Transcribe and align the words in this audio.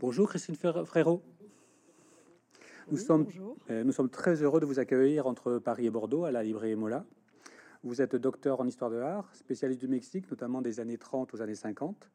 Bonjour 0.00 0.30
Christine 0.30 0.54
Frérot. 0.54 1.22
Nous, 2.90 2.96
sommes, 2.96 3.26
euh, 3.68 3.84
nous 3.84 3.92
sommes 3.92 4.08
très 4.08 4.42
heureux 4.42 4.58
de 4.58 4.64
vous 4.64 4.78
accueillir 4.78 5.26
entre 5.26 5.58
Paris 5.58 5.84
et 5.84 5.90
Bordeaux 5.90 6.24
à 6.24 6.30
la 6.30 6.42
librairie 6.42 6.74
Mola. 6.74 7.04
Vous 7.84 8.00
êtes 8.00 8.16
docteur 8.16 8.62
en 8.62 8.66
histoire 8.66 8.90
de 8.90 8.96
l'art, 8.96 9.28
spécialiste 9.34 9.78
du 9.78 9.88
Mexique, 9.88 10.30
notamment 10.30 10.62
des 10.62 10.80
années 10.80 10.96
30 10.96 11.34
aux 11.34 11.42
années 11.42 11.54
50. 11.54 12.08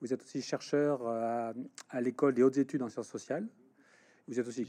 Vous 0.00 0.14
êtes 0.14 0.22
aussi 0.22 0.40
chercheur 0.40 1.06
à, 1.06 1.52
à 1.90 2.00
l'école 2.00 2.32
des 2.32 2.42
hautes 2.42 2.56
études 2.56 2.80
en 2.80 2.88
sciences 2.88 3.08
sociales. 3.08 3.46
Vous 4.26 4.40
êtes 4.40 4.48
aussi. 4.48 4.66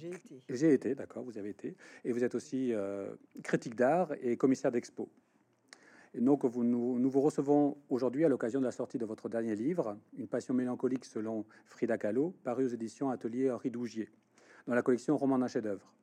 J'ai 0.49 0.73
été. 0.73 0.95
d'accord, 0.95 1.23
vous 1.23 1.37
avez 1.37 1.51
été. 1.51 1.77
Et 2.03 2.11
vous 2.11 2.25
êtes 2.25 2.35
aussi 2.35 2.73
euh, 2.73 3.15
critique 3.41 3.75
d'art 3.75 4.11
et 4.21 4.35
commissaire 4.35 4.73
d'expo. 4.73 5.09
Et 6.13 6.21
donc, 6.21 6.43
vous, 6.45 6.63
nous, 6.63 6.97
nous 6.97 7.09
vous 7.09 7.21
recevons 7.21 7.77
aujourd'hui 7.89 8.25
à 8.25 8.29
l'occasion 8.29 8.59
de 8.59 8.65
la 8.65 8.71
sortie 8.71 8.97
de 8.97 9.05
votre 9.05 9.29
dernier 9.29 9.55
livre, 9.55 9.97
Une 10.17 10.27
passion 10.27 10.53
mélancolique 10.53 11.05
selon 11.05 11.45
Frida 11.65 11.97
Kahlo, 11.97 12.33
paru 12.43 12.65
aux 12.65 12.69
éditions 12.69 13.11
Atelier 13.11 13.51
Henri 13.51 13.69
Dougier, 13.69 14.09
dans 14.65 14.73
la 14.73 14.81
collection 14.81 15.15
Roman 15.17 15.37
d'un 15.37 15.47
chef-d'œuvre. 15.47 15.93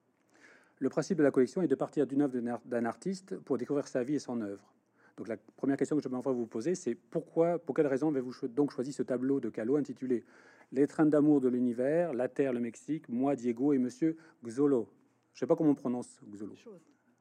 Le 0.78 0.88
principe 0.90 1.18
de 1.18 1.22
la 1.22 1.30
collection 1.30 1.62
est 1.62 1.68
de 1.68 1.74
partir 1.74 2.06
d'une 2.06 2.22
œuvre 2.22 2.60
d'un 2.66 2.84
artiste 2.84 3.36
pour 3.38 3.58
découvrir 3.58 3.88
sa 3.88 4.04
vie 4.04 4.14
et 4.14 4.18
son 4.18 4.40
œuvre. 4.42 4.72
Donc 5.16 5.28
la 5.28 5.38
première 5.56 5.78
question 5.78 5.96
que 5.96 6.02
je 6.02 6.08
vais 6.08 6.32
vous 6.32 6.46
poser, 6.46 6.74
c'est 6.74 6.94
pourquoi, 6.94 7.58
pour 7.58 7.74
quelle 7.74 7.86
raison 7.86 8.08
avez-vous 8.08 8.48
donc 8.48 8.70
choisi 8.70 8.92
ce 8.92 9.02
tableau 9.02 9.40
de 9.40 9.48
Kahlo 9.48 9.76
intitulé 9.76 10.24
Les 10.72 10.86
trains 10.86 11.06
d'amour 11.06 11.40
de 11.40 11.48
l'univers, 11.48 12.12
la 12.12 12.28
Terre, 12.28 12.52
le 12.52 12.60
Mexique, 12.60 13.08
moi, 13.08 13.34
Diego 13.34 13.72
et 13.72 13.78
Monsieur 13.78 14.18
Xolo. 14.44 14.88
Je 15.32 15.40
sais 15.40 15.46
pas 15.46 15.56
comment 15.56 15.70
on 15.70 15.74
prononce 15.74 16.20
Xolo. 16.30 16.54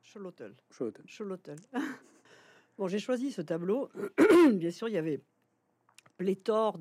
Xolotl. 0.04 0.54
Xolotl. 1.08 1.56
bon, 2.78 2.88
j'ai 2.88 3.00
choisi 3.00 3.32
ce 3.32 3.42
tableau. 3.42 3.90
Bien 4.54 4.72
sûr, 4.72 4.88
il 4.88 4.94
y 4.94 4.98
avait 4.98 5.22
pléthore 6.18 6.80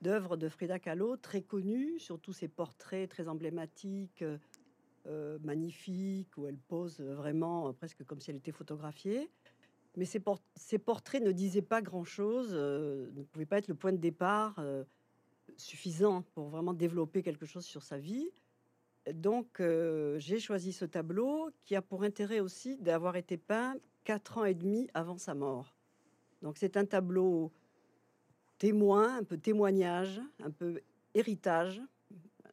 d'œuvres 0.00 0.36
de 0.36 0.48
Frida 0.48 0.78
Kahlo 0.78 1.16
très 1.16 1.42
connues, 1.42 1.98
surtout 1.98 2.32
ses 2.32 2.48
portraits 2.48 3.08
très 3.08 3.28
emblématiques, 3.28 4.24
euh, 5.06 5.38
magnifiques, 5.42 6.36
où 6.36 6.46
elle 6.46 6.58
pose 6.58 7.00
vraiment 7.00 7.72
presque 7.72 8.04
comme 8.04 8.20
si 8.20 8.30
elle 8.30 8.36
était 8.36 8.52
photographiée. 8.52 9.30
Mais 9.98 10.04
ces, 10.04 10.78
portraits 10.78 11.22
ne 11.22 11.32
disaient 11.32 11.60
pas 11.60 11.82
grand-chose, 11.82 12.50
euh, 12.52 13.10
ne 13.14 13.22
pouvaient 13.24 13.46
pas 13.46 13.58
être 13.58 13.66
le 13.66 13.74
point 13.74 13.92
de 13.92 13.96
départ 13.96 14.54
euh, 14.60 14.84
suffisant 15.56 16.22
pour 16.34 16.50
vraiment 16.50 16.72
développer 16.72 17.22
quelque 17.22 17.46
chose 17.46 17.64
sur 17.64 17.82
sa 17.82 17.98
vie. 17.98 18.30
Donc, 19.12 19.58
euh, 19.58 20.16
j'ai 20.20 20.38
choisi 20.38 20.72
ce 20.72 20.84
tableau 20.84 21.50
qui 21.64 21.74
a 21.74 21.82
pour 21.82 22.04
intérêt 22.04 22.38
aussi 22.38 22.76
d'avoir 22.76 23.16
été 23.16 23.36
peint 23.36 23.76
quatre 24.08 24.38
ans 24.38 24.46
et 24.46 24.54
demi 24.54 24.88
avant 24.94 25.18
sa 25.18 25.34
mort. 25.34 25.76
Donc, 26.40 26.56
c'est 26.56 26.78
un 26.78 26.86
tableau 26.86 27.52
témoin, 28.56 29.18
un 29.18 29.22
peu 29.22 29.36
témoignage, 29.36 30.22
un 30.42 30.50
peu 30.50 30.80
héritage. 31.12 31.82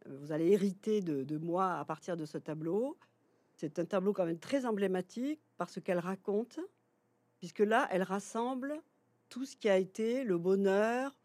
Vous 0.06 0.34
allez 0.34 0.52
hériter 0.52 1.00
de, 1.00 1.24
de 1.24 1.38
moi 1.38 1.76
à 1.76 1.86
partir 1.86 2.18
de 2.18 2.26
ce 2.26 2.38
tableau. 2.38 2.98
C'est 3.56 3.80
un 3.80 3.86
tableau 3.86 4.12
quand 4.12 4.26
même 4.26 4.38
très 4.38 4.66
emblématique 4.66 5.40
parce 5.56 5.80
qu'elle 5.80 6.00
raconte 6.00 6.60
puisque 7.40 7.60
là, 7.60 7.88
elle 7.90 8.04
rassemble 8.04 8.82
tout 9.30 9.46
ce 9.46 9.56
qui 9.56 9.70
a 9.70 9.78
été 9.78 10.26
le 10.26 10.38
bonheur 10.38 11.18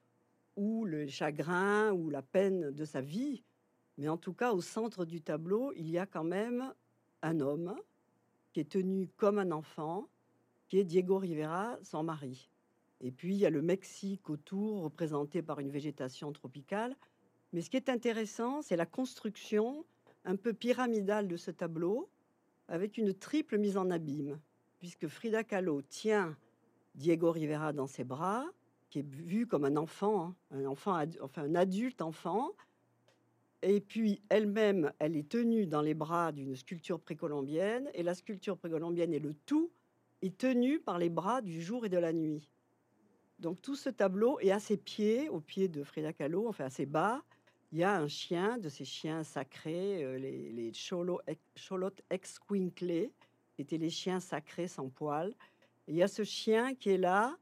ou 0.55 0.85
le 0.85 1.09
chagrin 1.09 1.91
ou 1.91 2.09
la 2.09 2.23
peine 2.23 2.71
de 2.71 2.85
sa 2.85 3.01
vie. 3.01 3.43
Mais 3.99 4.07
en 4.07 4.17
tout 4.17 4.33
cas, 4.33 4.53
au 4.53 4.61
centre 4.61 5.05
du 5.05 5.23
tableau, 5.23 5.73
il 5.75 5.91
y 5.91 5.99
a 5.99 6.07
quand 6.07 6.23
même 6.23 6.73
un 7.23 7.41
homme 7.41 7.75
qui 8.53 8.61
est 8.61 8.71
tenu 8.71 9.09
comme 9.17 9.41
un 9.41 9.51
enfant, 9.51 10.09
qui 10.71 10.79
est 10.79 10.85
Diego 10.85 11.19
Rivera, 11.19 11.79
son 11.83 12.03
mari. 12.03 12.49
Et 13.03 13.11
puis, 13.11 13.35
il 13.35 13.39
y 13.39 13.45
a 13.45 13.51
le 13.51 13.61
Mexique 13.61 14.31
autour, 14.31 14.81
représenté 14.81 15.43
par 15.43 15.61
une 15.61 15.71
végétation 15.71 16.33
tropicale. 16.33 16.97
Mais 17.53 17.61
ce 17.61 17.69
qui 17.69 17.77
est 17.77 17.91
intéressant, 17.91 18.63
c'est 18.63 18.77
la 18.77 18.87
construction 18.87 19.85
un 20.25 20.37
peu 20.37 20.55
pyramidale 20.55 21.29
de 21.29 21.37
ce 21.37 21.51
tableau, 21.51 22.09
avec 22.69 22.97
une 22.97 23.13
triple 23.13 23.59
mise 23.59 23.77
en 23.77 23.91
abîme 23.91 24.39
puisque 24.81 25.07
Frida 25.07 25.45
Kahlo 25.45 25.83
tient 25.83 26.37
Diego 26.97 27.31
Rivera 27.31 27.73
dans 27.73 27.87
ses 27.87 28.03
bras, 28.03 28.47
qui 28.89 28.99
est 29.01 29.09
vu 29.09 29.47
comme 29.47 29.65
un 29.65 29.77
enfant, 29.77 30.29
hein, 30.29 30.35
un 30.51 30.65
enfant, 30.65 30.99
enfin 31.21 31.45
un 31.45 31.55
adulte 31.55 32.03
enfant, 32.03 32.51
et 33.63 33.81
puis 33.81 34.23
elle-même, 34.31 34.91
elle 34.99 35.17
est 35.17 35.29
tenue 35.29 35.67
dans 35.67 35.83
les 35.83 35.95
bras 35.95 36.33
d'une 36.33 36.57
sculpture 36.57 36.99
précolombienne, 36.99 37.89
et 37.95 38.03
la 38.03 38.15
sculpture 38.15 38.57
précolombienne 38.57 39.13
et 39.13 39.21
le 39.21 39.35
tout 39.35 39.71
est 40.23 40.37
tenu 40.37 40.81
par 40.81 40.99
les 40.99 41.09
bras 41.09 41.41
du 41.41 41.63
jour 41.63 41.87
et 41.87 41.89
de 41.89 41.99
la 41.99 42.13
nuit. 42.13 42.51
Donc 43.39 43.63
tout 43.63 43.77
ce 43.77 43.89
tableau 43.89 44.39
est 44.41 44.51
à 44.51 44.61
ses 44.61 44.77
pieds, 44.77 45.29
au 45.29 45.41
pied 45.41 45.69
de 45.69 45.83
Frida 45.83 46.13
Kahlo, 46.13 46.47
enfin 46.49 46.67
à 46.67 46.71
ses 46.71 46.87
bas, 46.87 47.23
il 47.73 47.79
y 47.79 47.85
a 47.85 47.97
un 47.97 48.09
chien, 48.09 48.59
de 48.59 48.69
ces 48.69 48.85
chiens 48.85 49.23
sacrés, 49.23 50.05
euh, 50.05 50.19
les, 50.19 50.51
les 50.51 50.73
Cholot 50.73 51.21
Exquinclés, 52.11 53.13
étaient 53.59 53.79
les 53.79 53.91
chiens 53.91 54.21
sacrés 54.21 54.69
sans 54.69 54.89
poils. 54.89 55.35
il 55.87 55.95
y 55.95 56.03
a 56.03 56.09
ce 56.09 56.25
chien 56.25 56.75
qui 56.75 56.91
est 56.91 56.99
là 56.99 57.37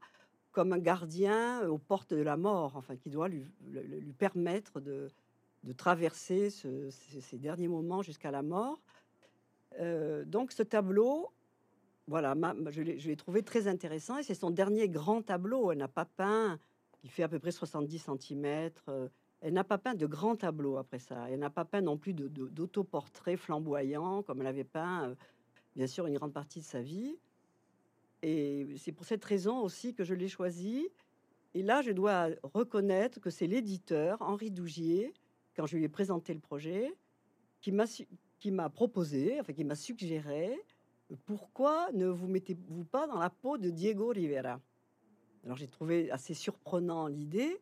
comme 0.51 0.73
un 0.73 0.79
gardien 0.79 1.67
aux 1.67 1.77
portes 1.77 2.13
de 2.13 2.21
la 2.21 2.37
mort, 2.37 2.75
enfin 2.75 2.95
qui 2.95 3.09
doit 3.09 3.27
lui, 3.27 3.45
permettre 4.17 4.81
de, 4.81 5.09
de 5.63 5.73
traverser 5.73 6.49
ces, 6.49 7.37
derniers 7.37 7.67
moments 7.67 8.01
jusqu'à 8.01 8.31
la 8.31 8.41
mort. 8.41 8.81
Euh, 9.79 10.25
donc 10.25 10.51
ce 10.51 10.63
tableau, 10.63 11.31
voilà, 12.09 12.35
je 12.71 12.81
l'ai 12.81 13.15
trouvé 13.15 13.43
très 13.43 13.67
intéressant 13.67 14.17
et 14.17 14.23
c'est 14.23 14.33
son 14.33 14.49
dernier 14.49 14.89
grand 14.89 15.21
tableau. 15.21 15.71
Elle 15.71 15.77
n'a 15.77 15.87
pas 15.87 16.05
peint, 16.05 16.59
il 17.03 17.11
fait 17.11 17.21
à 17.21 17.29
peu 17.29 17.37
près 17.37 17.51
70 17.51 18.09
cm. 18.19 18.71
Euh, 18.87 19.07
elle 19.41 19.53
n'a 19.53 19.63
pas 19.63 19.77
peint 19.77 19.93
de 19.93 20.07
grands 20.07 20.35
tableaux 20.35 20.77
après 20.77 20.97
ça. 20.97 21.29
Elle 21.29 21.39
n'a 21.39 21.51
pas 21.51 21.65
peint 21.65 21.81
non 21.81 21.97
plus 21.97 22.13
d'autoportraits 22.13 23.37
flamboyants 23.37 24.23
comme 24.23 24.41
elle 24.41 24.47
avait 24.47 24.63
peint 24.63 25.09
euh, 25.09 25.15
bien 25.75 25.85
sûr 25.85 26.07
une 26.07 26.15
grande 26.15 26.33
partie 26.33 26.59
de 26.59 26.65
sa 26.65 26.81
vie. 26.81 27.15
Et 28.23 28.75
c'est 28.77 28.91
pour 28.91 29.05
cette 29.05 29.23
raison 29.23 29.59
aussi 29.61 29.93
que 29.93 30.03
je 30.03 30.15
l'ai 30.15 30.27
choisi. 30.27 30.89
Et 31.53 31.61
là, 31.61 31.83
je 31.83 31.91
dois 31.91 32.29
reconnaître 32.41 33.19
que 33.19 33.29
c'est 33.29 33.47
l'éditeur, 33.47 34.19
Henri 34.21 34.49
Dougier, 34.49 35.13
quand 35.55 35.67
je 35.67 35.77
lui 35.77 35.83
ai 35.83 35.89
présenté 35.89 36.33
le 36.33 36.39
projet, 36.39 36.91
qui 37.61 37.71
m'a, 37.71 37.85
qui 38.39 38.51
m'a 38.51 38.69
proposé, 38.69 39.39
enfin 39.39 39.53
qui 39.53 39.63
m'a 39.63 39.75
suggéré, 39.75 40.59
pourquoi 41.25 41.91
ne 41.93 42.07
vous 42.07 42.27
mettez-vous 42.27 42.85
pas 42.85 43.07
dans 43.07 43.19
la 43.19 43.29
peau 43.29 43.57
de 43.57 43.69
Diego 43.69 44.09
Rivera? 44.09 44.59
Alors 45.43 45.57
j'ai 45.57 45.67
trouvé 45.67 46.11
assez 46.11 46.33
surprenant 46.33 47.07
l'idée, 47.07 47.61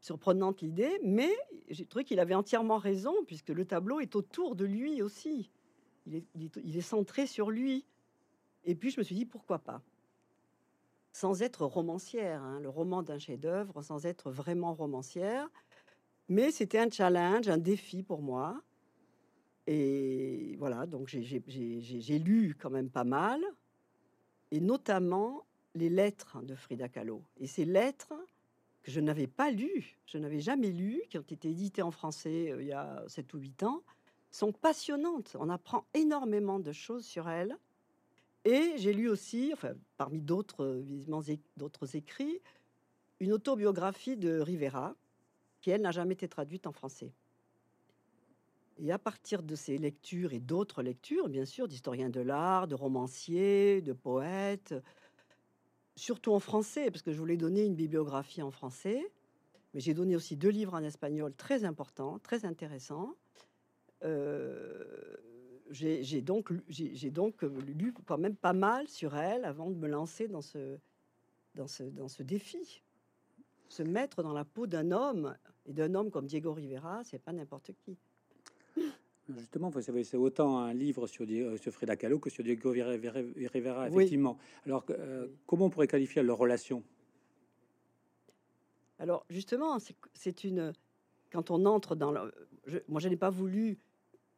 surprenante 0.00 0.60
l'idée, 0.60 0.98
mais 1.02 1.30
j'ai 1.68 1.86
trouvé 1.86 2.04
qu'il 2.04 2.20
avait 2.20 2.34
entièrement 2.34 2.78
raison, 2.78 3.14
puisque 3.26 3.50
le 3.50 3.64
tableau 3.64 4.00
est 4.00 4.16
autour 4.16 4.56
de 4.56 4.64
lui 4.64 5.02
aussi 5.02 5.50
il 6.34 6.76
est, 6.76 6.80
centré 6.80 7.26
sur 7.26 7.50
lui. 7.50 7.84
Et 8.64 8.74
puis 8.74 8.90
je 8.90 8.98
me 8.98 9.04
suis 9.04 9.14
dit 9.14 9.26
pourquoi 9.26 9.58
pas? 9.58 9.82
Sans 11.12 11.42
être 11.42 11.64
romancière, 11.64 12.42
hein, 12.42 12.60
le 12.60 12.68
roman 12.68 13.02
d'un 13.02 13.18
chef-d'œuvre, 13.18 13.82
sans 13.82 14.06
être 14.06 14.30
vraiment 14.30 14.74
romancière. 14.74 15.48
Mais 16.28 16.50
c'était 16.50 16.78
un 16.78 16.90
challenge, 16.90 17.48
un 17.48 17.58
défi 17.58 18.02
pour 18.02 18.22
moi. 18.22 18.60
Et 19.70 20.56
voilà, 20.58 20.86
donc 20.86 21.08
j'ai 21.08 22.18
lu 22.18 22.56
quand 22.58 22.70
même 22.70 22.88
pas 22.88 23.04
mal, 23.04 23.42
et 24.50 24.60
notamment 24.60 25.44
les 25.74 25.90
lettres 25.90 26.40
de 26.40 26.54
Frida 26.54 26.88
Kahlo. 26.88 27.22
Et 27.36 27.46
ces 27.46 27.66
lettres 27.66 28.14
que 28.82 28.90
je 28.90 28.98
n'avais 28.98 29.26
pas 29.26 29.50
lues, 29.50 29.98
je 30.06 30.16
n'avais 30.16 30.40
jamais 30.40 30.70
lues, 30.70 31.02
qui 31.10 31.18
ont 31.18 31.24
été 31.28 31.50
éditées 31.50 31.82
en 31.82 31.90
français 31.90 32.50
euh, 32.50 32.62
il 32.62 32.68
y 32.68 32.72
a 32.72 33.04
7 33.08 33.34
ou 33.34 33.38
8 33.40 33.62
ans, 33.64 33.82
sont 34.30 34.52
passionnantes. 34.52 35.36
On 35.38 35.50
apprend 35.50 35.84
énormément 35.92 36.58
de 36.58 36.72
choses 36.72 37.04
sur 37.04 37.28
elle. 37.28 37.54
Et 38.46 38.72
j'ai 38.76 38.94
lu 38.94 39.06
aussi, 39.10 39.52
parmi 39.98 40.24
visiblement 40.80 41.20
d'autres 41.58 41.94
écrits, 41.94 42.40
une 43.20 43.34
autobiographie 43.34 44.16
de 44.16 44.40
Rivera, 44.40 44.96
qui, 45.60 45.68
elle, 45.68 45.82
n'a 45.82 45.90
jamais 45.90 46.14
été 46.14 46.26
traduite 46.26 46.66
en 46.66 46.72
français. 46.72 47.12
Et 48.80 48.92
à 48.92 48.98
partir 48.98 49.42
de 49.42 49.54
ces 49.56 49.76
lectures 49.76 50.32
et 50.32 50.40
d'autres 50.40 50.82
lectures, 50.82 51.28
bien 51.28 51.44
sûr, 51.44 51.66
d'historiens 51.66 52.10
de 52.10 52.20
l'art, 52.20 52.68
de 52.68 52.76
romanciers, 52.76 53.82
de 53.82 53.92
poètes, 53.92 54.74
surtout 55.96 56.32
en 56.32 56.38
français, 56.38 56.90
parce 56.90 57.02
que 57.02 57.12
je 57.12 57.18
voulais 57.18 57.36
donner 57.36 57.64
une 57.64 57.74
bibliographie 57.74 58.40
en 58.40 58.52
français, 58.52 59.02
mais 59.74 59.80
j'ai 59.80 59.94
donné 59.94 60.14
aussi 60.14 60.36
deux 60.36 60.48
livres 60.48 60.74
en 60.74 60.82
espagnol 60.84 61.34
très 61.34 61.64
importants, 61.64 62.20
très 62.20 62.44
intéressants. 62.44 63.16
Euh, 64.04 64.84
j'ai 65.70 66.22
donc, 66.22 66.52
donc 67.10 67.42
lu 67.42 67.92
quand 68.06 68.16
même 68.16 68.36
pas 68.36 68.52
mal 68.52 68.88
sur 68.88 69.16
elle 69.16 69.44
avant 69.44 69.70
de 69.70 69.76
me 69.76 69.88
lancer 69.88 70.28
dans 70.28 70.40
ce, 70.40 70.78
dans 71.56 71.66
ce, 71.66 71.82
dans 71.82 72.08
ce 72.08 72.22
défi. 72.22 72.82
Se 73.68 73.82
mettre 73.82 74.22
dans 74.22 74.32
la 74.32 74.44
peau 74.44 74.66
d'un 74.66 74.92
homme, 74.92 75.36
et 75.66 75.74
d'un 75.74 75.94
homme 75.94 76.10
comme 76.10 76.26
Diego 76.26 76.54
Rivera, 76.54 77.04
c'est 77.04 77.18
pas 77.18 77.32
n'importe 77.32 77.72
qui. 77.72 77.98
Justement, 79.36 79.68
vous 79.68 79.82
savez, 79.82 80.04
c'est 80.04 80.16
autant 80.16 80.58
un 80.58 80.72
livre 80.72 81.06
sur, 81.06 81.26
euh, 81.28 81.56
sur 81.58 81.72
Frida 81.72 81.96
Kahlo 81.96 82.18
que 82.18 82.30
sur 82.30 82.42
Diego 82.42 82.70
Rivera, 82.70 83.88
effectivement. 83.88 84.38
Alors, 84.64 84.84
euh, 84.90 85.28
comment 85.46 85.66
on 85.66 85.70
pourrait 85.70 85.86
qualifier 85.86 86.22
leur 86.22 86.38
relation? 86.38 86.82
Alors, 88.98 89.26
justement, 89.28 89.78
c'est 90.14 90.44
une, 90.44 90.72
quand 91.30 91.50
on 91.50 91.66
entre 91.66 91.94
dans 91.94 92.10
leur, 92.10 92.32
moi 92.88 93.00
je 93.00 93.08
n'ai 93.08 93.16
pas 93.16 93.30
voulu 93.30 93.78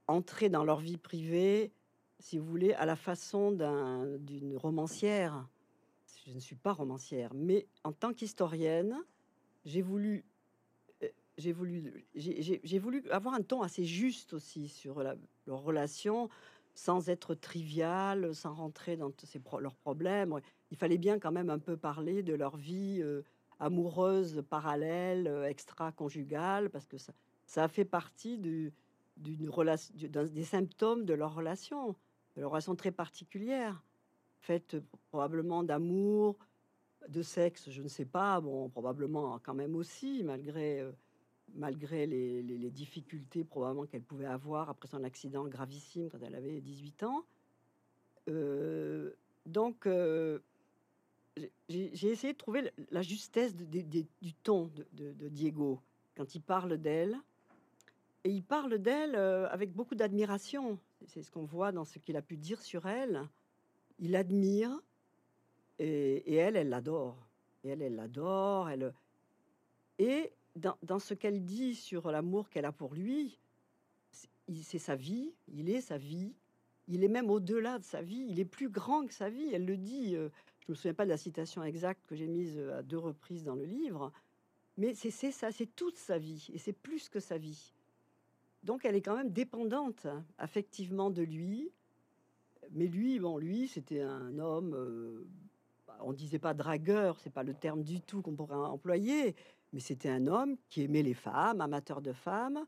entrer 0.06 0.48
dans 0.48 0.64
leur 0.64 0.80
vie 0.80 0.96
privée, 0.96 1.70
si 2.18 2.36
vous 2.36 2.44
voulez, 2.44 2.72
à 2.74 2.84
la 2.84 2.96
façon 2.96 3.52
d'une 3.52 4.56
romancière. 4.56 5.46
Je 6.26 6.34
ne 6.34 6.40
suis 6.40 6.56
pas 6.56 6.72
romancière, 6.72 7.32
mais 7.32 7.66
en 7.84 7.92
tant 7.92 8.12
qu'historienne, 8.12 8.96
j'ai 9.64 9.82
voulu 9.82 10.24
j'ai 11.40 11.52
voulu, 12.78 13.04
avoir 13.10 13.34
un 13.34 13.42
ton 13.42 13.62
assez 13.62 13.84
juste 13.84 14.34
aussi 14.34 14.68
sur 14.68 15.02
leur 15.02 15.62
relation, 15.62 16.28
sans 16.74 17.08
être 17.08 17.34
trivial, 17.34 18.34
sans 18.34 18.54
rentrer 18.54 18.96
dans 18.96 19.12
ces 19.24 19.40
leurs 19.60 19.76
problèmes. 19.76 20.38
Il 20.70 20.76
fallait 20.76 20.98
bien 20.98 21.18
quand 21.18 21.32
même 21.32 21.50
un 21.50 21.58
peu 21.58 21.76
parler 21.76 22.22
de 22.22 22.34
leur 22.34 22.56
vie 22.56 23.00
euh, 23.02 23.22
amoureuse, 23.58 24.42
parallèle, 24.48 25.26
euh, 25.26 25.48
extra-conjugale, 25.48 26.70
parce 26.70 26.86
que 26.86 26.96
ça, 26.98 27.12
a 27.56 27.68
fait 27.68 27.84
partie 27.84 28.38
des 28.38 28.72
symptômes 30.44 31.04
de 31.04 31.14
leur 31.14 31.34
relation, 31.34 31.96
de 32.36 32.40
leur 32.40 32.50
relation 32.50 32.76
très 32.76 32.92
particulière, 32.92 33.82
faite 34.40 34.76
probablement 35.10 35.62
d'amour, 35.62 36.38
de 37.08 37.22
sexe, 37.22 37.70
je 37.70 37.82
ne 37.82 37.88
sais 37.88 38.04
pas, 38.04 38.40
bon, 38.40 38.68
probablement 38.68 39.38
quand 39.42 39.54
même 39.54 39.74
aussi, 39.74 40.22
malgré, 40.22 40.80
euh, 40.80 40.92
malgré 41.54 42.06
les, 42.06 42.70
difficultés 42.70 43.44
probablement 43.44 43.86
qu'elle 43.86 44.02
pouvait 44.02 44.26
avoir 44.26 44.70
après 44.70 44.88
son 44.88 45.02
accident 45.04 45.46
gravissime 45.46 46.08
quand 46.10 46.18
elle 46.22 46.34
avait 46.34 46.60
18 46.60 47.02
ans. 47.02 47.24
Euh, 48.28 49.10
donc, 49.46 49.86
euh, 49.86 50.38
j'ai 51.68 52.08
essayé 52.08 52.32
de 52.32 52.38
trouver 52.38 52.70
la 52.90 53.02
justesse 53.02 53.54
du 53.56 54.34
ton 54.42 54.70
de, 54.92 55.28
Diego 55.28 55.80
quand 56.16 56.34
il 56.34 56.42
parle 56.42 56.76
d'elle. 56.78 57.16
Et 58.22 58.30
il 58.30 58.42
parle 58.42 58.78
d'elle 58.78 59.16
avec 59.16 59.72
beaucoup 59.72 59.94
d'admiration. 59.94 60.78
C'est 61.06 61.22
ce 61.22 61.30
qu'on 61.30 61.44
voit 61.44 61.72
dans 61.72 61.84
ce 61.84 61.98
qu'il 61.98 62.16
a 62.16 62.22
pu 62.22 62.36
dire 62.36 62.60
sur 62.60 62.86
elle. 62.86 63.26
Il 63.98 64.14
admire, 64.14 64.70
et, 65.80 66.34
elle, 66.34 66.56
elle 66.56 66.68
l'adore. 66.68 67.16
Et 67.64 67.70
elle, 67.70 67.82
elle 67.82 67.96
l'adore. 67.96 68.68
Elle... 68.68 68.92
Et 69.98 70.32
dans, 70.56 70.98
ce 70.98 71.14
qu'elle 71.14 71.44
dit 71.44 71.74
sur 71.74 72.10
l'amour 72.10 72.48
qu'elle 72.50 72.64
a 72.64 72.72
pour 72.72 72.94
lui, 72.94 73.38
c'est 74.62 74.78
sa 74.78 74.96
vie, 74.96 75.32
il 75.48 75.70
est 75.70 75.80
sa 75.80 75.96
vie, 75.96 76.34
il 76.88 77.04
est 77.04 77.08
même 77.08 77.30
au-delà 77.30 77.78
de 77.78 77.84
sa 77.84 78.02
vie, 78.02 78.26
il 78.28 78.40
est 78.40 78.44
plus 78.44 78.68
grand 78.68 79.06
que 79.06 79.14
sa 79.14 79.30
vie. 79.30 79.48
Elle 79.52 79.64
le 79.64 79.76
dit. 79.76 80.16
Euh, 80.16 80.28
je 80.60 80.72
me 80.72 80.74
souviens 80.74 80.94
pas 80.94 81.04
de 81.04 81.10
la 81.10 81.16
citation 81.16 81.64
exacte 81.64 82.06
que 82.06 82.14
j'ai 82.14 82.26
mise 82.26 82.56
euh, 82.56 82.78
à 82.78 82.82
deux 82.82 82.98
reprises 82.98 83.44
dans 83.44 83.54
le 83.54 83.64
livre, 83.64 84.12
mais 84.76 84.94
c'est 84.94 85.10
ça, 85.10 85.50
c'est 85.52 85.74
toute 85.74 85.96
sa 85.96 86.18
vie, 86.18 86.48
et 86.52 86.58
c'est 86.58 86.72
plus 86.72 87.08
que 87.08 87.20
sa 87.20 87.38
vie. 87.38 87.72
Donc 88.62 88.84
elle 88.84 88.94
est 88.94 89.02
quand 89.02 89.16
même 89.16 89.30
dépendante 89.30 90.06
affectivement 90.38 91.10
de 91.10 91.22
lui. 91.22 91.70
Mais 92.72 92.86
lui, 92.86 93.18
bon, 93.18 93.38
lui, 93.38 93.66
c'était 93.66 94.02
un 94.02 94.38
homme 94.38 94.74
euh, 94.74 95.26
on 96.02 96.12
disait 96.12 96.38
pas 96.38 96.54
dragueur, 96.54 97.18
c'est 97.20 97.32
pas 97.32 97.42
le 97.42 97.54
terme 97.54 97.82
du 97.82 98.00
tout 98.00 98.22
qu'on 98.22 98.34
pourrait 98.34 98.54
employer, 98.54 99.34
mais 99.72 99.80
c'était 99.80 100.08
un 100.08 100.26
homme 100.26 100.56
qui 100.68 100.82
aimait 100.82 101.02
les 101.02 101.14
femmes, 101.14 101.60
amateur 101.60 102.00
de 102.00 102.12
femmes, 102.12 102.66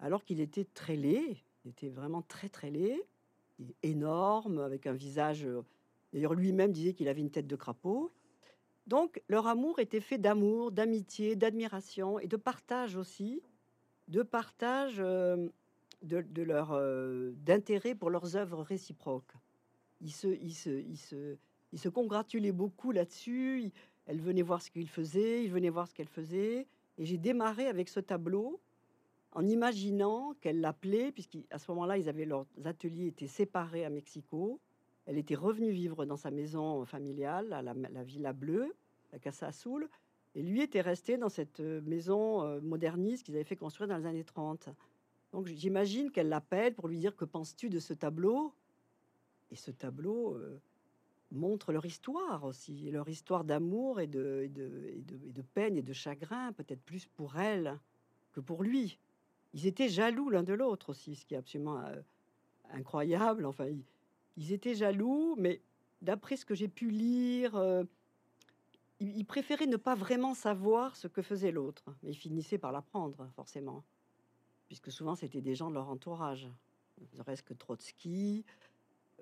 alors 0.00 0.24
qu'il 0.24 0.40
était 0.40 0.64
très 0.64 0.96
laid, 0.96 1.36
il 1.64 1.70
était 1.70 1.88
vraiment 1.88 2.22
très 2.22 2.48
très 2.48 2.70
laid, 2.70 3.04
énorme, 3.82 4.58
avec 4.58 4.86
un 4.86 4.92
visage. 4.92 5.44
Euh, 5.44 5.62
d'ailleurs, 6.12 6.34
lui-même 6.34 6.72
disait 6.72 6.94
qu'il 6.94 7.08
avait 7.08 7.20
une 7.20 7.30
tête 7.30 7.46
de 7.46 7.56
crapaud. 7.56 8.12
Donc, 8.86 9.20
leur 9.28 9.46
amour 9.46 9.80
était 9.80 10.00
fait 10.00 10.18
d'amour, 10.18 10.72
d'amitié, 10.72 11.36
d'admiration 11.36 12.18
et 12.18 12.26
de 12.26 12.36
partage 12.36 12.96
aussi, 12.96 13.42
de 14.06 14.22
partage 14.22 14.96
euh, 14.98 15.48
de, 16.02 16.42
leur 16.42 16.72
euh, 16.72 17.32
d'intérêt 17.36 17.94
pour 17.94 18.10
leurs 18.10 18.36
œuvres 18.36 18.62
réciproques. 18.62 19.32
Ils 20.00 20.12
se, 20.12 20.28
ils 20.28 20.54
se, 20.54 20.70
ils 20.70 20.96
se, 20.96 21.36
il 21.72 21.78
se 21.78 21.88
congratulait 21.88 22.52
beaucoup 22.52 22.92
là-dessus. 22.92 23.70
Elle 24.08 24.20
venait 24.22 24.42
voir 24.42 24.62
ce 24.62 24.70
qu'il 24.70 24.88
faisait, 24.88 25.44
il 25.44 25.50
venait 25.50 25.68
voir 25.68 25.86
ce 25.86 25.94
qu'elle 25.94 26.08
faisait. 26.08 26.66
Et 26.96 27.04
j'ai 27.04 27.18
démarré 27.18 27.66
avec 27.66 27.88
ce 27.90 28.00
tableau 28.00 28.58
en 29.32 29.46
imaginant 29.46 30.34
qu'elle 30.40 30.60
l'appelait, 30.62 31.12
puisqu'à 31.12 31.58
ce 31.58 31.70
moment-là, 31.70 31.98
ils 31.98 32.08
avaient 32.08 32.24
leurs 32.24 32.46
ateliers 32.64 33.08
étaient 33.08 33.26
séparés 33.26 33.84
à 33.84 33.90
Mexico. 33.90 34.58
Elle 35.04 35.18
était 35.18 35.34
revenue 35.34 35.70
vivre 35.70 36.06
dans 36.06 36.16
sa 36.16 36.30
maison 36.30 36.86
familiale, 36.86 37.52
à 37.52 37.62
la, 37.62 38.02
Villa 38.02 38.32
Bleue, 38.32 38.74
la 39.12 39.18
Casa 39.18 39.48
Azul, 39.48 39.88
et 40.34 40.42
lui 40.42 40.62
était 40.62 40.80
resté 40.80 41.18
dans 41.18 41.28
cette 41.28 41.60
euh, 41.60 41.82
maison 41.82 42.42
euh, 42.42 42.60
moderniste 42.60 43.26
qu'ils 43.26 43.34
avaient 43.34 43.44
fait 43.44 43.56
construire 43.56 43.88
dans 43.88 43.96
les 43.98 44.06
années 44.06 44.24
30. 44.24 44.70
Donc 45.32 45.46
j'imagine 45.48 46.10
qu'elle 46.10 46.28
l'appelle 46.28 46.74
pour 46.74 46.88
lui 46.88 46.98
dire 46.98 47.14
que 47.14 47.24
penses-tu 47.24 47.68
de 47.68 47.78
ce 47.78 47.92
tableau? 47.92 48.52
Et 49.50 49.56
ce 49.56 49.70
tableau, 49.70 50.34
euh, 50.34 50.58
montrent 51.30 51.72
leur 51.72 51.84
histoire 51.84 52.44
aussi, 52.44 52.90
leur 52.90 53.08
histoire 53.08 53.44
d'amour 53.44 54.00
et 54.00 54.06
de, 54.06 54.42
et, 54.44 54.48
de, 54.48 55.42
peine 55.42 55.76
et 55.76 55.82
de 55.82 55.92
chagrin, 55.92 56.52
peut-être 56.52 56.82
plus 56.82 57.06
pour 57.06 57.36
elle 57.38 57.78
que 58.32 58.40
pour 58.40 58.62
lui. 58.62 58.98
Ils 59.54 59.66
étaient 59.66 59.88
jaloux 59.88 60.30
l'un 60.30 60.42
de 60.42 60.52
l'autre 60.52 60.90
aussi, 60.90 61.14
ce 61.14 61.24
qui 61.24 61.34
est 61.34 61.38
absolument 61.38 61.80
euh, 61.80 62.00
incroyable. 62.70 63.46
Enfin, 63.46 63.66
ils, 64.36 64.52
étaient 64.52 64.74
jaloux, 64.74 65.34
mais 65.38 65.60
d'après 66.02 66.36
ce 66.36 66.44
que 66.44 66.54
j'ai 66.54 66.68
pu 66.68 66.90
lire, 66.90 67.56
euh, 67.56 67.84
ils, 69.00 69.24
préféraient 69.24 69.66
ne 69.66 69.76
pas 69.76 69.94
vraiment 69.94 70.34
savoir 70.34 70.96
ce 70.96 71.08
que 71.08 71.22
faisait 71.22 71.52
l'autre, 71.52 71.84
mais 72.02 72.10
ils 72.10 72.16
finissaient 72.16 72.58
par 72.58 72.72
l'apprendre, 72.72 73.28
forcément, 73.34 73.84
puisque 74.66 74.92
souvent 74.92 75.14
c'était 75.14 75.40
des 75.40 75.54
gens 75.54 75.70
de 75.70 75.74
leur 75.74 75.88
entourage. 75.88 76.48
Ne 77.16 77.22
reste 77.22 77.42
que 77.42 77.54
Trotsky, 77.54 78.44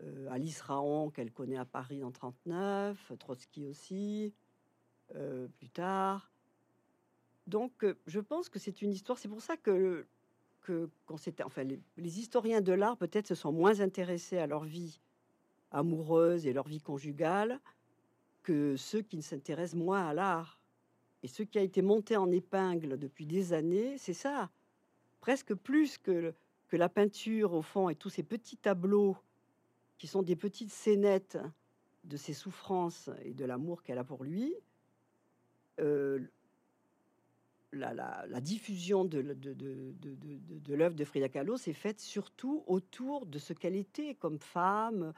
euh, 0.02 0.28
Alice 0.30 0.60
Raon, 0.60 1.10
qu'elle 1.10 1.32
connaît 1.32 1.56
à 1.56 1.64
Paris 1.64 2.04
en 2.04 2.10
39, 2.10 3.12
Trotsky 3.18 3.66
aussi, 3.66 4.34
euh, 5.14 5.48
plus 5.58 5.68
tard. 5.68 6.30
Donc, 7.46 7.84
euh, 7.84 7.96
je 8.06 8.20
pense 8.20 8.48
que 8.48 8.58
c'est 8.58 8.82
une 8.82 8.90
histoire. 8.90 9.18
C'est 9.18 9.28
pour 9.28 9.40
ça 9.40 9.56
que, 9.56 10.06
que 10.60 10.90
enfin, 11.08 11.62
les, 11.62 12.18
historiens 12.18 12.60
de 12.60 12.72
l'art 12.72 12.96
peut-être 12.96 13.26
se 13.26 13.34
sont 13.34 13.52
moins 13.52 13.80
intéressés 13.80 14.38
à 14.38 14.46
leur 14.46 14.64
vie 14.64 15.00
amoureuse 15.70 16.46
et 16.46 16.52
leur 16.52 16.68
vie 16.68 16.80
conjugale 16.80 17.60
que 18.42 18.76
ceux 18.76 19.02
qui 19.02 19.16
ne 19.16 19.22
s'intéressent 19.22 19.78
moins 19.78 20.06
à 20.06 20.12
l'art. 20.12 20.60
Et 21.22 21.28
ce 21.28 21.42
qui 21.42 21.58
a 21.58 21.62
été 21.62 21.82
monté 21.82 22.16
en 22.16 22.30
épingle 22.30 22.98
depuis 22.98 23.26
des 23.26 23.52
années, 23.52 23.96
c'est 23.98 24.14
ça, 24.14 24.50
presque 25.20 25.54
plus 25.54 25.98
que, 25.98 26.34
que 26.68 26.76
la 26.76 26.88
peinture 26.88 27.54
au 27.54 27.62
fond 27.62 27.88
et 27.88 27.94
tous 27.94 28.10
ces 28.10 28.22
petits 28.22 28.56
tableaux 28.56 29.16
qui 29.98 30.06
sont 30.06 30.22
des 30.22 30.36
petites 30.36 30.70
scénettes 30.70 31.38
de 32.04 32.16
ses 32.16 32.34
souffrances 32.34 33.10
et 33.22 33.34
de 33.34 33.44
l'amour 33.44 33.82
qu'elle 33.82 33.98
a 33.98 34.04
pour 34.04 34.24
lui, 34.24 34.54
euh, 35.80 36.20
la, 37.72 38.40
diffusion 38.40 39.04
de, 39.04 39.18
l'œuvre 40.68 40.94
de 40.94 41.04
Frida 41.04 41.28
Kahlo 41.28 41.56
s'est 41.56 41.72
faite 41.72 42.00
surtout 42.00 42.64
autour 42.66 43.26
de 43.26 43.38
ce 43.38 43.52
qu'elle 43.52 43.76
était 43.76 44.14
comme 44.14 44.38
femme, 44.38 45.12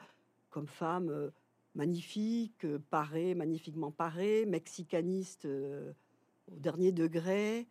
comme 0.49 0.67
femme 0.67 1.09
euh, 1.09 1.29
magnifique, 1.75 2.65
parée, 2.89 3.35
magnifiquement 3.35 3.91
parée, 3.91 4.45
mexicaniste 4.45 5.45
euh, 5.45 5.93
au 6.51 6.55
dernier 6.57 6.91
degré, 6.91 7.67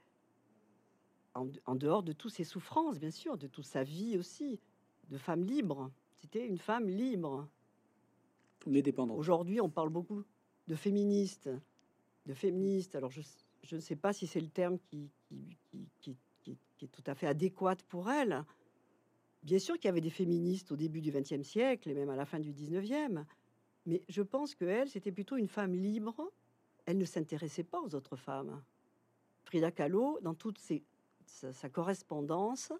en, 1.34 1.74
dehors 1.76 2.02
de 2.02 2.12
toutes 2.12 2.32
ses 2.32 2.44
souffrances, 2.44 2.98
bien 2.98 3.10
sûr, 3.10 3.36
de 3.36 3.46
toute 3.46 3.66
sa 3.66 3.84
vie 3.84 4.16
aussi, 4.18 4.58
de 5.10 5.18
femme 5.18 5.44
libre. 5.44 5.90
C'était 6.20 6.46
une 6.46 6.58
femme 6.58 6.88
libre. 6.88 7.48
Mais 8.66 8.82
dépendante. 8.82 9.18
Aujourd'hui, 9.18 9.60
on 9.60 9.70
parle 9.70 9.90
beaucoup 9.90 10.24
de 10.66 10.74
féministes. 10.74 11.48
De 12.26 12.34
féministes. 12.34 12.96
Alors, 12.96 13.10
je, 13.10 13.22
ne 13.74 13.80
sais 13.80 13.96
pas 13.96 14.12
si 14.12 14.26
c'est 14.26 14.40
le 14.40 14.48
terme 14.48 14.78
qui, 14.78 15.10
qui, 16.00 16.16
est 16.80 16.92
tout 16.92 17.02
à 17.06 17.14
fait 17.14 17.26
adéquat 17.26 17.76
pour 17.88 18.10
elle. 18.10 18.44
Bien 19.42 19.58
sûr 19.58 19.76
qu'il 19.76 19.86
y 19.86 19.88
avait 19.88 20.00
des 20.00 20.10
féministes 20.10 20.72
au 20.72 20.76
début 20.76 21.00
du 21.00 21.10
XXe 21.10 21.42
siècle 21.42 21.88
et 21.88 21.94
même 21.94 22.10
à 22.10 22.16
la 22.16 22.24
fin 22.24 22.40
du 22.40 22.52
XIXe. 22.52 23.24
Mais 23.86 24.02
je 24.08 24.22
pense 24.22 24.54
qu'elle, 24.54 24.88
c'était 24.88 25.12
plutôt 25.12 25.36
une 25.36 25.48
femme 25.48 25.74
libre. 25.74 26.32
Elle 26.84 26.98
ne 26.98 27.04
s'intéressait 27.04 27.64
pas 27.64 27.80
aux 27.80 27.94
autres 27.94 28.16
femmes. 28.16 28.62
Frida 29.44 29.70
Kahlo, 29.70 30.18
dans 30.22 30.34
toute 30.34 30.58
sa 31.26 31.68
correspondance, 31.70 32.72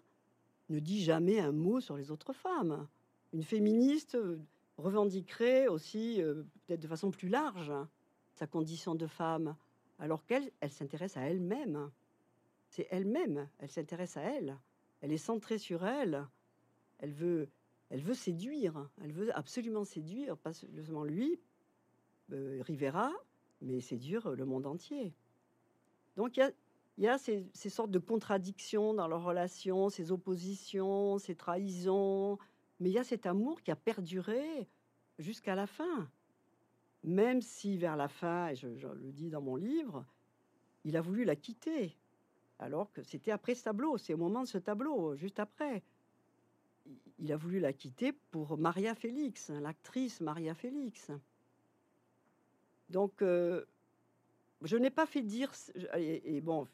ne 0.69 0.79
dit 0.79 1.01
jamais 1.01 1.39
un 1.39 1.51
mot 1.51 1.79
sur 1.79 1.97
les 1.97 2.11
autres 2.11 2.33
femmes 2.33 2.87
une 3.33 3.43
féministe 3.43 4.15
euh, 4.15 4.39
revendiquerait 4.77 5.67
aussi, 5.67 6.21
euh, 6.21 6.43
peut-être 6.65 6.81
de 6.81 6.87
façon 6.87 7.11
plus 7.11 7.29
large, 7.29 7.71
sa 8.33 8.47
condition 8.47 8.95
de 8.95 9.07
femme, 9.07 9.55
alors 9.99 10.25
qu'elle, 10.25 10.51
elle 10.61 10.71
s'intéresse 10.71 11.17
à 11.17 11.21
elle-même. 11.21 11.91
C'est 12.69 12.87
elle-même, 12.89 13.49
elle 13.59 13.69
s'intéresse 13.69 14.17
à 14.17 14.21
elle. 14.21 14.57
Elle 15.01 15.11
est 15.11 15.17
centrée 15.17 15.57
sur 15.57 15.85
elle. 15.85 16.25
Elle 16.99 17.11
veut, 17.11 17.49
elle 17.89 18.01
veut 18.01 18.13
séduire. 18.13 18.89
Elle 19.01 19.11
veut 19.11 19.35
absolument 19.35 19.83
séduire, 19.83 20.37
pas 20.37 20.53
seulement 20.53 21.03
lui, 21.03 21.39
euh, 22.31 22.61
Rivera, 22.65 23.11
mais 23.61 23.81
séduire 23.81 24.29
le 24.31 24.45
monde 24.45 24.65
entier. 24.65 25.13
Donc 26.15 26.37
il 26.37 27.03
y 27.03 27.07
a 27.07 27.17
ces, 27.17 27.49
ces 27.53 27.69
sortes 27.69 27.91
de 27.91 27.99
contradictions 27.99 28.93
dans 28.93 29.07
leurs 29.07 29.23
relations, 29.23 29.89
ces 29.89 30.11
oppositions, 30.11 31.17
ces 31.17 31.35
trahisons, 31.35 32.37
mais 32.79 32.89
il 32.89 32.93
y 32.93 32.99
a 32.99 33.03
cet 33.03 33.25
amour 33.25 33.61
qui 33.61 33.71
a 33.71 33.75
perduré 33.75 34.67
jusqu'à 35.17 35.55
la 35.55 35.67
fin. 35.67 36.09
Même 37.03 37.41
si 37.41 37.77
vers 37.77 37.95
la 37.95 38.07
fin, 38.07 38.49
et 38.49 38.55
je, 38.55 38.67
le 38.67 39.11
dis 39.11 39.29
dans 39.29 39.41
mon 39.41 39.55
livre, 39.55 40.05
il 40.83 40.97
a 40.97 41.01
voulu 41.01 41.23
la 41.23 41.35
quitter, 41.35 41.95
alors 42.57 42.91
que 42.91 43.03
c'était 43.03 43.31
après 43.31 43.55
ce 43.55 43.63
tableau, 43.63 43.97
c'est 43.97 44.13
au 44.13 44.17
moment 44.17 44.41
de 44.41 44.47
ce 44.47 44.57
tableau, 44.57 45.15
juste 45.15 45.39
après. 45.39 45.81
Il 47.19 47.31
a 47.31 47.37
voulu 47.37 47.59
la 47.59 47.73
quitter 47.73 48.13
pour 48.31 48.57
Maria 48.57 48.95
Félix, 48.95 49.49
l'actrice 49.49 50.21
Maria 50.21 50.53
Félix. 50.55 51.11
Donc, 52.89 53.21
euh, 53.21 53.65
je 54.63 54.75
n'ai 54.77 54.89
pas 54.89 55.05
fait 55.05 55.21
dire. 55.21 55.51
Et, 55.97 56.41
bon, 56.41 56.67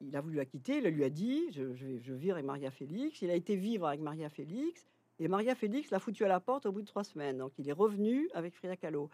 il 0.00 0.14
a 0.16 0.20
voulu 0.20 0.36
la 0.36 0.44
quitter, 0.44 0.78
il 0.78 0.84
lui 0.84 1.04
a 1.04 1.10
dit 1.10 1.50
je, 1.50 1.74
je, 1.74 1.98
je 1.98 2.30
avec 2.30 2.44
Maria 2.44 2.70
Félix. 2.70 3.22
Il 3.22 3.30
a 3.30 3.34
été 3.34 3.56
vivre 3.56 3.86
avec 3.86 4.00
Maria 4.00 4.30
Félix. 4.30 4.86
Et 5.18 5.28
Maria 5.28 5.54
Félix 5.54 5.90
l'a 5.90 5.98
foutu 5.98 6.24
à 6.24 6.28
la 6.28 6.40
porte 6.40 6.66
au 6.66 6.72
bout 6.72 6.82
de 6.82 6.86
trois 6.86 7.04
semaines. 7.04 7.38
Donc, 7.38 7.52
il 7.58 7.68
est 7.68 7.72
revenu 7.72 8.28
avec 8.34 8.54
Frida 8.54 8.76
Kahlo. 8.76 9.10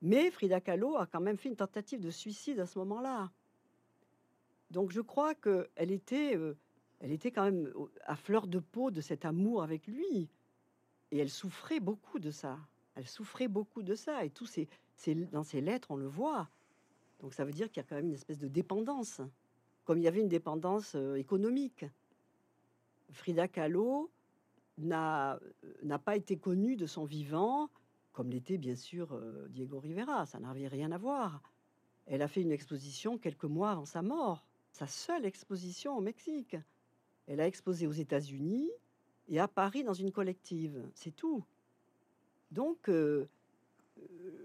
Mais 0.00 0.30
Frida 0.30 0.60
Kahlo 0.60 0.96
a 0.96 1.06
quand 1.06 1.20
même 1.20 1.36
fait 1.36 1.48
une 1.48 1.56
tentative 1.56 2.00
de 2.00 2.10
suicide 2.10 2.60
à 2.60 2.66
ce 2.66 2.78
moment-là. 2.78 3.30
Donc 4.70 4.92
je 4.92 5.00
crois 5.00 5.34
qu'elle 5.34 5.90
était, 5.90 6.36
euh, 6.36 6.56
elle 7.00 7.12
était 7.12 7.30
quand 7.30 7.44
même 7.44 7.72
à 8.04 8.16
fleur 8.16 8.46
de 8.46 8.58
peau 8.58 8.90
de 8.90 9.00
cet 9.00 9.24
amour 9.24 9.62
avec 9.62 9.86
lui. 9.86 10.28
Et 11.10 11.18
elle 11.18 11.30
souffrait 11.30 11.80
beaucoup 11.80 12.18
de 12.18 12.30
ça. 12.30 12.58
Elle 12.94 13.06
souffrait 13.06 13.48
beaucoup 13.48 13.82
de 13.82 13.94
ça. 13.94 14.24
Et 14.24 14.30
tout 14.30 14.46
ces, 14.46 14.68
dans 15.32 15.42
ses 15.42 15.60
lettres, 15.60 15.90
on 15.90 15.96
le 15.96 16.06
voit. 16.06 16.48
Donc 17.20 17.34
ça 17.34 17.44
veut 17.44 17.52
dire 17.52 17.68
qu'il 17.68 17.78
y 17.78 17.86
a 17.86 17.88
quand 17.88 17.96
même 17.96 18.08
une 18.08 18.14
espèce 18.14 18.38
de 18.38 18.48
dépendance, 18.48 19.20
comme 19.84 19.98
il 19.98 20.04
y 20.04 20.08
avait 20.08 20.20
une 20.20 20.28
dépendance 20.28 20.94
euh, 20.94 21.14
économique. 21.14 21.86
Frida 23.10 23.48
Kahlo 23.48 24.10
n'a 24.78 25.38
pas 26.04 26.16
été 26.16 26.36
connue 26.36 26.76
de 26.76 26.86
son 26.86 27.04
vivant, 27.04 27.70
comme 28.12 28.30
l'était 28.30 28.58
bien 28.58 28.76
sûr 28.76 29.12
euh, 29.12 29.48
Diego 29.50 29.78
Rivera. 29.78 30.26
Ça 30.26 30.40
n'avait 30.40 30.68
rien 30.68 30.92
à 30.92 30.98
voir. 30.98 31.42
Elle 32.06 32.22
a 32.22 32.28
fait 32.28 32.42
une 32.42 32.52
exposition 32.52 33.18
quelques 33.18 33.44
mois 33.44 33.72
avant 33.72 33.84
sa 33.84 34.02
mort 34.02 34.48
sa 34.78 34.86
seule 34.86 35.26
exposition 35.26 35.96
au 35.96 36.00
Mexique. 36.00 36.56
Elle 37.26 37.40
a 37.40 37.46
exposé 37.46 37.86
aux 37.86 37.92
États-Unis 37.92 38.70
et 39.28 39.40
à 39.40 39.48
Paris 39.48 39.82
dans 39.82 39.94
une 39.94 40.12
collective. 40.12 40.88
C'est 40.94 41.14
tout. 41.14 41.44
Donc, 42.52 42.88
euh, 42.88 43.28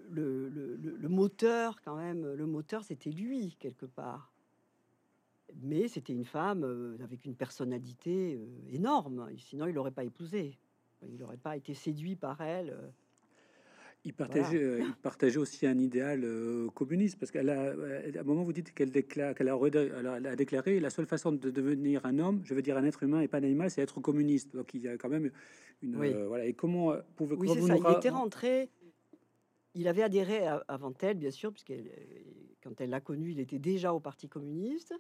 le, 0.10 0.50
le, 0.50 1.10
moteur, 1.10 1.80
quand 1.84 1.96
même, 1.96 2.34
le 2.34 2.46
moteur, 2.46 2.84
c'était 2.84 3.12
lui, 3.12 3.56
quelque 3.60 3.86
part. 3.86 4.33
Mais 5.62 5.88
c'était 5.88 6.14
une 6.14 6.26
femme 6.26 6.64
euh, 6.64 6.98
avec 7.04 7.26
une 7.26 7.36
personnalité 7.36 8.36
euh, 8.36 8.76
énorme. 8.76 9.30
Sinon, 9.38 9.68
il 9.68 9.74
n'aurait 9.74 9.92
pas 9.92 10.04
épousé. 10.04 10.58
Il 11.08 11.18
n'aurait 11.18 11.38
pas 11.38 11.58
été 11.58 11.74
séduit 11.74 12.16
par 12.16 12.42
elle. 12.42 12.76
Il 14.06 14.14
partageait, 14.14 14.62
euh, 14.62 14.82
il 14.82 14.94
partageait 14.96 15.38
aussi 15.38 15.66
un 15.66 15.78
idéal 15.78 16.24
euh, 16.26 16.68
communiste 16.72 17.18
parce 17.18 17.32
qu'à 17.32 17.40
un 17.40 18.24
moment 18.24 18.44
vous 18.44 18.52
dites 18.52 18.74
qu'elle 18.74 18.92
déclare, 18.92 19.34
qu'elle 19.34 19.48
a, 19.48 20.36
déclaré 20.36 20.82
la 20.82 20.90
seule 20.90 21.06
façon 21.06 21.32
de 21.32 21.50
devenir 21.50 22.06
un 22.06 22.20
homme, 22.20 22.42
je 22.44 22.54
veux 22.54 22.62
dire 22.62 22.78
un 22.78 22.84
être 22.84 23.04
humain 23.04 23.22
et 23.22 23.30
pas 23.30 23.38
un 23.38 23.44
animal, 23.44 23.72
c'est 23.72 23.82
être 23.82 24.02
communiste. 24.02 24.54
Donc 24.56 24.74
il 24.74 24.82
y 24.82 24.90
a 24.90 24.98
quand 24.98 25.08
même 25.08 25.32
une 25.82 25.96
euh, 25.96 26.28
voilà. 26.28 26.46
Et 26.46 26.54
comment 26.54 26.94
pouvez 27.16 27.38
oui, 27.38 27.50
c'est 27.54 27.62
ça. 27.62 27.78
Il 27.78 27.98
était 27.98 28.10
rentré. 28.10 28.70
Il 29.74 29.88
avait 29.88 30.04
adhéré 30.04 30.46
avant 30.68 30.94
elle, 31.02 31.18
bien 31.18 31.32
sûr, 31.32 31.52
puisque 31.52 31.74
quand 32.62 32.80
elle 32.82 32.90
l'a 32.90 33.00
connu, 33.00 33.32
il 33.32 33.40
était 33.40 33.58
déjà 33.58 33.94
au 33.94 34.00
Parti 34.00 34.28
communiste. 34.28 34.94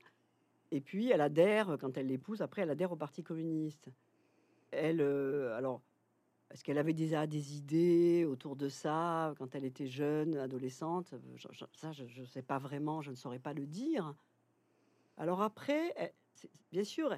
Et 0.74 0.82
puis 0.82 1.12
elle 1.12 1.22
adhère 1.22 1.78
quand 1.80 1.98
elle 1.98 2.08
l'épouse. 2.08 2.42
Après, 2.42 2.64
elle 2.64 2.72
adhère 2.72 2.92
au 2.92 2.96
Parti 2.96 3.24
communiste. 3.24 3.90
Elle, 4.72 5.02
alors 5.02 5.82
est-ce 6.54 6.64
qu'elle 6.64 6.78
avait 6.78 6.94
déjà 6.94 7.26
des 7.26 7.56
idées 7.58 8.26
autour 8.26 8.56
de 8.56 8.70
ça 8.70 9.34
quand 9.40 9.56
elle 9.56 9.66
était 9.66 9.88
jeune, 9.88 10.38
adolescente? 10.38 11.14
Ça, 11.76 11.92
je 11.92 12.22
ne 12.22 12.26
sais 12.26 12.44
pas 12.44 12.60
vraiment, 12.60 13.02
je 13.02 13.10
ne 13.10 13.16
saurais 13.16 13.40
pas 13.40 13.54
le 13.54 13.66
dire. 13.66 14.16
Alors 15.18 15.42
après, 15.42 16.14
bien 16.72 16.84
sûr, 16.84 17.16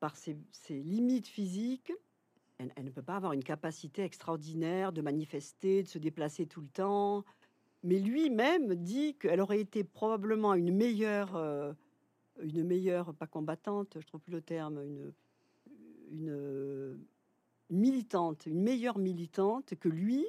par 0.00 0.16
ses, 0.16 0.38
limites 0.70 1.28
physiques, 1.28 1.92
elle, 2.58 2.72
ne 2.82 2.90
peut 2.90 3.02
pas 3.02 3.16
avoir 3.16 3.32
une 3.32 3.44
capacité 3.44 4.02
extraordinaire 4.02 4.92
de 4.92 5.02
manifester, 5.02 5.82
de 5.82 5.88
se 5.88 5.98
déplacer 5.98 6.46
tout 6.46 6.62
le 6.62 6.68
temps. 6.68 7.24
Mais 7.82 7.98
lui-même 7.98 8.74
dit 8.74 9.16
qu'elle 9.16 9.42
aurait 9.42 9.60
été 9.60 9.84
probablement 9.84 10.54
une 10.54 10.74
meilleure, 10.74 11.36
euh, 11.36 11.74
une 12.42 12.64
meilleure, 12.64 13.14
pas 13.14 13.26
combattante, 13.26 13.96
je 14.00 14.06
trouve 14.06 14.20
plus 14.20 14.32
le 14.32 14.42
terme, 14.42 14.82
une, 16.10 16.98
militante, 17.70 18.46
une 18.46 18.62
meilleure 18.62 18.98
militante 18.98 19.74
que 19.74 19.88
lui, 19.88 20.24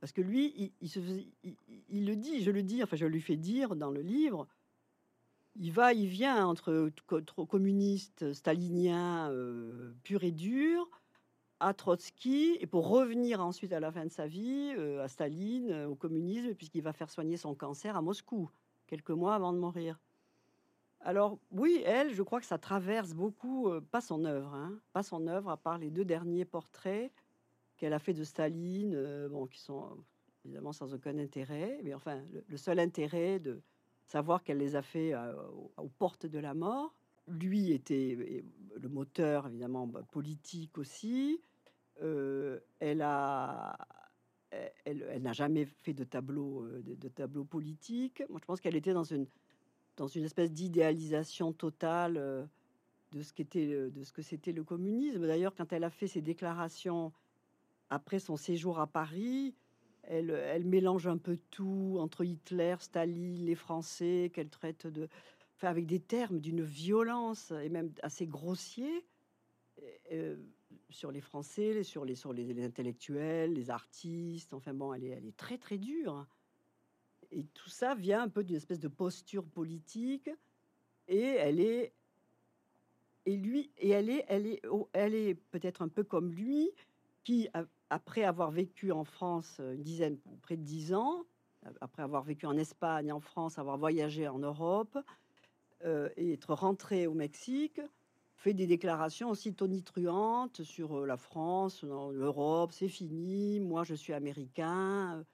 parce 0.00 0.12
que 0.12 0.20
lui, 0.22 0.72
il, 0.80 2.06
le 2.06 2.16
dit, 2.16 2.42
je 2.42 2.50
le 2.50 2.62
dis, 2.62 2.82
enfin 2.82 2.96
je 2.96 3.06
lui 3.06 3.20
fais 3.20 3.36
dire 3.36 3.76
dans 3.76 3.90
le 3.90 4.00
livre, 4.00 4.46
il 5.56 5.72
va, 5.72 5.92
il 5.92 6.06
vient 6.06 6.46
entre 6.46 6.90
communiste, 7.48 8.32
stalinien, 8.32 9.30
euh, 9.30 9.92
pur 10.02 10.22
et 10.24 10.30
dur, 10.30 10.88
à 11.58 11.74
Trotsky, 11.74 12.56
et 12.60 12.66
pour 12.66 12.88
revenir 12.88 13.44
ensuite 13.44 13.72
à 13.72 13.80
la 13.80 13.92
fin 13.92 14.06
de 14.06 14.10
sa 14.10 14.26
vie, 14.26 14.72
euh, 14.78 15.04
à 15.04 15.08
Staline, 15.08 15.84
au 15.84 15.94
communisme, 15.94 16.54
puisqu'il 16.54 16.82
va 16.82 16.94
faire 16.94 17.10
soigner 17.10 17.36
son 17.36 17.54
cancer 17.54 17.96
à 17.96 18.02
Moscou, 18.02 18.48
quelques 18.86 19.10
mois 19.10 19.34
avant 19.34 19.52
de 19.52 19.58
mourir. 19.58 19.98
Alors 21.02 21.38
oui, 21.50 21.82
elle, 21.86 22.12
je 22.12 22.22
crois 22.22 22.40
que 22.40 22.46
ça 22.46 22.58
traverse 22.58 23.14
beaucoup, 23.14 23.68
euh, 23.68 23.80
pas 23.80 24.02
son 24.02 24.24
œuvre, 24.26 24.54
hein, 24.54 24.78
pas 24.92 25.02
son 25.02 25.26
œuvre, 25.28 25.50
à 25.50 25.56
part 25.56 25.78
les 25.78 25.90
deux 25.90 26.04
derniers 26.04 26.44
portraits 26.44 27.10
qu'elle 27.78 27.94
a 27.94 27.98
fait 27.98 28.12
de 28.12 28.22
Staline, 28.22 28.94
euh, 28.94 29.28
bon, 29.28 29.46
qui 29.46 29.60
sont 29.60 29.96
évidemment 30.44 30.72
sans 30.72 30.92
aucun 30.92 31.16
intérêt, 31.18 31.80
mais 31.82 31.94
enfin 31.94 32.22
le, 32.46 32.56
seul 32.58 32.78
intérêt 32.78 33.38
de 33.40 33.62
savoir 34.04 34.42
qu'elle 34.44 34.58
les 34.58 34.76
a 34.76 34.82
fait 34.82 35.14
euh, 35.14 35.34
aux, 35.78 35.88
portes 35.88 36.26
de 36.26 36.38
la 36.38 36.52
mort. 36.52 36.94
Lui 37.28 37.72
était 37.72 38.44
le 38.76 38.88
moteur 38.88 39.46
évidemment 39.46 39.86
bah, 39.86 40.02
politique 40.10 40.76
aussi. 40.76 41.40
elle 42.00 43.02
a 43.02 43.76
elle, 44.84 45.22
n'a 45.22 45.32
jamais 45.32 45.64
fait 45.64 45.92
de 45.94 46.02
tableau, 46.02 46.66
de, 46.66 46.94
de 46.94 47.08
tableau 47.08 47.44
politique. 47.44 48.22
Moi, 48.28 48.40
je 48.40 48.46
pense 48.46 48.60
qu'elle 48.60 48.74
était 48.74 48.92
dans 48.92 49.04
une 49.04 49.28
dans 50.00 50.08
une 50.08 50.24
espèce 50.24 50.50
d'idéalisation 50.50 51.52
totale 51.52 52.16
euh, 52.16 52.46
de 53.12 53.20
ce 53.20 53.34
qu'était 53.34 53.66
de 53.66 54.02
ce 54.02 54.12
que 54.12 54.22
c'était 54.22 54.50
le 54.50 54.64
communisme. 54.64 55.26
D'ailleurs, 55.26 55.54
quand 55.54 55.74
elle 55.74 55.84
a 55.84 55.90
fait 55.90 56.06
ses 56.06 56.22
déclarations 56.22 57.12
après 57.90 58.18
son 58.18 58.38
séjour 58.38 58.80
à 58.80 58.86
Paris, 58.86 59.54
elle, 60.04 60.64
mélange 60.64 61.06
un 61.06 61.18
peu 61.18 61.38
tout 61.50 61.98
entre 61.98 62.24
Hitler, 62.24 62.76
Staline, 62.78 63.44
les 63.44 63.54
Français, 63.54 64.30
qu'elle 64.32 64.48
traite 64.48 64.86
de, 64.86 65.06
avec 65.60 65.84
des 65.84 66.00
termes 66.00 66.40
d'une 66.40 66.62
violence 66.62 67.50
et 67.50 67.68
même 67.68 67.92
assez 68.02 68.26
grossiers 68.26 69.04
euh, 70.12 70.36
sur 70.88 71.12
les 71.12 71.20
Français, 71.20 71.82
sur 71.82 72.06
les 72.06 72.64
intellectuels, 72.64 73.52
les 73.52 73.68
artistes. 73.68 74.54
Enfin 74.54 74.72
bon, 74.72 74.94
elle 74.94 75.04
est 75.04 75.36
très 75.36 75.58
très 75.58 75.76
dure 75.76 76.26
et 77.32 77.44
tout 77.54 77.68
ça 77.68 77.94
vient 77.94 78.22
un 78.22 78.28
peu 78.28 78.44
d'une 78.44 78.56
espèce 78.56 78.80
de 78.80 78.88
posture 78.88 79.44
politique. 79.44 80.30
Et 81.08 81.20
elle 81.20 81.60
est, 81.60 81.92
et 83.26 83.36
lui, 83.36 83.70
et 83.78 83.90
elle 83.90 84.10
est, 84.10 84.24
elle 84.28 84.46
est, 84.46 84.62
elle 84.92 85.14
est 85.14 85.34
peut-être 85.34 85.82
un 85.82 85.88
peu 85.88 86.04
comme 86.04 86.32
lui, 86.32 86.70
qui 87.24 87.48
après 87.90 88.22
avoir 88.22 88.50
vécu 88.50 88.92
en 88.92 89.04
France 89.04 89.60
une 89.60 89.82
dizaine, 89.82 90.18
près 90.42 90.56
de 90.56 90.62
dix 90.62 90.94
ans, 90.94 91.24
après 91.80 92.02
avoir 92.02 92.22
vécu 92.22 92.46
en 92.46 92.56
Espagne, 92.56 93.12
en 93.12 93.20
France, 93.20 93.58
avoir 93.58 93.76
voyagé 93.76 94.28
en 94.28 94.38
Europe 94.38 94.98
euh, 95.84 96.08
et 96.16 96.32
être 96.32 96.54
rentré 96.54 97.06
au 97.06 97.14
Mexique, 97.14 97.80
fait 98.36 98.54
des 98.54 98.66
déclarations 98.66 99.28
aussi 99.28 99.52
tonitruantes 99.54 100.62
sur 100.62 101.00
euh, 101.00 101.06
la 101.06 101.16
France, 101.16 101.82
l'Europe, 101.82 102.72
c'est 102.72 102.88
fini, 102.88 103.60
moi 103.60 103.84
je 103.84 103.94
suis 103.94 104.12
américain 104.12 105.24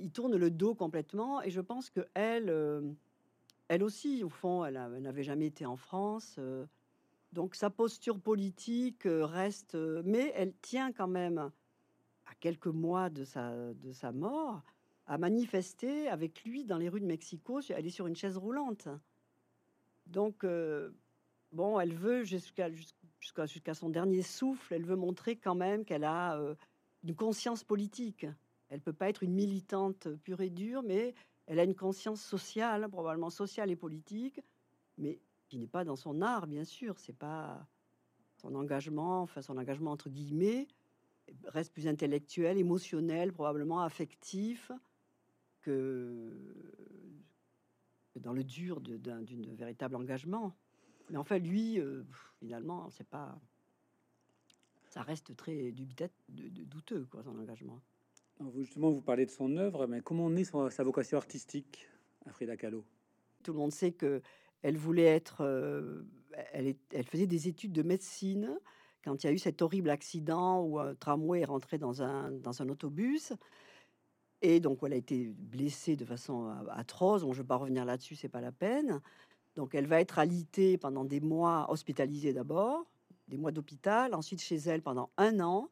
il 0.00 0.10
tourne 0.10 0.36
le 0.36 0.50
dos 0.50 0.74
complètement 0.74 1.42
et 1.42 1.50
je 1.50 1.60
pense 1.60 1.90
que 1.90 2.06
elle, 2.14 2.50
euh, 2.50 2.82
elle 3.68 3.82
aussi, 3.82 4.22
au 4.24 4.28
fond, 4.28 4.64
elle, 4.64 4.74
n'avait 5.00 5.22
jamais 5.22 5.46
été 5.46 5.66
en 5.66 5.76
France. 5.76 6.36
Euh, 6.38 6.66
donc 7.32 7.54
sa 7.54 7.70
posture 7.70 8.20
politique 8.20 9.06
euh, 9.06 9.24
reste, 9.24 9.74
mais 10.04 10.32
elle 10.36 10.54
tient 10.60 10.92
quand 10.92 11.08
même 11.08 11.38
à 11.38 12.34
quelques 12.40 12.66
mois 12.66 13.10
de 13.10 13.24
sa, 13.24 13.52
de 13.74 13.92
sa 13.92 14.12
mort 14.12 14.62
à 15.06 15.18
manifester 15.18 16.08
avec 16.08 16.44
lui 16.44 16.64
dans 16.64 16.78
les 16.78 16.88
rues 16.88 17.00
de 17.00 17.06
Mexico. 17.06 17.60
Elle 17.68 17.86
est 17.86 17.90
sur 17.90 18.06
une 18.06 18.16
chaise 18.16 18.36
roulante. 18.36 18.88
Donc, 20.06 20.46
bon, 21.52 21.80
elle 21.80 21.94
veut 21.94 22.24
jusqu'à 22.24 22.70
jusqu'à 22.70 23.46
jusqu'à 23.46 23.74
son 23.74 23.88
dernier 23.88 24.22
souffle, 24.22 24.74
elle 24.74 24.84
veut 24.84 24.96
montrer 24.96 25.36
quand 25.36 25.54
même 25.54 25.84
qu'elle 25.84 26.04
a 26.04 26.40
une 27.02 27.14
conscience 27.14 27.64
politique. 27.64 28.26
Elle 28.72 28.80
peut 28.80 28.94
pas 28.94 29.10
être 29.10 29.22
une 29.22 29.34
militante 29.34 30.08
pure 30.24 30.40
et 30.40 30.48
dure, 30.48 30.82
mais 30.82 31.14
Elle 31.46 31.58
a 31.58 31.64
une 31.64 31.74
conscience 31.74 32.22
sociale, 32.22 32.88
probablement 32.88 33.28
sociale 33.28 33.70
et 33.70 33.76
politique, 33.76 34.40
mais 34.96 35.20
qui 35.48 35.58
n'est 35.58 35.66
pas 35.66 35.84
dans 35.84 35.96
son 35.96 36.22
art, 36.22 36.46
bien 36.46 36.64
sûr. 36.64 36.98
C'est 36.98 37.12
pas 37.12 37.66
son 38.38 38.54
engagement, 38.54 39.20
enfin 39.20 39.42
son 39.42 39.58
engagement 39.58 39.90
entre 39.92 40.08
guillemets, 40.08 40.68
reste 41.44 41.74
plus 41.74 41.86
intellectuel, 41.86 42.56
émotionnel, 42.56 43.34
probablement 43.34 43.82
affectif 43.82 44.72
que, 45.60 46.32
dans 48.16 48.32
le 48.32 48.42
dur 48.42 48.80
d'un 48.80 49.22
véritable 49.54 49.96
engagement. 49.96 50.56
Mais 51.10 51.18
en 51.18 51.24
fait, 51.24 51.40
lui, 51.40 51.78
euh, 51.78 52.04
finalement, 52.38 52.88
c'est 52.88 53.06
pas. 53.06 53.38
Ça 54.88 55.02
reste 55.02 55.36
très 55.36 55.72
dubitatif, 55.72 56.14
douteux, 56.28 57.04
quoi, 57.10 57.22
son 57.22 57.38
engagement. 57.38 57.82
Justement, 58.56 58.90
vous 58.90 59.00
parlez 59.02 59.26
de 59.26 59.30
son 59.30 59.56
œuvre, 59.56 59.86
mais 59.86 60.00
comment 60.00 60.28
naît 60.30 60.44
sa 60.44 60.84
vocation 60.84 61.16
artistique 61.16 61.88
à 62.26 62.32
Frida 62.32 62.56
Kahlo? 62.56 62.84
Tout 63.42 63.52
le 63.52 63.58
monde 63.58 63.72
sait 63.72 63.92
que 63.92 64.22
elle 64.62 64.76
voulait 64.76 65.04
être. 65.04 65.42
Euh, 65.42 66.02
elle, 66.52 66.76
faisait 67.04 67.26
des 67.26 67.48
études 67.48 67.72
de 67.72 67.82
médecine 67.82 68.58
quand 69.04 69.22
il 69.22 69.26
y 69.26 69.30
a 69.30 69.32
eu 69.32 69.38
cet 69.38 69.60
horrible 69.60 69.90
accident 69.90 70.62
où 70.62 70.78
un 70.78 70.94
tramway 70.94 71.40
est 71.40 71.44
rentré 71.44 71.76
dans 71.76 72.02
un, 72.02 72.30
dans 72.30 72.62
un 72.62 72.68
autobus. 72.68 73.32
Et 74.40 74.60
donc, 74.60 74.78
elle 74.82 74.92
a 74.92 74.96
été 74.96 75.34
blessée 75.36 75.96
de 75.96 76.04
façon 76.04 76.48
atroce. 76.70 77.22
Donc, 77.22 77.34
je 77.34 77.38
ne 77.38 77.42
vais 77.42 77.48
pas 77.48 77.56
revenir 77.56 77.84
là-dessus, 77.84 78.16
c'est 78.16 78.28
pas 78.28 78.40
la 78.40 78.52
peine. 78.52 79.00
Donc, 79.56 79.74
elle 79.74 79.86
va 79.86 80.00
être 80.00 80.18
alitée 80.18 80.78
pendant 80.78 81.04
des 81.04 81.20
mois, 81.20 81.70
hospitalisée 81.70 82.32
d'abord, 82.32 82.86
des 83.28 83.36
mois 83.36 83.52
d'hôpital, 83.52 84.14
ensuite 84.14 84.40
chez 84.40 84.56
elle 84.56 84.82
pendant 84.82 85.10
un 85.16 85.40
an, 85.40 85.70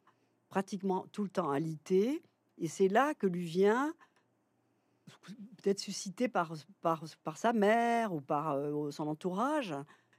pratiquement 0.49 1.05
tout 1.11 1.23
le 1.23 1.29
temps 1.29 1.49
alitée. 1.49 2.21
Et 2.61 2.67
c'est 2.67 2.87
là 2.87 3.15
que 3.15 3.25
lui 3.25 3.43
vient, 3.43 3.93
peut-être 5.57 5.79
suscité 5.79 6.27
par, 6.27 6.53
par, 6.81 7.03
sa 7.35 7.53
mère 7.53 8.13
ou 8.13 8.21
par 8.21 8.51
euh, 8.51 8.91
son 8.91 9.07
entourage. 9.07 9.73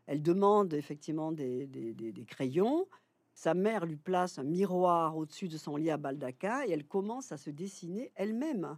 Elle 0.07 0.23
demande 0.23 0.75
effectivement 0.75 1.31
des, 1.31 1.69
des, 1.69 2.25
crayons. 2.25 2.89
Sa 3.33 3.55
mère 3.55 3.87
lui 3.87 3.97
place 3.97 4.41
un 4.41 4.43
miroir 4.43 5.17
au-dessus 5.17 5.47
de 5.47 5.57
son 5.57 5.77
lit 5.77 5.91
à 5.91 5.97
Baldaca 5.97 6.67
et 6.67 6.73
elle 6.73 6.85
commence 6.85 7.31
à 7.31 7.37
se 7.37 7.49
dessiner 7.49 8.11
elle-même, 8.17 8.77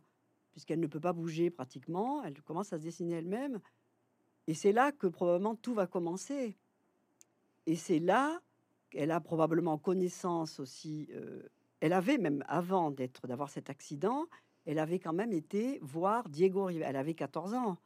puisqu'elle 0.52 0.78
ne 0.78 0.86
peut 0.86 1.00
pas 1.00 1.14
bouger 1.14 1.48
pratiquement. 1.48 2.22
Elle 2.22 2.40
commence 2.42 2.74
à 2.74 2.78
se 2.78 2.82
dessiner 2.82 3.14
elle-même. 3.14 3.60
Et 4.46 4.52
c'est 4.52 4.72
là 4.72 4.92
que 4.92 5.06
probablement 5.06 5.56
tout 5.56 5.72
va 5.72 5.86
commencer. 5.86 6.54
Et 7.64 7.76
c'est 7.76 7.98
là 7.98 8.42
qu'elle 8.90 9.10
a 9.10 9.20
probablement 9.20 9.78
connaissance 9.78 10.60
aussi. 10.60 11.08
Euh, 11.14 11.42
elle 11.84 11.92
avait 11.92 12.16
même 12.16 12.42
avant 12.48 12.90
d'être 12.90 13.26
d'avoir 13.26 13.50
cet 13.50 13.68
accident, 13.68 14.24
elle 14.64 14.78
avait 14.78 14.98
quand 14.98 15.12
même 15.12 15.32
été 15.32 15.78
voir 15.82 16.28
Diego 16.28 16.64
Rivera. 16.64 16.88
Elle 16.88 16.96
avait 16.96 17.14
14 17.14 17.52
ans. 17.52 17.76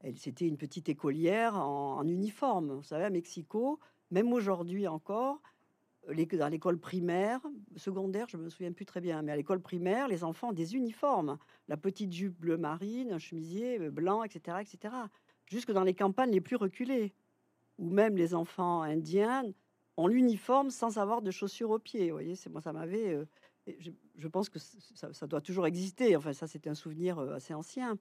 Elle 0.00 0.16
c'était 0.16 0.46
une 0.46 0.56
petite 0.56 0.88
écolière 0.88 1.56
en, 1.56 2.06
uniforme. 2.06 2.74
Vous 2.74 2.82
savez, 2.82 3.04
à 3.04 3.10
Mexico, 3.10 3.80
même 4.12 4.32
aujourd'hui 4.32 4.86
encore, 4.86 5.40
les, 6.08 6.26
dans 6.26 6.48
l'école 6.48 6.78
primaire, 6.78 7.40
secondaire, 7.74 8.28
je 8.28 8.36
me 8.36 8.48
souviens 8.48 8.72
plus 8.72 8.86
très 8.86 9.00
bien, 9.00 9.22
mais 9.22 9.32
à 9.32 9.36
l'école 9.36 9.60
primaire, 9.60 10.06
les 10.06 10.22
enfants 10.22 10.50
ont 10.50 10.52
des 10.52 10.76
uniformes. 10.76 11.36
La 11.66 11.76
petite 11.76 12.12
jupe 12.12 12.38
bleu 12.38 12.56
marine, 12.56 13.12
un 13.12 13.18
chemisier 13.18 13.80
euh, 13.80 13.90
blanc, 13.90 14.22
etc., 14.22 14.58
etc 14.60 14.94
jusque 15.46 15.72
dans 15.72 15.84
les 15.84 15.94
campagnes 15.94 16.30
les 16.30 16.40
plus 16.40 16.56
reculées, 16.56 17.12
où 17.78 17.90
même 17.90 18.16
les 18.16 18.34
enfants 18.34 18.82
indiens 18.82 19.44
ont 20.02 20.08
l'uniforme 20.08 20.70
sans 20.70 20.98
avoir 20.98 21.22
de 21.22 21.30
chaussures 21.30 21.70
aux 21.70 21.78
pieds. 21.78 22.06
Vous 22.06 22.16
voyez, 22.16 22.34
c'est 22.34 22.50
moi, 22.50 22.60
ça 22.60 22.72
m'avait. 22.72 23.14
Euh, 23.14 23.24
je, 24.16 24.28
pense 24.28 24.48
que 24.48 24.58
ça, 24.58 25.26
doit 25.26 25.40
toujours 25.40 25.66
exister. 25.66 26.16
Enfin, 26.16 26.32
ça, 26.32 26.46
c'est 26.46 26.66
un 26.66 26.74
souvenir 26.74 27.18
euh, 27.18 27.34
assez 27.34 27.54
ancien. 27.54 27.98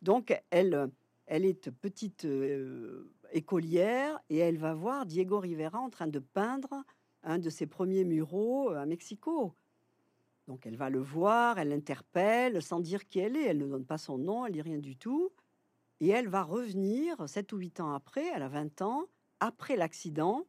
Donc, 0.00 0.34
elle, 0.50 0.90
elle 1.26 1.44
est 1.44 1.70
petite 1.70 2.24
euh, 2.24 3.12
écolière 3.32 4.18
et 4.30 4.38
elle 4.38 4.58
va 4.58 4.74
voir 4.74 5.06
Diego 5.06 5.38
Rivera 5.38 5.78
en 5.78 5.90
train 5.90 6.08
de 6.08 6.18
peindre 6.18 6.84
un 7.22 7.38
de 7.38 7.50
ses 7.50 7.66
premiers 7.66 8.04
muraux 8.04 8.70
à 8.70 8.86
Mexico. 8.86 9.54
Donc, 10.48 10.66
elle 10.66 10.76
va 10.76 10.90
le 10.90 10.98
voir, 10.98 11.58
elle 11.58 11.68
l'interpelle 11.68 12.62
sans 12.62 12.80
dire 12.80 13.06
qui 13.06 13.20
elle 13.20 13.36
est. 13.36 13.44
Elle 13.44 13.58
ne 13.58 13.66
donne 13.66 13.84
pas 13.84 13.98
son 13.98 14.18
nom, 14.18 14.46
elle 14.46 14.52
dit 14.52 14.62
rien 14.62 14.78
du 14.78 14.96
tout. 14.96 15.30
Et 16.00 16.08
elle 16.08 16.28
va 16.28 16.42
revenir 16.42 17.28
7 17.28 17.52
ou 17.52 17.58
8 17.58 17.80
ans 17.80 17.92
après, 17.94 18.24
elle 18.34 18.42
a 18.42 18.48
20 18.48 18.82
ans, 18.82 19.04
après 19.38 19.76
l'accident, 19.76 20.46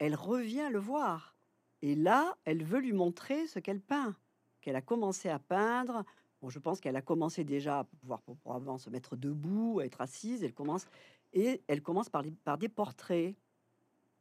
elle 0.00 0.16
revient 0.16 0.68
le 0.72 0.80
voir. 0.80 1.36
Et 1.82 1.94
là, 1.94 2.36
elle 2.44 2.64
veut 2.64 2.80
lui 2.80 2.92
montrer 2.92 3.46
ce 3.46 3.58
qu'elle 3.58 3.80
peint, 3.80 4.16
qu'elle 4.60 4.74
a 4.74 4.82
commencé 4.82 5.28
à 5.28 5.38
peindre. 5.38 6.04
Bon, 6.40 6.48
je 6.48 6.58
pense 6.58 6.80
qu'elle 6.80 6.96
a 6.96 7.02
commencé 7.02 7.44
déjà 7.44 7.80
à 7.80 7.84
pouvoir 7.84 8.22
probablement 8.22 8.78
se 8.78 8.90
mettre 8.90 9.14
debout, 9.14 9.78
à 9.80 9.84
être 9.84 10.00
assise. 10.00 10.42
Elle 10.42 10.54
commence 10.54 10.86
et 11.32 11.62
elle 11.68 11.82
commence 11.82 12.08
par, 12.08 12.24
des 12.58 12.68
portraits 12.68 13.36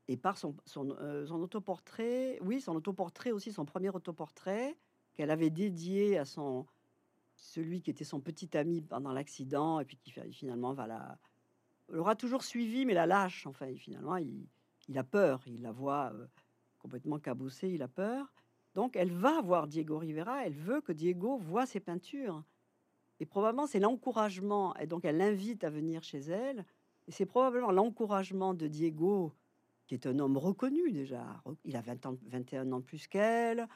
et 0.10 0.18
par 0.18 0.36
euh, 0.46 1.26
son 1.26 1.42
autoportrait. 1.42 2.40
Oui, 2.42 2.60
son 2.60 2.76
autoportrait 2.76 3.32
aussi, 3.32 3.54
son 3.54 3.66
premier 3.66 3.90
autoportrait 3.90 4.78
qu'elle 5.16 5.32
avait 5.32 5.50
dédié 5.50 6.18
à 6.18 6.26
son, 6.26 6.66
celui 7.38 7.82
qui 7.82 7.90
était 7.90 8.04
son 8.04 8.20
petit 8.20 8.56
ami 8.58 8.82
pendant 8.82 9.14
l'accident 9.14 9.80
et 9.80 9.86
puis 9.86 9.98
qui 9.98 10.12
finalement 10.32 10.74
va 10.74 10.88
la 10.88 11.18
l'aura 11.92 12.16
toujours 12.16 12.44
suivi 12.44 12.86
mais 12.86 12.94
la 12.94 13.08
lâche 13.08 13.48
enfin 13.48 13.74
finalement 13.76 14.16
il, 14.18 14.46
a 14.98 15.04
peur 15.04 15.42
il 15.48 15.62
la 15.62 15.72
voit 15.72 16.12
euh, 16.14 16.26
complètement 16.80 17.20
cabossée 17.20 17.70
il 17.70 17.82
a 17.82 17.88
peur. 17.88 18.32
Donc 18.76 18.96
elle 18.96 19.12
va 19.12 19.42
voir 19.42 19.68
Diego 19.68 19.98
Rivera 19.98 20.46
elle 20.46 20.54
veut 20.54 20.82
que 20.82 20.92
Diego 20.92 21.38
voit 21.38 21.66
ses 21.66 21.80
peintures. 21.80 22.44
Et 23.20 23.26
probablement 23.26 23.68
c'est 23.68 23.80
l'encouragement 23.80 24.76
et 24.78 24.88
donc 24.88 25.06
elle 25.06 25.18
l'invite 25.18 25.64
à 25.64 25.70
venir 25.70 26.04
chez 26.04 26.20
elle. 26.20 26.66
Et 27.08 27.12
c'est 27.12 27.26
probablement 27.26 27.72
l'encouragement 27.72 28.54
de 28.54 28.68
Diego 28.68 29.34
qui 29.88 29.96
est 29.96 30.06
un 30.06 30.20
homme 30.20 30.38
reconnu 30.38 30.92
déjà. 30.92 31.42
Il 31.66 31.76
a 31.76 31.82
20 31.82 32.06
ans 32.06 32.18
21 32.28 32.72
ans 32.72 32.82
plus 32.82 33.08
qu'elle. 33.08 33.68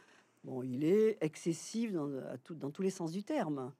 Bon, 0.43 0.61
il 0.61 0.83
est 0.83 1.17
excessif 1.21 1.91
dans, 1.91 2.71
tous 2.71 2.81
les 2.81 2.89
sens 2.89 3.11
du 3.11 3.23
terme. 3.23 3.73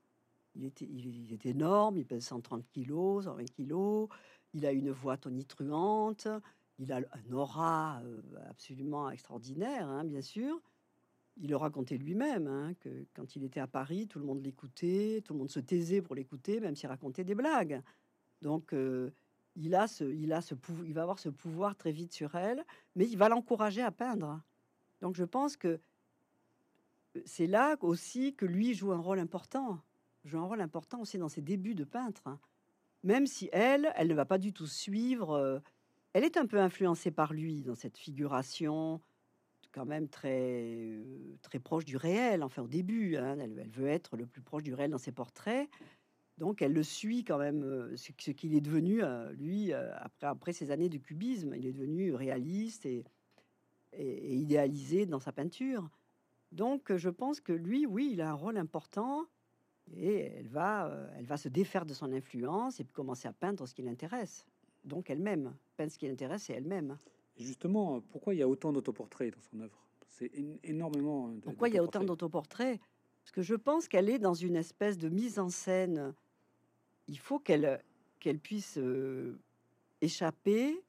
Il, 0.56 0.66
était, 0.66 0.86
il, 0.86 1.32
est 1.34 1.46
énorme, 1.46 1.98
il 1.98 2.06
pèse 2.06 2.26
130 2.26 2.66
kilos, 2.70 3.26
120 3.26 3.44
kilos, 3.52 4.08
il 4.54 4.66
a 4.66 4.72
une 4.72 4.92
voix 4.92 5.18
tonitruante, 5.18 6.28
il 6.80 6.92
a 6.92 6.98
un 6.98 7.34
aura 7.34 8.02
euh, 8.04 8.22
absolument 8.50 9.10
extraordinaire, 9.10 9.88
hein, 9.88 10.04
bien 10.04 10.22
sûr. 10.22 10.62
Il 11.38 11.50
le 11.50 11.56
racontait 11.56 11.98
lui-même, 11.98 12.48
hein, 12.48 12.74
que 12.80 13.06
quand 13.16 13.36
il 13.36 13.44
était 13.44 13.60
à 13.60 13.68
Paris, 13.68 14.08
tout 14.08 14.20
le 14.20 14.26
monde 14.26 14.44
l'écoutait, 14.44 15.22
tout 15.26 15.34
le 15.34 15.40
monde 15.40 15.50
se 15.50 15.60
taisait 15.60 16.02
pour 16.02 16.16
l'écouter, 16.16 16.60
même 16.60 16.76
s'il 16.76 16.90
racontait 16.90 17.24
des 17.24 17.36
blagues. 17.36 17.82
Donc, 18.42 18.74
euh, 18.74 19.12
il, 19.56 19.74
a 19.74 19.88
ce, 19.88 20.04
il, 20.04 20.34
a 20.34 20.42
ce 20.42 20.56
il 20.86 20.94
va 20.94 21.02
avoir 21.04 21.20
ce 21.20 21.30
pouvoir 21.30 21.76
très 21.76 21.92
vite 21.92 22.14
sur 22.14 22.36
elle, 22.36 22.64
mais 22.96 23.08
il 23.08 23.18
va 23.18 23.30
l'encourager 23.30 23.82
à 23.82 23.92
peindre. 23.92 24.42
Donc, 25.02 25.16
je 25.16 25.24
pense 25.24 25.58
que 25.58 25.80
c'est 27.26 27.48
là 27.48 27.76
aussi 27.82 28.34
que 28.34 28.46
lui 28.46 28.74
joue 28.74 28.92
un 28.92 29.00
rôle 29.00 29.20
important. 29.20 29.80
Joue 30.26 30.40
un 30.40 30.46
rôle 30.46 30.62
important 30.62 31.02
aussi 31.02 31.18
dans 31.18 31.30
ses 31.30 31.42
débuts 31.42 31.76
de 31.76 31.84
peintre. 31.84 32.22
Hein. 32.28 32.40
Même 33.04 33.28
si 33.28 33.50
elle, 33.52 33.92
elle 33.96 34.08
ne 34.08 34.14
va 34.14 34.26
pas 34.26 34.38
du 34.38 34.54
tout 34.54 34.68
suivre. 34.68 35.32
Euh, 35.32 35.60
elle 36.14 36.24
est 36.24 36.38
un 36.38 36.46
peu 36.46 36.60
influencée 36.60 37.12
par 37.12 37.34
lui 37.34 37.62
dans 37.62 37.76
cette 37.76 37.98
figuration, 37.98 39.02
quand 39.72 39.86
même 39.86 40.08
très, 40.08 41.04
très 41.42 41.60
proche 41.60 41.86
du 41.86 41.98
réel. 41.98 42.44
Enfin, 42.44 42.62
au 42.62 42.68
début, 42.68 43.18
hein. 43.18 43.38
elle, 43.40 43.70
veut 43.70 43.88
être 43.88 44.16
le 44.16 44.28
plus 44.28 44.42
proche 44.42 44.64
du 44.64 44.74
réel 44.74 44.92
dans 44.92 45.00
ses 45.00 45.12
portraits. 45.12 45.68
Donc, 46.38 46.62
elle 46.62 46.74
le 46.74 46.84
suit 46.84 47.24
quand 47.24 47.38
même, 47.38 47.96
ce, 47.96 48.12
qu'il 48.12 48.56
est 48.56 48.62
devenu, 48.62 49.02
lui, 49.38 49.74
après, 49.74 50.28
après 50.28 50.54
ces 50.54 50.72
années 50.72 50.90
de 50.90 50.98
cubisme. 50.98 51.54
Il 51.56 51.66
est 51.66 51.74
devenu 51.74 52.14
réaliste 52.14 52.86
et 52.86 53.06
idéalisé 53.98 55.06
dans 55.06 55.20
sa 55.20 55.32
peinture. 55.32 55.90
Donc, 56.52 56.96
je 56.96 57.10
pense 57.10 57.40
que 57.40 57.54
lui, 57.54 57.86
oui, 57.88 58.12
il 58.14 58.22
a 58.22 58.30
un 58.30 58.34
rôle 58.34 58.58
important 58.58 59.26
et 59.96 60.32
elle 60.38 60.48
va, 60.48 61.10
elle 61.18 61.26
va 61.26 61.38
se 61.38 61.50
défaire 61.50 61.86
de 61.86 61.94
son 61.94 62.12
influence 62.12 62.80
et 62.80 62.86
commencer 62.86 63.28
à 63.28 63.34
peindre 63.34 63.68
ce 63.68 63.74
qui 63.74 63.82
l'intéresse. 63.82 64.46
Donc, 64.84 65.10
elle-même, 65.10 65.54
peindre 65.78 65.92
ce 65.92 65.98
qui 65.98 66.08
l'intéresse, 66.08 66.44
c'est 66.44 66.54
elle-même. 66.54 66.98
Justement, 67.38 68.02
pourquoi 68.02 68.34
il 68.34 68.40
y 68.40 68.44
a 68.44 68.48
autant 68.48 68.72
d'autoportraits 68.72 69.34
dans 69.34 69.42
son 69.42 69.60
œuvre? 69.62 69.78
C'est 70.08 70.32
énormément. 70.64 71.30
De, 71.30 71.42
pourquoi 71.42 71.70
il 71.70 71.76
y 71.76 71.78
a 71.78 71.84
autant 71.84 72.04
d'autoportraits 72.04 72.80
Parce 73.24 73.32
que 73.32 73.42
je 73.42 73.56
pense 73.56 73.88
qu'elle 73.88 74.10
est 74.10 74.20
dans 74.20 74.36
une 74.36 74.56
espèce 74.56 74.98
de 74.98 75.10
mise 75.10 75.40
en 75.40 75.50
scène. 75.50 76.14
Il 77.08 77.18
faut 77.18 77.40
qu'elle 77.40 77.82
qu'elle 78.24 78.40
puisse 78.40 78.78
euh, 78.78 79.38
échapper 80.00 80.82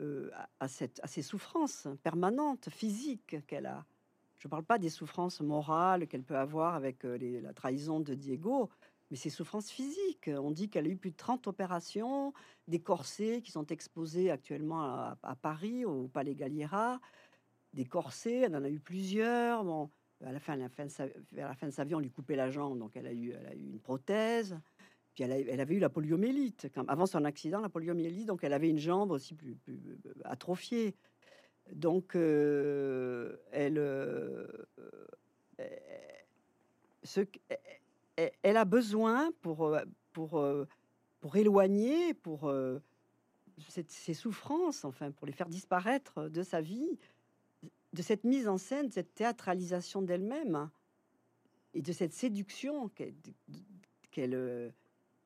euh, 0.00 0.30
à, 0.58 0.66
cette, 0.66 0.98
à 1.04 1.06
ces 1.06 1.22
souffrances 1.22 1.86
permanentes, 2.02 2.68
physiques 2.70 3.36
qu'elle 3.46 3.66
a. 3.66 3.86
Je 4.38 4.48
ne 4.48 4.50
parle 4.50 4.64
pas 4.64 4.78
des 4.78 4.88
souffrances 4.88 5.40
morales 5.40 6.08
qu'elle 6.08 6.24
peut 6.24 6.36
avoir 6.36 6.74
avec 6.74 7.04
euh, 7.04 7.40
la 7.40 7.52
trahison 7.52 8.00
de 8.00 8.14
Diego, 8.14 8.68
mais 9.12 9.18
ses 9.18 9.28
souffrances 9.28 9.70
physiques. 9.70 10.30
On 10.34 10.50
dit 10.50 10.70
qu'elle 10.70 10.86
a 10.86 10.88
eu 10.88 10.96
plus 10.96 11.10
de 11.10 11.16
30 11.16 11.46
opérations, 11.46 12.32
des 12.66 12.80
corsets 12.80 13.42
qui 13.42 13.52
sont 13.52 13.66
exposés 13.66 14.30
actuellement 14.30 14.80
à, 14.80 15.36
Paris, 15.42 15.84
au 15.84 16.08
Palais 16.08 16.34
Galliera. 16.34 16.98
Des 17.74 17.84
corsets, 17.84 18.38
elle 18.38 18.56
en 18.56 18.64
a 18.64 18.70
eu 18.70 18.80
plusieurs. 18.80 19.64
Bon, 19.64 19.90
à 20.24 20.32
la 20.32 20.40
fin, 20.40 20.56
sa, 20.88 21.08
vers 21.30 21.48
la 21.48 21.54
fin 21.54 21.66
de 21.66 21.72
sa 21.72 21.84
vie, 21.84 21.94
on 21.94 21.98
lui 21.98 22.10
coupait 22.10 22.36
la 22.36 22.48
jambe, 22.48 22.78
donc 22.78 22.96
elle 22.96 23.06
a 23.06 23.12
eu, 23.12 23.34
une 23.54 23.80
prothèse. 23.80 24.58
Puis 25.12 25.24
elle, 25.24 25.60
avait 25.60 25.74
eu 25.74 25.78
la 25.78 25.90
poliomyélite, 25.90 26.68
avant 26.88 27.04
son 27.04 27.26
accident, 27.26 27.60
la 27.60 27.68
poliomyélite, 27.68 28.28
donc 28.28 28.44
elle 28.44 28.54
avait 28.54 28.70
une 28.70 28.78
jambe 28.78 29.10
aussi 29.10 29.34
plus, 29.34 29.56
plus 29.56 29.78
atrophiée. 30.24 30.96
Donc, 31.70 32.16
euh, 32.16 33.36
elle, 33.52 33.76
euh, 33.76 34.46
ce, 37.02 37.20
elle 38.16 38.56
a 38.56 38.64
besoin 38.64 39.30
pour, 39.40 39.76
pour, 40.12 40.44
pour 41.20 41.36
éloigner, 41.36 42.14
pour 42.14 42.52
ses 43.58 44.14
souffrances, 44.14 44.84
enfin, 44.84 45.10
pour 45.10 45.26
les 45.26 45.32
faire 45.32 45.48
disparaître 45.48 46.28
de 46.28 46.42
sa 46.42 46.60
vie, 46.60 46.98
de 47.92 48.02
cette 48.02 48.24
mise 48.24 48.48
en 48.48 48.58
scène, 48.58 48.90
cette 48.90 49.14
théâtralisation 49.14 50.02
d'elle-même 50.02 50.70
et 51.74 51.82
de 51.82 51.92
cette 51.92 52.12
séduction 52.12 52.88
qu'elle 52.90 53.14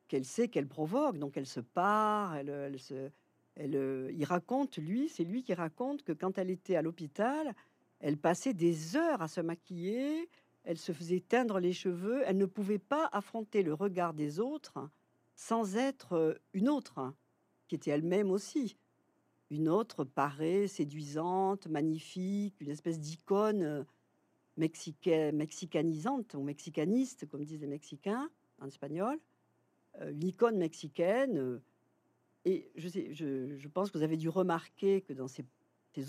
qu'elle 0.08 0.24
sait 0.24 0.48
qu'elle 0.48 0.68
provoque. 0.68 1.18
Donc 1.18 1.36
elle 1.36 1.46
se 1.46 1.60
part, 1.60 2.36
elle, 2.36 2.48
elle 2.48 2.78
se, 2.78 3.10
elle, 3.56 4.10
il 4.12 4.24
raconte, 4.24 4.76
lui, 4.78 5.08
c'est 5.08 5.24
lui 5.24 5.42
qui 5.42 5.54
raconte 5.54 6.02
que 6.02 6.12
quand 6.12 6.38
elle 6.38 6.50
était 6.50 6.76
à 6.76 6.82
l'hôpital, 6.82 7.54
elle 8.00 8.16
passait 8.16 8.54
des 8.54 8.96
heures 8.96 9.22
à 9.22 9.28
se 9.28 9.40
maquiller, 9.40 10.28
elle 10.66 10.78
se 10.78 10.92
faisait 10.92 11.20
teindre 11.20 11.58
les 11.58 11.72
cheveux, 11.72 12.22
elle 12.26 12.36
ne 12.36 12.44
pouvait 12.44 12.78
pas 12.78 13.08
affronter 13.12 13.62
le 13.62 13.72
regard 13.72 14.12
des 14.12 14.40
autres 14.40 14.90
sans 15.34 15.76
être 15.76 16.38
une 16.52 16.68
autre, 16.68 17.14
qui 17.68 17.76
était 17.76 17.90
elle-même 17.90 18.30
aussi. 18.30 18.76
Une 19.50 19.68
autre 19.68 20.04
parée, 20.04 20.66
séduisante, 20.66 21.68
magnifique, 21.68 22.60
une 22.60 22.70
espèce 22.70 22.98
d'icône 22.98 23.86
mexicanisante 24.56 26.34
ou 26.34 26.42
mexicaniste, 26.42 27.26
comme 27.28 27.44
disent 27.44 27.60
les 27.60 27.66
Mexicains 27.66 28.28
en 28.60 28.66
espagnol, 28.66 29.18
une 30.00 30.26
icône 30.26 30.56
mexicaine 30.56 31.60
et 32.46 32.70
je, 32.76 33.68
pense 33.68 33.90
que 33.90 33.98
vous 33.98 34.04
avez 34.04 34.16
dû 34.16 34.28
remarquer 34.28 35.00
que 35.00 35.12
dans 35.12 35.26
ces, 35.26 35.44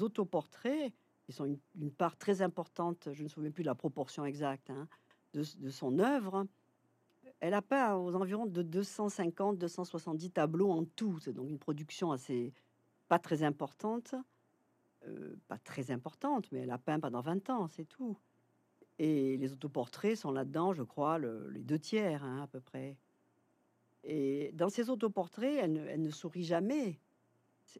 autoportraits, 0.02 0.93
qui 1.27 1.33
sont 1.33 1.57
une, 1.75 1.91
part 1.91 2.17
très 2.17 2.41
importante, 2.41 3.09
je 3.11 3.19
ne 3.19 3.23
me 3.25 3.27
souviens 3.27 3.51
plus 3.51 3.63
de 3.63 3.67
la 3.67 3.75
proportion 3.75 4.23
exacte, 4.23 4.69
hein, 4.69 4.87
de, 5.33 5.43
son 5.69 5.99
œuvre, 5.99 6.47
elle 7.41 7.53
a 7.53 7.61
peint 7.61 7.95
aux 7.95 8.15
environs 8.15 8.45
de 8.45 8.63
250-270 8.63 10.31
tableaux 10.31 10.71
en 10.71 10.85
tout. 10.85 11.19
C'est 11.19 11.33
donc 11.33 11.49
une 11.49 11.59
production 11.59 12.13
assez 12.13 12.53
pas 13.09 13.19
très 13.19 13.43
importante, 13.43 14.15
euh, 15.05 15.35
pas 15.49 15.57
très 15.57 15.91
importante, 15.91 16.49
mais 16.53 16.61
elle 16.61 16.71
a 16.71 16.77
peint 16.77 16.99
pendant 16.99 17.21
20 17.21 17.49
ans, 17.49 17.67
c'est 17.67 17.85
tout. 17.85 18.17
Et 18.97 19.35
les 19.35 19.51
autoportraits 19.51 20.15
sont 20.15 20.31
là-dedans, 20.31 20.73
je 20.73 20.83
crois, 20.83 21.19
les 21.19 21.61
deux 21.61 21.77
tiers 21.77 22.23
hein, 22.23 22.43
à 22.43 22.47
peu 22.47 22.61
près. 22.61 22.97
Et 24.05 24.51
dans 24.53 24.69
ses 24.69 24.89
autoportraits, 24.89 25.57
elle 25.61 26.01
ne 26.01 26.09
sourit 26.09 26.45
jamais. 26.45 26.97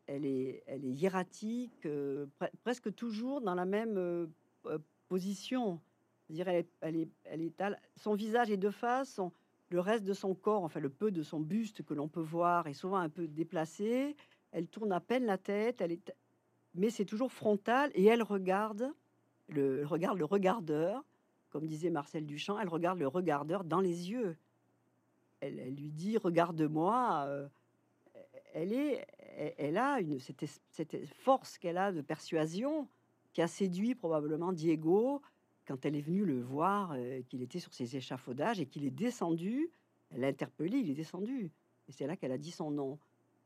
Elle 0.08 0.26
est, 0.26 0.64
elle 0.68 0.86
est 0.86 0.90
hiératique, 0.90 1.86
euh, 1.86 2.26
presque 2.64 2.94
toujours 2.94 3.42
dans 3.42 3.56
la 3.56 3.66
même 3.66 3.98
euh, 3.98 4.28
euh, 4.66 4.78
position. 5.08 5.80
dire 6.30 6.48
elle 6.48 6.66
est, 6.96 7.10
elle 7.24 7.42
est, 7.42 7.54
son 7.96 8.14
visage 8.14 8.50
est 8.52 8.58
de 8.58 8.70
face, 8.70 9.20
le 9.70 9.80
reste 9.80 10.04
de 10.04 10.14
son 10.14 10.34
corps, 10.36 10.64
enfin 10.64 10.80
le 10.80 10.90
peu 10.90 11.12
de 11.12 11.24
son 11.24 11.40
buste 11.40 11.84
que 11.84 11.94
l'on 11.94 12.08
peut 12.08 12.22
voir, 12.22 12.68
est 12.68 12.74
souvent 12.74 12.98
un 12.98 13.10
peu 13.10 13.28
déplacé. 13.28 14.16
Elle 14.52 14.68
tourne 14.68 14.92
à 14.92 15.00
peine 15.00 15.26
la 15.26 15.38
tête, 15.38 15.82
elle 15.82 15.92
est, 15.92 16.14
mais 16.76 16.90
c'est 16.90 17.06
toujours 17.06 17.32
frontal 17.32 17.92
et 17.96 18.06
elle 18.06 18.24
regarde 18.24 18.92
le, 19.50 19.86
regarde 19.86 20.18
le 20.18 20.26
regardeur, 20.26 21.04
comme 21.50 21.66
disait 21.66 21.90
Marcel 21.90 22.26
Duchamp, 22.26 22.60
elle 22.60 22.70
regarde 22.70 23.00
le 23.00 23.08
regardeur 23.08 23.64
dans 23.64 23.82
les 23.82 24.10
yeux 24.12 24.38
elle, 25.40 25.76
lui 25.76 25.92
dit 25.92 26.18
Regarde-moi. 26.18 27.50
Elle, 29.58 29.78
a 29.78 30.00
cette 30.72 31.06
force 31.08 31.58
qu'elle 31.58 31.78
a 31.78 31.92
de 31.92 32.02
persuasion 32.02 32.88
qui 33.34 33.42
a 33.42 33.48
séduit 33.48 33.94
probablement 33.94 34.52
Diego 34.52 35.22
quand 35.68 35.86
elle 35.86 35.96
est 35.96 36.02
venue 36.02 36.26
le 36.26 36.42
voir, 36.42 36.94
euh, 36.94 37.22
qu'il 37.24 37.42
était 37.42 37.60
sur 37.60 37.74
ses 37.74 37.98
échafaudages 37.98 38.60
et 38.60 38.66
qu'il 38.66 38.86
est 38.86 38.92
descendu. 38.92 39.70
Elle 40.10 40.22
l'a 40.22 40.28
interpellé, 40.28 40.78
il 40.78 40.90
est 40.90 40.96
descendu. 40.96 41.52
Et 41.88 41.92
c'est 41.92 42.08
là 42.08 42.16
qu'elle 42.16 42.32
a 42.32 42.38
dit 42.38 42.52
son 42.52 42.72
nom. 42.72 42.98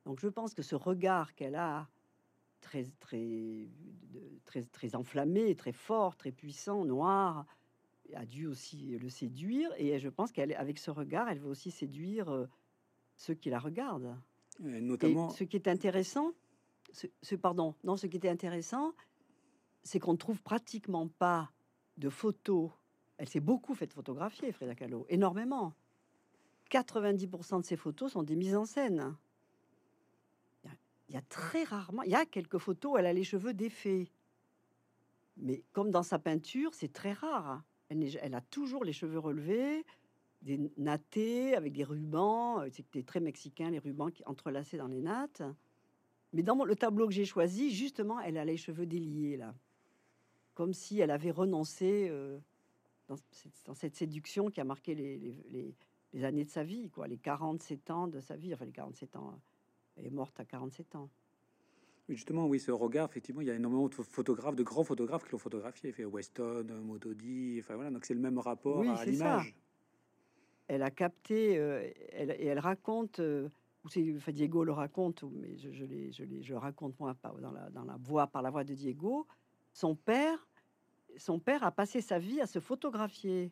Donc 0.06 0.20
je 0.20 0.28
pense 0.28 0.54
que 0.54 0.62
ce 0.62 0.76
regard 0.76 1.34
qu'elle 1.36 1.56
a, 1.56 1.88
très, 2.62 2.86
très, 3.00 3.68
très, 4.46 4.64
très 4.64 4.96
enflammé, 4.96 5.56
très 5.56 5.74
fort, 5.74 6.16
très 6.16 6.32
puissant, 6.32 6.86
noir, 6.86 7.46
a 8.14 8.26
dû 8.26 8.46
aussi 8.46 8.98
le 8.98 9.10
séduire. 9.10 9.72
Et 9.78 10.00
je 10.00 10.10
pense 10.10 10.32
qu'avec 10.32 10.78
ce 10.78 10.92
regard, 10.92 11.28
elle 11.28 11.40
veut 11.40 11.50
aussi 11.50 11.72
séduire 11.72 12.30
euh, 12.30 12.46
ceux 13.18 13.34
qui 13.34 13.50
la 13.50 13.60
regardent. 13.60 14.16
Notamment. 14.60 15.30
ce 15.30 15.44
qui 15.44 15.56
est 15.56 15.68
intéressant, 15.68 16.32
ce, 16.92 17.36
pardon, 17.36 17.76
non, 17.84 17.98
ce 17.98 18.08
qui 18.08 18.18
était 18.18 18.30
intéressant, 18.30 18.94
c'est 19.84 20.00
qu'on 20.00 20.14
ne 20.14 20.18
trouve 20.18 20.42
pratiquement 20.42 21.08
pas 21.08 21.52
de 21.98 22.10
photos. 22.10 22.72
Elle 23.18 23.30
s'est 23.30 23.40
beaucoup 23.40 23.76
fait 23.76 23.92
photographier, 23.92 24.52
Frida 24.52 24.76
Kahlo, 24.76 25.06
énormément. 25.10 25.74
90% 26.70 27.62
de 27.62 27.66
ses 27.66 27.76
photos 27.76 28.14
sont 28.14 28.24
des 28.24 28.36
mises 28.36 28.56
en 28.56 28.66
scène. 28.66 29.16
Il 31.10 31.16
y, 31.16 31.18
a, 31.18 31.22
très 31.22 31.66
rarement, 31.66 32.04
il 32.04 32.12
y 32.12 32.16
a 32.16 32.26
quelques 32.26 32.58
photos, 32.58 32.96
elle 32.98 33.06
a 33.06 33.12
les 33.12 33.26
cheveux 33.26 33.54
défaits. 33.54 34.08
Mais 35.36 35.62
comme 35.74 35.92
dans 35.92 36.04
sa 36.04 36.20
peinture, 36.20 36.74
c'est 36.74 36.94
très 36.94 37.12
rare. 37.12 37.64
Elle, 37.90 38.34
a 38.34 38.40
toujours 38.40 38.86
les 38.86 38.94
cheveux 38.94 39.20
relevés, 39.20 39.84
des 40.42 40.60
nattés 40.78 41.56
avec 41.56 41.74
des 41.74 41.84
rubans. 41.84 42.62
Euh, 42.62 42.70
C'était 42.72 43.04
très 43.04 43.20
mexicain, 43.20 43.70
les 43.70 43.80
rubans 43.80 44.12
qui 44.12 44.24
entrelacés 44.26 44.78
dans 44.78 44.88
les 44.88 45.02
nattes. 45.02 45.44
Mais 46.34 46.44
dans 46.44 46.64
le 46.64 46.76
tableau 46.76 47.08
que 47.08 47.14
j'ai 47.14 47.26
choisi, 47.26 47.72
justement, 47.72 48.20
elle 48.20 48.38
a 48.38 48.46
les 48.46 48.58
cheveux 48.58 48.86
déliés, 48.86 49.38
là. 49.38 49.54
Comme 50.54 50.74
si 50.74 51.00
elle 51.00 51.12
avait 51.12 51.32
renoncé 51.32 52.08
euh, 52.10 52.38
dans, 53.08 53.74
cette 53.74 53.96
séduction 53.96 54.50
qui 54.50 54.62
a 54.62 54.64
marqué 54.64 54.96
les, 54.96 56.24
années 56.24 56.46
de 56.46 56.50
sa 56.50 56.64
vie, 56.64 56.90
quoi, 56.90 57.08
les 57.08 57.18
47 57.18 57.90
ans 57.92 58.08
de 58.08 58.20
sa 58.20 58.36
vie. 58.36 58.54
Enfin, 58.54 58.66
les 58.66 58.72
47 58.72 59.16
ans. 59.16 59.40
Elle 59.98 60.06
est 60.06 60.12
morte 60.12 60.40
à 60.40 60.46
47 60.46 60.96
ans. 60.96 61.10
Justement, 62.10 62.48
oui, 62.48 62.60
ce 62.60 62.72
regard, 62.72 63.10
effectivement, 63.10 63.42
il 63.42 63.48
y 63.48 63.52
a 63.52 63.56
énormément 63.56 63.88
de 63.88 63.94
photographes, 63.94 64.56
de 64.56 64.64
grands 64.64 64.84
photographes 64.84 65.24
qui 65.24 65.32
l'ont 65.32 65.38
photographié. 65.38 65.92
Fait 65.92 66.06
Weston, 66.06 66.66
Motodi, 66.84 67.58
enfin 67.60 67.76
voilà, 67.76 67.92
donc 67.92 68.06
c'est 68.06 68.14
le 68.14 68.20
même 68.20 68.40
rapport 68.40 68.82
à 68.82 69.06
l'image. 69.06 69.56
Elle 70.72 70.84
a 70.84 70.90
capté, 70.90 71.58
euh, 71.58 71.86
elle, 72.14 72.32
et 72.32 72.46
elle 72.46 72.60
raconte, 72.60 73.20
euh, 73.20 73.50
Diego 74.30 74.64
le 74.64 74.72
raconte, 74.72 75.24
mais 75.24 75.58
je, 75.58 76.24
le 76.24 76.58
raconte 76.58 76.98
moi 76.98 77.14
dans 77.42 77.52
la, 77.52 77.98
voix, 78.00 78.28
par 78.28 78.42
la 78.42 78.52
voix 78.52 78.64
de 78.64 78.74
Diego. 78.74 79.28
Son 79.74 79.96
père, 79.96 80.48
son 81.18 81.40
père 81.40 81.66
a 81.66 81.72
passé 81.72 82.00
sa 82.00 82.20
vie 82.20 82.40
à 82.40 82.48
se 82.48 82.60
photographier, 82.60 83.52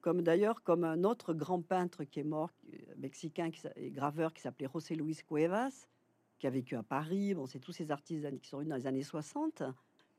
comme 0.00 0.22
d'ailleurs 0.22 0.62
comme 0.62 0.84
un 0.84 1.02
autre 1.02 1.34
grand 1.34 1.60
peintre 1.60 2.04
qui 2.04 2.20
est 2.20 2.24
mort, 2.24 2.52
mexicain 2.98 3.50
et 3.74 3.90
graveur 3.90 4.32
qui 4.32 4.40
s'appelait 4.40 4.68
José 4.72 4.94
Luis 4.94 5.18
Cuevas 5.28 5.88
qui 6.38 6.46
a 6.46 6.50
vécu 6.50 6.76
à 6.76 6.84
Paris. 6.84 7.34
Bon, 7.34 7.46
c'est 7.46 7.58
tous 7.58 7.72
ces 7.72 7.90
artistes 7.90 8.40
qui 8.40 8.48
sont 8.48 8.58
venus 8.58 8.70
dans 8.70 8.76
les 8.76 8.86
années 8.86 9.02
60. 9.02 9.64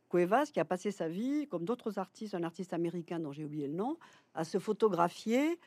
Cuevas, 0.09 0.51
qui 0.51 0.59
a 0.59 0.65
passé 0.65 0.91
sa 0.91 1.07
vie, 1.07 1.47
comme 1.47 1.63
d'autres 1.63 1.97
artistes, 1.97 2.35
un 2.35 2.43
artiste 2.43 2.73
américain 2.73 3.19
dont 3.19 3.31
j'ai 3.31 3.45
oublié 3.45 3.67
le 3.67 3.73
nom, 3.73 3.97
à 4.33 4.43
se 4.43 4.59
photographier 4.59 5.57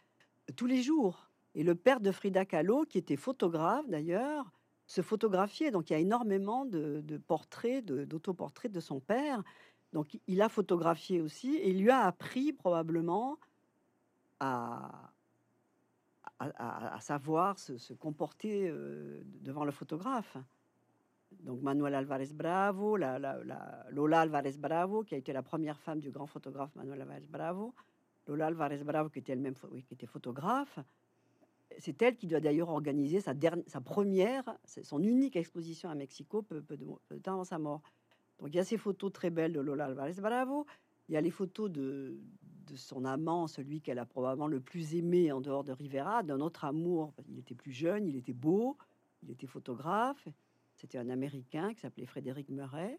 tous 0.57 0.67
les 0.67 0.83
jours. 0.83 1.31
Et 1.55 1.63
le 1.63 1.75
père 1.75 2.01
de 2.01 2.11
Frida 2.11 2.45
Kahlo, 2.45 2.85
qui 2.85 2.99
était 2.99 3.17
photographe 3.17 3.89
d'ailleurs, 3.89 4.51
se 4.87 5.03
photographiait. 5.03 5.71
Donc 5.71 5.91
il 5.91 5.93
y 5.93 5.97
a 5.97 6.01
énormément 6.01 6.65
de, 6.65 7.21
portraits, 7.27 7.85
d'autoportraits 7.85 8.73
de, 8.73 8.81
son 8.81 9.01
père. 9.01 9.43
Donc 9.93 10.19
il 10.27 10.43
a 10.43 10.49
photographié 10.49 11.21
aussi 11.21 11.57
et 11.57 11.73
lui 11.73 11.91
a 11.91 12.01
appris 12.01 12.53
probablement 12.53 13.39
à, 14.41 15.11
savoir 17.01 17.59
se, 17.59 17.93
comporter 17.95 18.69
euh, 18.69 19.23
devant 19.41 19.65
le 19.65 19.71
photographe. 19.71 20.37
Donc 21.41 21.63
Manuel 21.63 21.95
Alvarez 21.95 22.31
Bravo, 22.33 22.97
la, 22.97 23.19
Lola 23.91 24.21
Alvarez 24.21 24.57
Bravo, 24.59 25.03
qui 25.05 25.15
a 25.15 25.19
été 25.19 25.33
la 25.33 25.43
première 25.43 25.81
femme 25.81 26.01
du 26.01 26.11
grand 26.11 26.27
photographe 26.27 26.75
Manuel 26.75 27.01
Alvarez 27.03 27.27
Bravo, 27.29 27.75
Lola 28.27 28.47
Alvarez 28.47 28.83
Bravo, 28.85 29.11
qui 29.11 29.19
était 29.19 30.07
photographe. 30.07 30.79
C'est 31.79 32.01
elle 32.03 32.17
qui 32.17 32.27
doit 32.27 32.41
d'ailleurs 32.41 32.69
organiser 32.69 33.21
sa, 33.21 33.35
première, 33.81 34.45
son 34.65 35.03
unique 35.03 35.37
exposition 35.37 35.89
à 35.89 35.95
Mexico 35.95 36.43
peu, 36.43 36.61
de 36.61 37.19
temps 37.19 37.35
avant 37.35 37.45
sa 37.45 37.59
mort. 37.59 37.83
Donc 38.39 38.49
il 38.51 38.57
y 38.57 38.61
a 38.61 38.65
ces 38.65 38.77
photos 38.77 39.13
très 39.13 39.31
belles 39.31 39.53
de 39.53 39.61
Lola 39.61 39.87
Alvarez 39.87 40.15
Bravo, 40.21 40.67
il 41.09 41.15
y 41.15 41.17
a 41.17 41.21
les 41.21 41.31
photos 41.31 41.71
de, 41.71 42.17
de 42.67 42.77
son 42.77 43.05
amant, 43.05 43.47
celui 43.47 43.81
qu'elle 43.81 43.99
a 43.99 44.07
probablement 44.07 44.47
le 44.47 44.61
plus 44.61 44.95
aimé 44.95 45.33
en 45.33 45.41
dehors 45.41 45.65
de 45.65 45.73
Rivera, 45.73 46.23
d'un 46.23 46.41
autre 46.41 46.65
amour. 46.65 47.13
Il 47.29 47.39
était 47.39 47.55
plus 47.55 47.73
jeune, 47.73 48.07
il 48.07 48.17
était 48.17 48.33
beau, 48.33 48.77
il 49.23 49.31
était 49.31 49.47
photographe. 49.47 50.29
C'était 50.75 50.99
un 50.99 51.09
Américain 51.09 51.73
qui 51.75 51.81
s'appelait 51.81 52.07
Frédéric 52.07 52.49
Murray. 52.49 52.99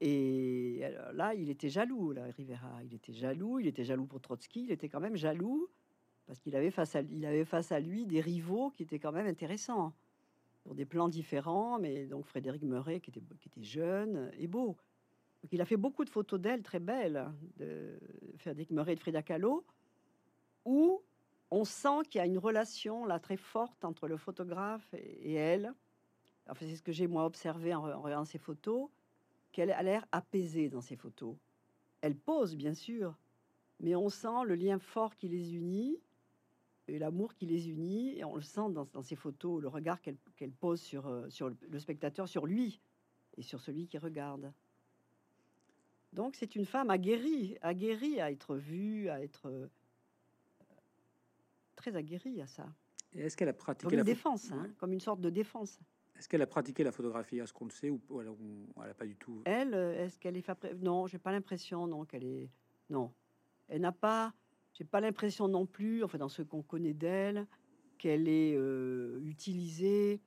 Et 0.00 0.69
là, 1.12 1.34
il 1.34 1.50
était 1.50 1.68
jaloux, 1.68 2.12
là, 2.12 2.24
Rivera. 2.36 2.82
Il 2.84 2.94
était 2.94 3.12
jaloux, 3.12 3.58
il 3.58 3.66
était 3.66 3.84
jaloux 3.84 4.06
pour 4.06 4.20
Trotsky, 4.20 4.64
il 4.64 4.72
était 4.72 4.88
quand 4.88 5.00
même 5.00 5.16
jaloux 5.16 5.68
parce 6.30 6.38
qu'il 6.38 6.54
avait 6.54 6.70
face 6.70 7.72
à 7.72 7.80
lui 7.80 8.06
des 8.06 8.20
rivaux 8.20 8.70
qui 8.70 8.84
étaient 8.84 9.00
quand 9.00 9.10
même 9.10 9.26
intéressants, 9.26 9.92
pour 10.62 10.76
des 10.76 10.84
plans 10.84 11.08
différents, 11.08 11.80
mais 11.80 12.06
donc 12.06 12.24
Frédéric 12.24 12.62
Meuret 12.62 13.00
qui 13.00 13.10
était 13.10 13.20
jeune 13.60 14.30
et 14.38 14.46
beau. 14.46 14.76
Il 15.50 15.60
a 15.60 15.64
fait 15.64 15.76
beaucoup 15.76 16.04
de 16.04 16.10
photos 16.10 16.38
d'elle 16.38 16.62
très 16.62 16.78
belles, 16.78 17.32
de 17.56 17.98
Frédéric 18.36 18.70
Meuret 18.70 18.92
et 18.92 18.94
de 18.94 19.00
Frida 19.00 19.22
Kahlo, 19.22 19.64
où 20.64 21.02
on 21.50 21.64
sent 21.64 22.04
qu'il 22.08 22.20
y 22.20 22.22
a 22.22 22.26
une 22.26 22.38
relation 22.38 23.04
là 23.06 23.18
très 23.18 23.36
forte 23.36 23.84
entre 23.84 24.06
le 24.06 24.16
photographe 24.16 24.86
et, 24.94 25.34
elle. 25.34 25.74
Enfin, 26.48 26.64
c'est 26.68 26.76
ce 26.76 26.82
que 26.82 26.92
j'ai 26.92 27.08
moi 27.08 27.24
observé 27.24 27.74
en 27.74 27.82
regardant 28.00 28.24
ces 28.24 28.38
photos, 28.38 28.88
qu'elle 29.52 29.70
a 29.70 29.82
l'air 29.82 30.06
apaisée 30.12 30.68
dans 30.68 30.80
ces 30.80 30.96
photos. 30.96 31.36
Elle 32.00 32.16
pose 32.16 32.56
bien 32.56 32.74
sûr, 32.74 33.18
mais 33.80 33.94
on 33.94 34.08
sent 34.08 34.44
le 34.46 34.54
lien 34.54 34.78
fort 34.78 35.16
qui 35.16 35.28
les 35.28 35.54
unit 35.54 35.98
et 36.90 36.98
l'amour 36.98 37.34
qui 37.34 37.46
les 37.46 37.68
unit, 37.68 38.18
et 38.18 38.24
on 38.24 38.34
le 38.34 38.42
sent 38.42 38.72
dans, 38.72 38.88
dans 38.92 39.02
ces 39.02 39.16
photos, 39.16 39.62
le 39.62 39.68
regard 39.68 40.00
qu'elle 40.00 40.52
pose 40.52 40.80
sur, 40.80 41.06
euh, 41.06 41.28
sur 41.30 41.48
le 41.48 41.78
spectateur, 41.78 42.28
sur 42.28 42.46
lui 42.46 42.80
et 43.36 43.42
sur 43.42 43.60
celui 43.60 43.86
qui 43.86 43.98
regarde. 43.98 44.52
Donc 46.12 46.34
c'est 46.34 46.56
une 46.56 46.66
femme 46.66 46.90
aguerrie, 46.90 47.56
aguerrie 47.62 48.20
à 48.20 48.32
être 48.32 48.56
vue, 48.56 49.08
à 49.08 49.22
être 49.22 49.46
euh, 49.46 49.68
très 51.76 51.94
aguerrie 51.94 52.40
à 52.40 52.46
ça. 52.46 52.66
Et 53.12 53.20
est-ce 53.20 53.36
qu'elle 53.36 53.48
a 53.48 53.52
pratiqué 53.52 53.84
comme 53.84 53.92
une 53.92 53.98
la 53.98 54.04
défense, 54.04 54.50
hein, 54.50 54.68
comme 54.78 54.92
une 54.92 55.00
sorte 55.00 55.20
de 55.20 55.30
défense. 55.30 55.78
Est-ce 56.20 56.28
qu'elle 56.28 56.42
a 56.42 56.46
pratiqué 56.46 56.84
la 56.84 56.92
photographie 56.92 57.40
à 57.40 57.46
ce 57.46 57.52
qu'on 57.54 57.64
le 57.64 57.70
sait 57.70 57.88
ou 57.88 57.98
elle 58.20 58.28
n'a 58.86 58.92
pas 58.92 59.06
du 59.06 59.16
tout 59.16 59.40
Elle, 59.46 59.72
euh, 59.72 60.04
est-ce 60.04 60.18
qu'elle 60.18 60.36
est 60.36 60.42
fabré- 60.46 60.74
Non, 60.74 61.06
j'ai 61.06 61.16
pas 61.18 61.32
l'impression, 61.32 61.86
non, 61.86 62.04
qu'elle 62.04 62.24
est. 62.24 62.50
Non, 62.90 63.10
elle 63.68 63.80
n'a 63.80 63.90
pas. 63.92 64.34
J'ai 64.74 64.84
pas 64.84 65.00
l'impression 65.00 65.48
non 65.48 65.64
plus, 65.64 66.04
enfin 66.04 66.18
dans 66.18 66.28
ce 66.28 66.42
qu'on 66.42 66.60
connaît 66.60 66.92
d'elle, 66.92 67.46
qu'elle 67.96 68.28
ait 68.28 68.52
euh, 68.54 69.18
utilisé 69.24 70.20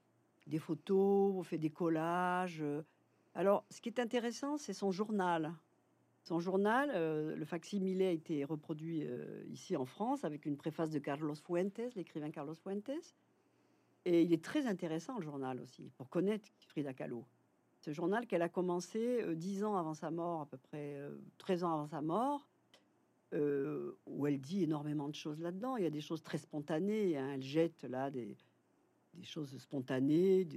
des 0.47 0.57
photos, 0.57 1.45
fait 1.45 1.59
des 1.59 1.69
collages. 1.69 2.63
euh. 2.63 2.81
Alors, 3.35 3.63
ce 3.69 3.79
qui 3.79 3.89
est 3.89 3.99
intéressant, 3.99 4.57
c'est 4.57 4.73
son 4.73 4.91
journal. 4.91 5.53
Son 6.23 6.39
journal, 6.39 6.89
euh, 6.95 7.35
le 7.35 7.45
facsimilé 7.45 8.07
a 8.07 8.11
été 8.11 8.43
reproduit 8.45 9.05
euh, 9.05 9.43
ici 9.47 9.75
en 9.77 9.85
France 9.85 10.23
avec 10.23 10.47
une 10.47 10.57
préface 10.57 10.89
de 10.89 10.97
Carlos 10.97 11.35
Fuentes, 11.35 11.81
l'écrivain 11.95 12.31
Carlos 12.31 12.55
Fuentes. 12.55 12.89
Et 14.05 14.23
il 14.23 14.33
est 14.33 14.43
très 14.43 14.67
intéressant, 14.67 15.17
le 15.17 15.23
journal 15.23 15.61
aussi, 15.61 15.89
pour 15.97 16.09
connaître 16.09 16.49
Frida 16.67 16.93
Kahlo. 16.93 17.25
Ce 17.79 17.91
journal 17.91 18.27
qu'elle 18.27 18.41
a 18.41 18.49
commencé 18.49 19.21
euh, 19.21 19.35
dix 19.35 19.63
ans 19.63 19.75
avant 19.75 19.93
sa 19.93 20.11
mort, 20.11 20.41
à 20.41 20.45
peu 20.45 20.57
près 20.57 20.95
euh, 20.95 21.17
13 21.37 21.63
ans 21.63 21.73
avant 21.73 21.87
sa 21.87 22.01
mort, 22.01 22.47
euh, 23.33 23.97
où 24.05 24.27
elle 24.27 24.39
dit 24.39 24.63
énormément 24.63 25.09
de 25.09 25.15
choses 25.15 25.41
là-dedans. 25.41 25.77
Il 25.77 25.83
y 25.83 25.87
a 25.87 25.89
des 25.89 26.01
choses 26.01 26.21
très 26.21 26.37
spontanées. 26.37 27.17
hein. 27.17 27.31
Elle 27.33 27.41
jette 27.41 27.83
là 27.83 28.11
des, 28.11 28.37
choses 29.23 29.57
spontanées, 29.57 30.47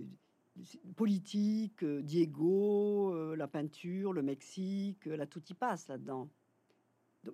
politiques, 0.97 1.83
euh, 1.83 2.03
Diego, 2.03 3.15
euh, 3.15 3.35
la 3.37 3.49
peinture, 3.49 4.13
le 4.13 4.23
Mexique, 4.23 5.07
euh, 5.07 5.17
là 5.17 5.27
tout 5.27 5.43
y 5.49 5.55
passe 5.55 5.89
là-dedans. 5.89 6.29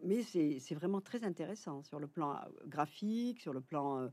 Mais 0.04 0.22
c'est 0.22 0.74
vraiment 0.74 1.00
très 1.00 1.22
intéressant 1.24 1.82
sur 1.82 1.98
le 1.98 2.06
plan 2.06 2.34
euh, 2.34 2.66
graphique, 2.66 3.40
sur 3.40 3.52
le 3.52 3.60
plan. 3.60 4.10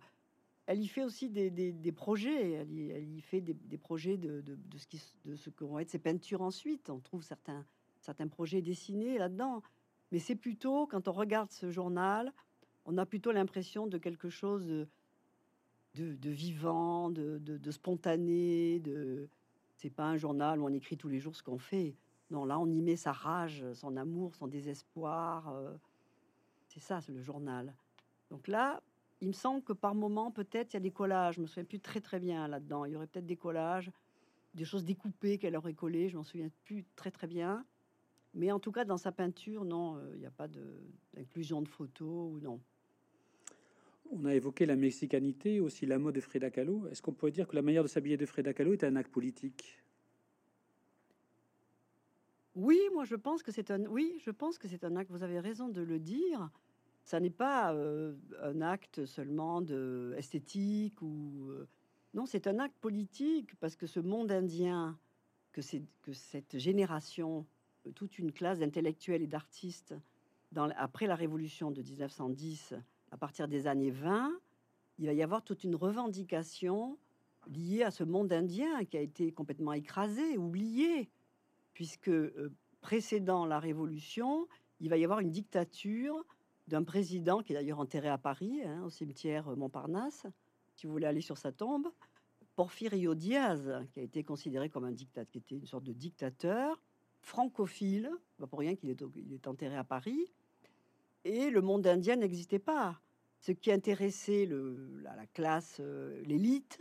Elle 0.69 0.81
y 0.81 0.87
fait 0.87 1.03
aussi 1.03 1.29
des, 1.29 1.91
projets. 1.91 2.51
Elle 2.51 2.71
y, 2.71 3.21
fait 3.21 3.41
des, 3.41 3.77
projets 3.79 4.17
de, 4.17 4.43
ce 4.77 4.85
qui, 4.85 5.01
de 5.25 5.35
ce 5.35 5.49
que 5.49 5.63
vont 5.63 5.79
être 5.79 5.89
ses 5.89 5.97
peintures 5.97 6.43
ensuite. 6.43 6.91
On 6.91 6.99
trouve 6.99 7.23
certains, 7.23 7.65
certains 8.01 8.27
projets 8.27 8.61
dessinés 8.61 9.17
là-dedans. 9.17 9.63
Mais 10.11 10.19
c'est 10.19 10.35
plutôt, 10.35 10.85
quand 10.85 11.07
on 11.07 11.11
regarde 11.11 11.49
ce 11.49 11.71
journal, 11.71 12.31
on 12.85 12.99
a 12.99 13.07
plutôt 13.07 13.31
l'impression 13.31 13.87
de 13.87 13.97
quelque 13.97 14.29
chose 14.29 14.67
de, 15.95 16.29
vivant, 16.29 17.09
de 17.09 17.71
spontané. 17.71 18.79
De... 18.79 19.27
C'est 19.75 19.89
pas 19.89 20.05
un 20.05 20.17
journal 20.17 20.61
où 20.61 20.65
on 20.65 20.73
écrit 20.73 20.97
tous 20.97 21.09
les 21.09 21.19
jours 21.19 21.35
ce 21.35 21.41
qu'on 21.41 21.57
fait. 21.57 21.95
Non, 22.29 22.45
là, 22.45 22.59
on 22.59 22.67
y 22.67 22.83
met 22.83 22.95
sa 22.95 23.11
rage, 23.11 23.65
son 23.73 23.97
amour, 23.97 24.35
son 24.35 24.45
désespoir. 24.45 25.49
euh, 25.49 25.73
C'est 26.67 26.79
ça, 26.79 27.01
c'est 27.01 27.11
le 27.11 27.23
journal. 27.23 27.73
Donc 28.29 28.47
là, 28.47 28.83
il 29.21 29.27
me 29.27 29.33
semble 29.33 29.63
que 29.63 29.73
par 29.73 29.95
moment, 29.95 30.31
peut-être, 30.31 30.73
il 30.73 30.75
y 30.75 30.77
a 30.77 30.81
des 30.81 30.91
collages. 30.91 31.35
Je 31.35 31.41
me 31.41 31.47
souviens 31.47 31.65
plus 31.65 31.79
très 31.79 32.01
très 32.01 32.19
bien 32.19 32.47
là-dedans. 32.47 32.85
Il 32.85 32.93
y 32.93 32.95
aurait 32.95 33.07
peut-être 33.07 33.25
des 33.25 33.35
collages, 33.35 33.91
des 34.53 34.65
choses 34.65 34.85
découpées 34.85 35.37
qu'elle 35.37 35.55
aurait 35.55 35.73
collées. 35.73 36.09
Je 36.09 36.17
m'en 36.17 36.23
souviens 36.23 36.49
plus 36.63 36.85
très 36.95 37.11
très 37.11 37.27
bien. 37.27 37.65
Mais 38.33 38.51
en 38.51 38.59
tout 38.59 38.71
cas, 38.71 38.85
dans 38.85 38.97
sa 38.97 39.11
peinture, 39.11 39.65
non, 39.65 39.97
euh, 39.97 40.11
il 40.13 40.19
n'y 40.19 40.25
a 40.25 40.31
pas 40.31 40.47
de- 40.47 40.81
d'inclusion 41.13 41.61
de 41.61 41.67
photos 41.67 42.31
ou 42.31 42.39
non. 42.39 42.61
On 44.11 44.25
a 44.25 44.33
évoqué 44.33 44.65
la 44.65 44.75
mexicanité, 44.75 45.59
aussi 45.59 45.85
la 45.85 45.99
mode 45.99 46.15
de 46.15 46.21
Frida 46.21 46.49
Kahlo. 46.49 46.87
Est-ce 46.87 47.01
qu'on 47.01 47.13
pourrait 47.13 47.31
dire 47.31 47.47
que 47.47 47.55
la 47.55 47.61
manière 47.61 47.83
de 47.83 47.87
s'habiller 47.87 48.17
de 48.17 48.25
Frida 48.25 48.53
Kahlo 48.53 48.73
est 48.73 48.83
un 48.83 48.95
acte 48.95 49.11
politique? 49.11 49.83
Oui, 52.55 52.79
moi 52.93 53.05
je 53.05 53.15
pense 53.15 53.43
que 53.43 53.51
c'est 53.51 53.69
un. 53.71 53.85
Oui, 53.85 54.19
je 54.25 54.31
pense 54.31 54.57
que 54.57 54.67
c'est 54.67 54.83
un 54.83 54.95
acte. 54.95 55.11
Vous 55.11 55.23
avez 55.23 55.39
raison 55.39 55.69
de 55.69 55.81
le 55.81 55.99
dire. 55.99 56.49
Ça 57.09 57.19
n'est 57.19 57.31
pas 57.31 57.73
euh, 57.73 58.13
un 58.43 58.61
acte 58.61 59.07
seulement 59.07 59.61
de 59.61 60.13
esthétique 60.15 61.01
ou 61.01 61.49
euh, 61.49 61.67
non, 62.13 62.27
c'est 62.27 62.45
un 62.45 62.59
acte 62.59 62.77
politique 62.79 63.55
parce 63.55 63.75
que 63.75 63.87
ce 63.87 63.99
monde 63.99 64.31
indien, 64.31 64.95
que 65.51 65.63
c'est 65.63 65.81
que 66.03 66.13
cette 66.13 66.59
génération, 66.59 67.47
toute 67.95 68.19
une 68.19 68.31
classe 68.31 68.59
d'intellectuels 68.59 69.23
et 69.23 69.27
d'artistes 69.27 69.95
après 70.75 71.07
la 71.07 71.15
révolution 71.15 71.71
de 71.71 71.81
1910, 71.81 72.75
à 73.09 73.17
partir 73.17 73.47
des 73.47 73.65
années 73.65 73.89
20, 73.89 74.31
il 74.99 75.07
va 75.07 75.13
y 75.13 75.23
avoir 75.23 75.43
toute 75.43 75.63
une 75.63 75.75
revendication 75.75 76.99
liée 77.47 77.81
à 77.81 77.89
ce 77.89 78.03
monde 78.03 78.31
indien 78.31 78.85
qui 78.85 78.97
a 78.97 79.01
été 79.01 79.31
complètement 79.31 79.73
écrasé, 79.73 80.37
oublié 80.37 81.09
puisque 81.73 82.09
euh, 82.09 82.53
précédant 82.81 83.47
la 83.47 83.57
Révolution, 83.57 84.47
il 84.79 84.91
va 84.91 84.97
y 84.97 85.03
avoir 85.03 85.21
une 85.21 85.31
dictature 85.31 86.23
d'un 86.69 86.83
président 86.83 87.41
qui 87.41 87.51
est 87.51 87.55
d'ailleurs 87.55 87.79
enterré 87.79 88.07
à 88.07 88.17
Paris, 88.17 88.61
hein, 88.63 88.83
au 88.83 88.89
cimetière 88.89 89.49
euh, 89.49 89.55
Montparnasse, 89.55 90.25
si 90.75 90.85
vous 90.85 90.93
voulez 90.93 91.07
aller 91.07 91.21
sur 91.21 91.37
sa 91.37 91.51
tombe, 91.51 91.87
Porfirio 92.55 93.15
Diaz, 93.15 93.85
qui 93.91 93.99
a 93.99 94.03
été 94.03 94.23
considéré 94.23 94.69
comme 94.69 94.85
un 94.85 94.91
dictateur, 94.91 95.31
qui 95.31 95.39
était 95.39 95.55
une 95.55 95.65
sorte 95.65 95.83
de 95.83 95.93
dictateur, 95.93 96.81
francophile, 97.21 98.11
pas 98.37 98.47
pour 98.47 98.59
rien 98.59 98.75
qu'il 98.75 98.89
est, 98.89 99.01
est 99.01 99.47
enterré 99.47 99.75
à 99.75 99.83
Paris, 99.83 100.31
et 101.25 101.49
le 101.49 101.61
monde 101.61 101.85
indien 101.87 102.15
n'existait 102.15 102.59
pas. 102.59 103.01
Ce 103.41 103.51
qui 103.51 103.71
intéressait 103.71 104.45
la, 104.45 105.15
la 105.15 105.25
classe, 105.27 105.77
euh, 105.79 106.21
l'élite, 106.23 106.79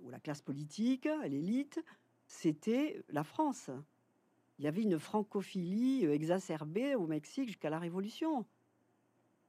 ou 0.00 0.10
la 0.10 0.20
classe 0.20 0.40
politique, 0.40 1.08
l'élite, 1.24 1.82
c'était 2.26 3.04
la 3.10 3.22
France. 3.22 3.70
Il 4.58 4.64
y 4.64 4.68
avait 4.68 4.82
une 4.82 4.98
francophilie 4.98 6.06
euh, 6.06 6.14
exacerbée 6.14 6.94
au 6.94 7.06
Mexique 7.06 7.48
jusqu'à 7.48 7.70
la 7.70 7.78
Révolution. 7.78 8.46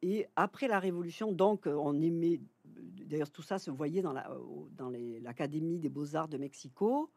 Et 0.01 0.27
après 0.35 0.67
la 0.67 0.79
Révolution, 0.79 1.31
donc, 1.31 1.65
euh, 1.65 1.73
on 1.73 1.99
aimait. 2.01 2.39
D'ailleurs, 2.65 3.31
tout 3.31 3.41
ça 3.41 3.57
se 3.57 3.71
voyait 3.71 4.01
dans 4.01 4.13
l'Académie 5.21 5.79
des 5.79 5.89
Beaux-Arts 5.89 6.27
de 6.27 6.37
Mexico, 6.37 7.09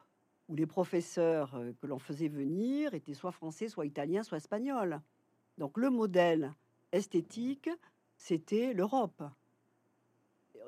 où 0.48 0.55
les 0.55 0.66
professeurs 0.66 1.55
euh, 1.57 1.72
que 1.81 1.87
l'on 1.87 1.98
faisait 1.98 2.29
venir 2.29 2.94
étaient 2.94 3.14
soit 3.14 3.33
français, 3.33 3.68
soit 3.68 3.87
italiens, 3.87 4.22
soit 4.22 4.38
espagnols. 4.38 5.00
Donc, 5.59 5.76
le 5.76 5.90
modèle 5.90 6.55
esthétique, 6.92 7.68
c'était 8.16 8.72
l'Europe. 8.72 9.22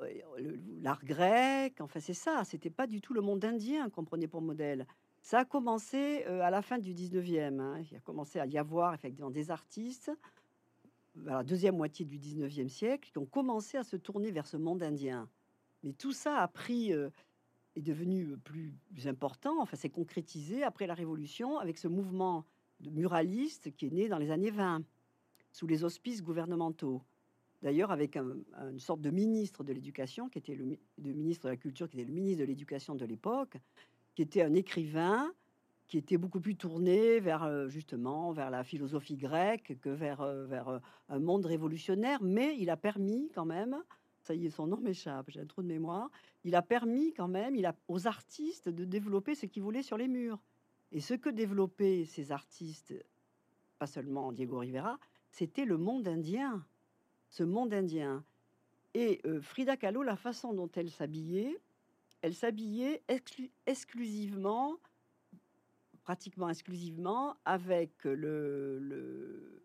Euh, 0.01 0.09
le- 0.37 0.59
L'art 0.81 1.03
grec, 1.05 1.79
enfin, 1.79 1.99
c'est 1.99 2.13
ça. 2.13 2.43
C'était 2.43 2.69
pas 2.69 2.87
du 2.87 2.99
tout 2.99 3.13
le 3.13 3.21
monde 3.21 3.43
indien 3.45 3.89
qu'on 3.89 4.03
prenait 4.03 4.27
pour 4.27 4.41
modèle. 4.41 4.85
Ça 5.25 5.39
a 5.39 5.45
commencé 5.45 6.25
euh, 6.27 6.41
à 6.41 6.49
la 6.49 6.61
fin 6.61 6.77
du 6.77 6.93
19e. 6.93 7.59
hein. 7.61 7.81
Il 7.89 7.95
a 7.95 8.01
commencé 8.01 8.39
à 8.39 8.45
y 8.45 8.57
avoir 8.57 8.93
effectivement 8.93 9.31
des 9.31 9.51
artistes 9.51 10.11
à 11.27 11.35
la 11.35 11.43
deuxième 11.43 11.77
moitié 11.77 12.05
du 12.05 12.19
19e 12.19 12.67
siècle 12.67 13.09
qui 13.09 13.17
ont 13.19 13.25
commencé 13.25 13.77
à 13.77 13.83
se 13.83 13.95
tourner 13.95 14.31
vers 14.31 14.45
ce 14.47 14.57
monde 14.57 14.83
indien. 14.83 15.29
Mais 15.83 15.93
tout 15.93 16.11
ça 16.11 16.39
a 16.39 16.47
pris, 16.49 16.91
euh, 16.91 17.09
est 17.77 17.81
devenu 17.81 18.35
plus, 18.37 18.73
plus 18.91 19.07
important, 19.07 19.61
enfin 19.61 19.77
s'est 19.77 19.89
concrétisé 19.89 20.61
après 20.63 20.87
la 20.87 20.93
Révolution 20.93 21.57
avec 21.57 21.77
ce 21.77 21.87
mouvement 21.87 22.45
de 22.81 22.89
muraliste 22.89 23.73
qui 23.77 23.85
est 23.85 23.91
né 23.91 24.09
dans 24.09 24.17
les 24.17 24.29
années 24.29 24.51
20, 24.51 24.83
sous 25.53 25.67
les 25.67 25.85
auspices 25.85 26.21
gouvernementaux. 26.21 27.01
D'ailleurs, 27.61 27.91
avec 27.91 28.17
un- 28.17 28.35
une 28.71 28.79
sorte 28.79 28.99
de 28.99 29.09
ministre 29.09 29.63
de 29.63 29.71
l'éducation, 29.71 30.27
qui 30.27 30.39
était 30.39 30.55
le 30.55 31.13
ministre 31.13 31.45
de 31.45 31.49
la 31.51 31.55
culture, 31.57 31.89
qui 31.89 31.97
était 32.01 32.07
le 32.07 32.13
ministre 32.13 32.39
de 32.41 32.45
l'éducation 32.45 32.93
de 32.95 33.05
l'époque, 33.05 33.55
qui 34.15 34.21
était 34.21 34.41
un 34.41 34.53
écrivain, 34.53 35.33
qui 35.87 35.97
était 35.97 36.17
beaucoup 36.17 36.39
plus 36.39 36.55
tourné 36.55 37.19
vers 37.19 37.43
euh, 37.43 37.67
justement 37.67 38.31
vers 38.31 38.49
la 38.49 38.63
philosophie 38.63 39.17
grecque 39.17 39.77
que 39.81 39.89
vers, 39.89 40.21
euh, 40.21 40.45
vers 40.45 40.69
euh, 40.69 40.79
un 41.09 41.19
monde 41.19 41.45
révolutionnaire, 41.45 42.21
mais 42.23 42.55
il 42.57 42.69
a 42.69 42.77
permis 42.77 43.29
quand 43.33 43.45
même, 43.45 43.83
ça 44.21 44.33
y 44.33 44.45
est, 44.45 44.49
son 44.49 44.67
nom 44.67 44.77
m'échappe, 44.77 45.29
j'ai 45.29 45.41
un 45.41 45.45
trou 45.45 45.61
de 45.61 45.67
mémoire, 45.67 46.09
il 46.43 46.55
a 46.55 46.61
permis 46.61 47.13
quand 47.13 47.27
même 47.27 47.55
il 47.55 47.65
a, 47.65 47.75
aux 47.87 48.07
artistes 48.07 48.69
de 48.69 48.85
développer 48.85 49.35
ce 49.35 49.45
qu'ils 49.45 49.63
voulaient 49.63 49.83
sur 49.83 49.97
les 49.97 50.07
murs. 50.07 50.39
Et 50.91 50.99
ce 50.99 51.13
que 51.15 51.29
développaient 51.29 52.05
ces 52.05 52.31
artistes, 52.31 52.93
pas 53.79 53.87
seulement 53.87 54.31
Diego 54.31 54.59
Rivera, 54.59 54.99
c'était 55.29 55.65
le 55.65 55.77
monde 55.77 56.07
indien. 56.07 56.65
Ce 57.29 57.43
monde 57.43 57.73
indien. 57.73 58.23
Et 58.93 59.19
Frida 59.41 59.75
Kahlo, 59.75 60.03
la 60.03 60.15
façon 60.15 60.53
dont 60.53 60.69
elle 60.75 60.91
s'habillait, 60.91 61.59
elle 62.23 62.33
s'habillait 62.33 63.03
exclusivement, 63.65 64.77
pratiquement 66.03 66.49
exclusivement, 66.49 67.35
avec 67.43 68.05
le, 68.05 69.61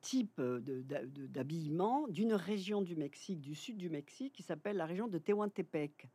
type 0.00 0.40
d'habillement 0.40 2.08
d'une 2.08 2.32
région 2.32 2.80
du 2.80 2.96
Mexique, 2.96 3.42
du 3.42 3.54
sud 3.54 3.76
du 3.76 3.90
Mexique, 3.90 4.32
qui 4.32 4.42
s'appelle 4.42 4.78
la 4.78 4.86
région 4.86 5.08
de 5.08 5.18
Tehuantepec. 5.18 6.08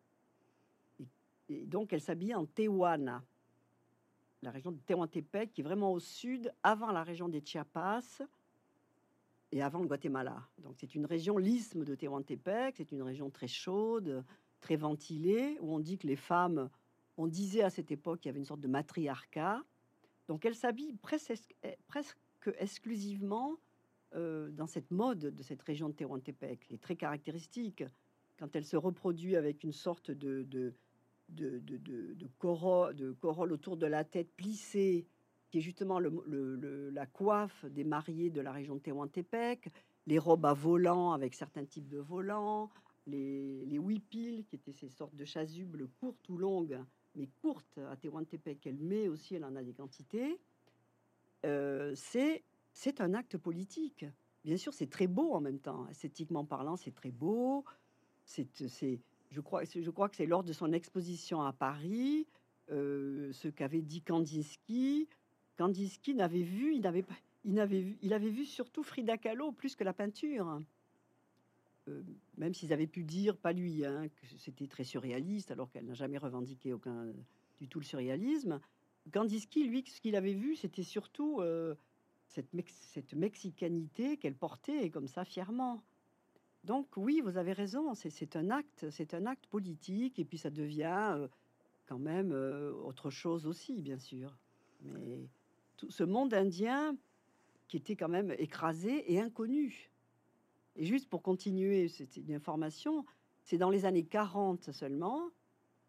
Et, 1.50 1.68
donc, 1.68 1.94
elle 1.94 2.02
s'habillait 2.02 2.34
en 2.34 2.48
Tehuana, 2.48 3.24
la 4.42 4.50
région 4.50 4.72
de 4.72 4.80
Tehuantepec, 4.80 5.54
qui 5.54 5.62
est 5.62 5.64
vraiment 5.64 5.94
au 5.94 6.00
sud, 6.00 6.52
avant 6.64 6.92
la 6.92 7.04
région 7.04 7.30
des 7.30 7.44
Chiapas, 7.46 8.24
et 9.52 9.62
avant 9.62 9.82
le 9.82 9.88
Guatemala. 9.88 10.48
Donc 10.58 10.74
c'est 10.80 10.96
une 10.96 11.06
région, 11.06 11.38
l'isthme 11.38 11.86
de 11.86 11.94
Tehuantepec, 11.94 12.76
c'est 12.76 12.92
une 12.92 13.04
région 13.04 13.30
très 13.30 13.48
chaude, 13.48 14.26
très 14.64 14.78
ventilée, 14.78 15.58
où 15.60 15.76
on 15.76 15.80
dit 15.80 15.98
que 15.98 16.08
les 16.08 16.16
femmes, 16.16 16.70
on 17.18 17.28
disait 17.28 17.64
à 17.64 17.70
cette 17.70 17.92
époque 17.92 18.22
qu'il 18.22 18.30
y 18.30 18.32
avait 18.32 18.40
une 18.40 18.46
sorte 18.46 18.62
de 18.62 18.70
matriarcat. 18.70 19.62
Donc 20.30 20.46
elle 20.46 20.56
s'habille 20.56 20.96
presque, 21.02 21.54
exclusivement 22.58 23.58
euh, 24.16 24.50
dans 24.52 24.66
cette 24.66 24.90
mode 24.90 25.20
de 25.20 25.44
cette 25.44 25.62
région 25.62 25.90
de 25.90 25.94
Tehuantepec, 25.94 26.62
qui 26.62 26.76
est 26.76 26.82
très 26.82 26.96
caractéristique 26.96 27.84
quand 28.40 28.56
elle 28.56 28.66
se 28.66 28.78
reproduit 28.78 29.36
avec 29.36 29.64
une 29.64 29.74
sorte 29.74 30.12
de, 30.12 30.74
corolle 32.40 33.52
autour 33.52 33.78
de 33.78 33.86
la 33.86 34.04
tête 34.06 34.32
plissée 34.36 35.06
qui 35.50 35.58
est 35.60 35.62
justement 35.62 36.00
la 36.00 37.06
coiffe 37.06 37.66
des 37.66 37.84
mariés 37.84 38.30
de 38.32 38.42
la 38.42 38.52
région 38.54 38.76
de 38.76 38.80
Tehuantepec, 38.80 39.68
les 40.08 40.18
robes 40.18 40.46
à 40.46 40.54
volants 40.54 41.12
avec 41.12 41.36
certains 41.36 41.66
types 41.66 41.90
de 41.90 42.00
volants, 42.00 42.72
les, 43.08 43.66
les 43.66 44.00
qui 44.44 44.56
étaient 44.56 44.72
ces 44.72 44.90
sortes 44.90 45.16
de 45.16 45.26
chasubles 45.26 45.88
courtes 46.00 46.28
ou 46.30 46.38
longues, 46.38 46.80
mais 47.16 47.28
courtes 47.42 47.78
à 47.90 47.96
Tehuantepec, 47.96 48.66
elle 48.66 48.80
met 48.80 49.08
aussi, 49.08 49.36
elle 49.36 49.46
en 49.46 49.56
a 49.56 49.64
des 49.64 49.74
quantités. 49.74 50.40
Euh, 51.46 51.94
c'est 51.96 52.44
c'est 52.72 53.02
un 53.02 53.14
acte 53.14 53.38
politique. 53.38 54.06
Bien 54.44 54.58
sûr, 54.58 54.74
c'est 54.74 54.90
très 54.90 55.08
beau 55.08 55.34
en 55.34 55.42
même 55.42 55.60
temps. 55.60 55.88
Esthétiquement 55.90 56.44
parlant, 56.44 56.76
c'est 56.76 56.94
très 56.94 57.12
beau. 57.12 57.64
C'est, 58.26 58.48
je 59.30 59.42
crois, 59.42 59.64
je 59.64 59.90
crois 59.90 60.10
que 60.10 60.16
c'est 60.16 60.26
lors 60.26 60.44
de 60.44 60.54
son 60.54 60.72
exposition 60.74 61.44
à 61.44 61.54
Paris, 61.54 62.26
euh, 62.72 63.32
ce 63.34 63.48
qu'avait 63.48 63.82
dit 63.82 64.02
Kandinsky, 64.02 65.08
Kandinsky 65.58 66.16
n'avait 66.16 66.42
vu, 66.42 66.74
il 66.74 66.82
n'avait 66.82 67.04
pas, 67.04 67.16
il 67.44 67.54
n'avait 67.54 67.82
vu, 67.82 67.98
il 68.02 68.14
avait 68.14 68.30
vu 68.30 68.46
surtout 68.46 68.84
Frida 68.84 69.18
Kahlo 69.18 69.52
plus 69.52 69.76
que 69.76 69.84
la 69.84 69.94
peinture. 69.94 70.60
Euh, 71.90 72.02
même 72.38 72.54
s'ils 72.54 72.72
avaient 72.72 72.88
pu 72.88 73.04
dire, 73.04 73.38
pas 73.38 73.52
lui, 73.52 73.86
hein, 73.86 74.08
que 74.08 74.38
c'était 74.38 74.68
très 74.68 74.84
surréaliste, 74.84 75.52
alors 75.52 75.70
qu'elle 75.70 75.86
n'a 75.86 75.94
jamais 75.94 76.18
revendiqué 76.18 76.74
aucun 76.74 77.08
du 77.60 77.68
tout 77.68 77.80
le 77.80 77.86
surréalisme. 77.86 78.60
Kandinsky, 79.12 79.68
lui, 79.68 79.84
ce 79.88 80.00
qu'il 80.00 80.16
avait 80.16 80.34
vu, 80.34 80.56
c'était 80.56 80.84
surtout 80.84 81.42
euh, 81.42 81.76
cette, 82.28 82.54
mexicanité 83.14 84.18
qu'elle 84.18 84.36
portait 84.36 84.90
comme 84.90 85.08
ça 85.08 85.26
fièrement. 85.26 85.84
Donc 86.64 86.88
oui, 86.96 87.22
vous 87.22 87.38
avez 87.38 87.52
raison, 87.52 87.94
c'est 87.94 88.36
un 88.38 88.50
acte, 88.50 88.90
c'est 88.90 89.14
un 89.14 89.26
acte 89.26 89.48
politique, 89.48 90.20
et 90.20 90.26
puis 90.26 90.38
ça 90.38 90.50
devient 90.50 91.16
euh, 91.18 91.28
quand 91.86 92.00
même 92.00 92.32
autre 92.32 93.10
chose 93.10 93.46
aussi, 93.46 93.82
bien 93.82 94.00
sûr. 94.00 94.38
Mais 94.82 95.28
ce 95.90 96.04
monde 96.04 96.34
indien 96.34 96.96
qui 97.68 97.78
était 97.78 97.98
quand 97.98 98.10
même 98.10 98.34
écrasé 98.38 99.12
et 99.12 99.20
inconnu. 99.20 99.93
Et 100.76 100.86
juste 100.86 101.10
pour 101.10 101.22
continuer, 101.22 101.88
c'est 101.88 102.18
une 102.18 102.34
information, 102.34 103.06
c'est 103.44 103.58
dans 103.58 103.70
les 103.70 103.86
années 103.86 104.06
40 104.06 104.72
seulement 104.72 105.30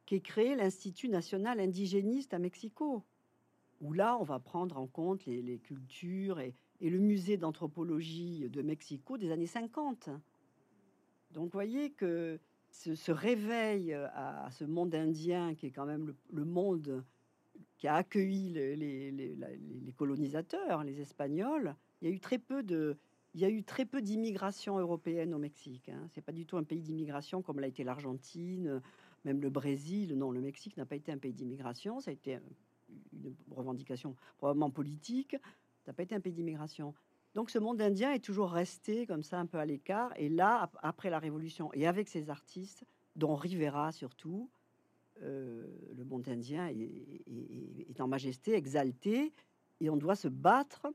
qu'est 0.07 0.21
créé 0.21 0.55
l'Institut 0.55 1.09
national 1.09 1.61
indigéniste 1.61 2.35
à 2.35 2.39
Mexico, 2.39 3.03
où 3.81 3.93
là, 3.93 4.19
on 4.21 4.25
va 4.25 4.39
prendre 4.39 4.77
en 4.77 4.87
compte 4.87 5.25
les, 5.25 5.59
cultures 5.59 6.41
et, 6.41 6.55
le 6.81 6.99
musée 6.99 7.39
d'anthropologie 7.39 8.51
de 8.51 8.61
Mexico 8.61 9.17
des 9.17 9.31
années 9.31 9.47
50. 9.47 10.11
Donc, 11.31 11.45
vous 11.45 11.51
voyez 11.53 11.91
que 11.91 12.39
ce, 12.71 13.11
réveil 13.11 13.95
à, 13.95 14.49
ce 14.51 14.65
monde 14.65 14.95
indien, 14.95 15.55
qui 15.55 15.67
est 15.67 15.71
quand 15.71 15.87
même 15.87 16.15
le 16.31 16.45
monde 16.45 17.03
qui 17.79 17.89
a 17.89 17.95
accueilli 17.95 18.51
les, 18.51 19.95
colonisateurs, 19.97 20.85
les 20.85 21.01
Espagnols, 21.01 21.75
il 22.01 22.09
y 22.09 22.13
a 22.13 22.15
eu 22.15 22.21
très 22.21 22.39
peu 22.39 22.63
de, 22.63 22.97
il 23.35 23.41
y 23.41 23.45
a 23.45 23.51
eu 23.51 23.65
très 23.65 23.85
peu 23.85 24.01
d'immigration 24.01 24.79
européenne 24.79 25.35
au 25.35 25.39
Mexique. 25.39 25.89
Hein. 25.89 26.07
C'est 26.15 26.23
pas 26.23 26.33
du 26.33 26.47
tout 26.47 26.57
un 26.57 26.63
pays 26.63 26.81
d'immigration 26.81 27.43
comme 27.43 27.61
l'a 27.61 27.67
été 27.67 27.83
l'Argentine, 27.83 28.81
même 29.25 29.41
le 29.41 29.51
Brésil. 29.51 30.17
Non, 30.17 30.31
le 30.31 30.41
Mexique 30.41 30.77
n'a 30.77 30.87
pas 30.87 30.97
été 30.97 31.11
un 31.11 31.19
pays 31.19 31.33
d'immigration. 31.33 32.01
Ça 32.01 32.11
a 32.11 32.15
été 32.15 32.39
une 33.13 33.35
revendication 33.51 34.15
probablement 34.39 34.71
politique. 34.71 35.37
Ça 35.85 35.91
n'a 35.91 35.93
pas 35.95 36.05
été 36.05 36.15
un 36.15 36.21
pays 36.21 36.33
d'immigration. 36.33 36.95
Donc 37.35 37.51
ce 37.51 37.59
monde 37.59 37.81
indien 37.83 38.13
est 38.13 38.25
toujours 38.25 38.51
resté 38.51 39.07
comme 39.07 39.25
ça 39.25 39.41
un 39.41 39.47
peu 39.47 39.59
à 39.59 39.67
l'écart. 39.67 40.13
Et 40.17 40.29
là, 40.29 40.71
après 40.83 41.11
la 41.11 41.19
Révolution, 41.19 41.73
et 41.75 41.87
avec 41.87 42.09
ces 42.09 42.31
artistes, 42.31 42.85
dont 43.17 43.35
Rivera 43.35 43.91
surtout, 43.93 44.49
euh, 45.23 45.67
le 45.97 46.05
monde 46.05 46.29
indien 46.29 46.69
est, 46.69 48.01
en 48.01 48.09
majesté, 48.09 48.55
exalté, 48.55 49.33
et 49.81 49.91
on 49.91 49.97
doit 49.97 50.17
se 50.17 50.29
battre. 50.29 50.87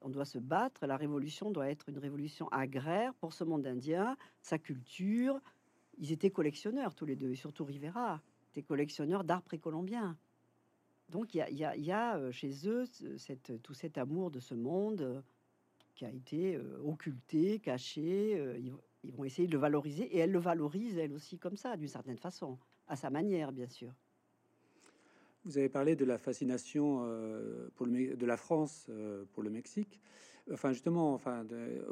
On 0.00 0.08
doit 0.08 0.24
se 0.24 0.38
battre. 0.38 0.86
La 0.86 0.96
révolution 0.96 1.50
doit 1.50 1.68
être 1.68 1.88
une 1.88 1.98
révolution 1.98 2.48
agraire 2.48 3.14
pour 3.14 3.32
ce 3.32 3.44
monde 3.44 3.66
indien, 3.66 4.16
sa 4.40 4.58
culture. 4.58 5.40
Ils 5.98 6.12
étaient 6.12 6.30
collectionneurs 6.30 6.94
tous 6.94 7.06
les 7.06 7.16
deux, 7.16 7.30
et 7.30 7.36
surtout 7.36 7.64
Rivera 7.64 8.22
était 8.50 8.62
collectionneur 8.62 9.24
d'art 9.24 9.42
précolombien. 9.42 10.16
Donc 11.08 11.34
il 11.34 11.44
y 11.50 11.92
a, 11.92 12.16
euh, 12.18 12.30
chez 12.32 12.68
eux 12.68 12.84
tout 13.62 13.74
cet 13.74 13.98
amour 13.98 14.30
de 14.30 14.40
ce 14.40 14.54
monde 14.54 15.00
euh, 15.00 15.20
qui 15.94 16.04
a 16.04 16.10
été 16.10 16.58
occulté, 16.84 17.58
caché. 17.58 18.32
Ils, 18.60 18.72
ils 19.04 19.12
vont 19.12 19.24
essayer 19.24 19.46
de 19.46 19.52
le 19.52 19.58
valoriser 19.58 20.04
et 20.04 20.18
elle 20.18 20.32
le 20.32 20.38
valorise 20.38 20.98
elle 20.98 21.12
aussi 21.12 21.38
comme 21.38 21.56
ça, 21.56 21.76
d'une 21.76 21.88
certaine 21.88 22.18
façon 22.18 22.58
à 22.86 22.96
sa 22.96 23.10
manière, 23.10 23.52
bien 23.52 23.68
sûr. 23.68 23.92
Vous 25.44 25.58
avez 25.58 25.68
parlé 25.68 25.96
de 25.96 26.04
la 26.04 26.18
fascination 26.18 27.02
euh, 27.04 27.68
pour 27.76 27.86
le, 27.86 28.16
de 28.16 28.26
la 28.26 28.36
France 28.36 28.86
euh, 28.90 29.24
pour 29.32 29.42
le 29.42 29.50
Mexique. 29.50 30.00
Enfin, 30.52 30.72
justement, 30.72 31.12
enfin, 31.12 31.44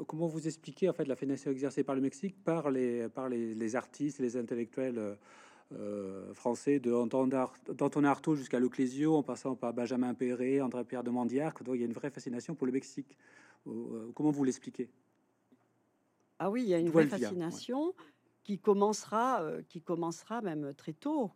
comment 0.07 0.25
vous 0.25 0.47
expliquez 0.47 0.89
en 0.89 0.93
fait 0.93 1.05
la 1.05 1.15
fascination 1.15 1.51
exercée 1.51 1.83
par 1.83 1.93
le 1.93 2.01
Mexique 2.01 2.43
par 2.43 2.71
les, 2.71 3.07
par 3.07 3.29
les, 3.29 3.75
artistes, 3.75 4.17
les 4.17 4.35
intellectuels 4.35 5.15
euh, 5.73 6.33
français, 6.33 6.79
de 6.79 6.89
d'Anton 6.91 8.03
Artaud 8.03 8.35
jusqu'à 8.35 8.59
Leclésio, 8.59 9.15
en 9.15 9.21
passant 9.21 9.55
par 9.55 9.73
Benjamin 9.73 10.15
Perret, 10.15 10.59
André 10.59 10.83
Pierre 10.85 11.03
de 11.03 11.11
Mandiarque. 11.11 11.61
Donc, 11.61 11.75
il 11.75 11.81
y 11.81 11.83
a 11.83 11.85
une 11.85 11.93
vraie 11.93 12.09
fascination 12.09 12.55
pour 12.55 12.65
le 12.65 12.73
Mexique. 12.73 13.15
comment 14.15 14.31
vous 14.31 14.43
l'expliquez? 14.43 14.89
Ah 16.39 16.49
oui, 16.49 16.63
il 16.63 16.69
y 16.69 16.73
a 16.73 16.79
une 16.79 16.89
vraie 16.89 17.05
fascination 17.05 17.93
qui 18.43 18.57
commencera, 18.57 19.43
qui 19.69 19.81
commencera 19.81 20.41
même 20.41 20.73
très 20.73 20.93
tôt, 20.93 21.31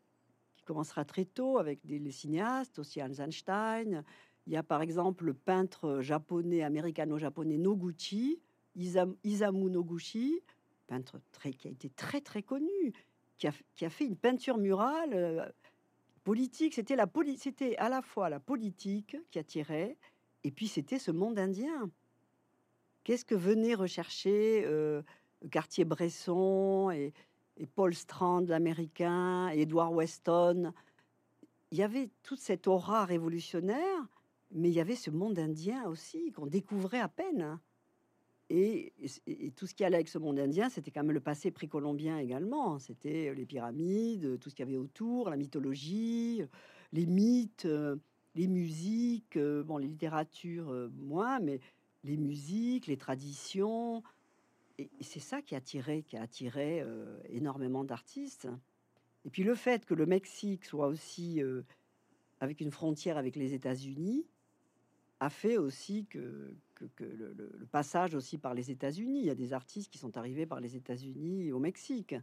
commencera 0.71 1.03
très 1.03 1.25
tôt 1.25 1.57
avec 1.57 1.85
des 1.85 2.11
cinéastes, 2.11 2.79
aussi 2.79 3.03
Hans 3.03 3.19
Einstein. 3.19 4.05
Il 4.47 4.53
y 4.53 4.55
a 4.55 4.63
par 4.63 4.81
exemple 4.81 5.25
le 5.25 5.33
peintre 5.33 5.99
japonais, 5.99 6.63
américano-japonais 6.63 7.57
Noguchi, 7.57 8.39
Isamu 8.75 9.69
Noguchi, 9.69 10.39
peintre 10.87 11.19
très, 11.33 11.51
qui 11.51 11.67
a 11.67 11.71
été 11.71 11.89
très 11.89 12.21
très 12.21 12.41
connu, 12.41 12.93
qui 13.37 13.47
a, 13.47 13.51
qui 13.75 13.83
a 13.83 13.89
fait 13.89 14.05
une 14.05 14.15
peinture 14.15 14.57
murale 14.57 15.13
euh, 15.13 15.45
politique. 16.23 16.75
C'était 16.75 16.95
la 16.95 17.05
c'était 17.35 17.75
à 17.75 17.89
la 17.89 18.01
fois 18.01 18.29
la 18.29 18.39
politique 18.39 19.17
qui 19.29 19.39
attirait, 19.39 19.97
et 20.45 20.51
puis 20.51 20.69
c'était 20.69 20.99
ce 20.99 21.11
monde 21.11 21.37
indien. 21.37 21.91
Qu'est-ce 23.03 23.25
que 23.25 23.35
venait 23.35 23.75
rechercher 23.75 24.63
euh, 24.65 25.01
Cartier-Bresson 25.51 26.91
et, 26.91 27.11
Paul 27.75 27.93
Strand, 27.93 28.41
l'américain, 28.47 29.49
et 29.49 29.61
Edward 29.61 29.93
Weston. 29.93 30.73
Il 31.71 31.77
y 31.77 31.83
avait 31.83 32.09
toute 32.23 32.39
cette 32.39 32.67
aura 32.67 33.05
révolutionnaire, 33.05 34.07
mais 34.51 34.69
il 34.69 34.73
y 34.73 34.79
avait 34.79 34.95
ce 34.95 35.09
monde 35.09 35.39
indien 35.39 35.85
aussi 35.85 36.31
qu'on 36.31 36.47
découvrait 36.47 36.99
à 36.99 37.07
peine. 37.07 37.59
Et, 38.49 38.91
tout 39.55 39.65
ce 39.65 39.73
qui 39.73 39.85
allait 39.85 39.95
avec 39.95 40.09
ce 40.09 40.17
monde 40.17 40.37
indien, 40.37 40.69
c'était 40.69 40.91
quand 40.91 41.03
même 41.03 41.13
le 41.13 41.21
passé 41.21 41.51
précolombien 41.51 42.17
également. 42.17 42.79
C'était 42.79 43.33
les 43.33 43.45
pyramides, 43.45 44.39
tout 44.39 44.49
ce 44.49 44.55
qu'il 44.55 44.65
y 44.65 44.69
avait 44.69 44.77
autour, 44.77 45.29
la 45.29 45.37
mythologie, 45.37 46.43
les 46.91 47.05
mythes, 47.05 47.67
les 48.35 48.47
musiques, 48.47 49.39
bon, 49.39 49.77
les 49.77 49.87
littératures 49.87 50.89
moins, 50.97 51.39
mais 51.39 51.61
les 52.03 52.17
musiques, 52.17 52.87
les 52.87 52.97
traditions, 52.97 54.03
et, 54.77 54.89
c'est 55.01 55.19
ça 55.19 55.41
qui 55.41 55.55
a 55.55 55.57
attiré, 55.57 56.03
qui 56.03 56.17
a 56.17 56.21
attiré 56.21 56.81
euh, 56.81 57.19
énormément 57.29 57.83
d'artistes. 57.83 58.47
Et 59.25 59.29
puis 59.29 59.43
le 59.43 59.55
fait 59.55 59.85
que 59.85 59.93
le 59.93 60.05
Mexique 60.05 60.65
soit 60.65 60.87
aussi 60.87 61.41
euh, 61.41 61.63
avec 62.39 62.61
une 62.61 62.71
frontière 62.71 63.17
avec 63.17 63.35
les 63.35 63.53
États-Unis, 63.53 64.25
a 65.19 65.29
fait 65.29 65.57
aussi 65.57 66.05
que, 66.07 66.55
le, 66.99 67.67
passage 67.71 68.15
aussi 68.15 68.39
par 68.39 68.55
les 68.55 68.71
États-Unis. 68.71 69.19
Il 69.19 69.25
y 69.25 69.29
a 69.29 69.35
des 69.35 69.53
artistes 69.53 69.91
qui 69.91 69.99
sont 69.99 70.17
arrivés 70.17 70.47
par 70.47 70.59
les 70.59 70.75
États-Unis 70.75 71.51
au 71.51 71.59
Mexique, 71.59 72.15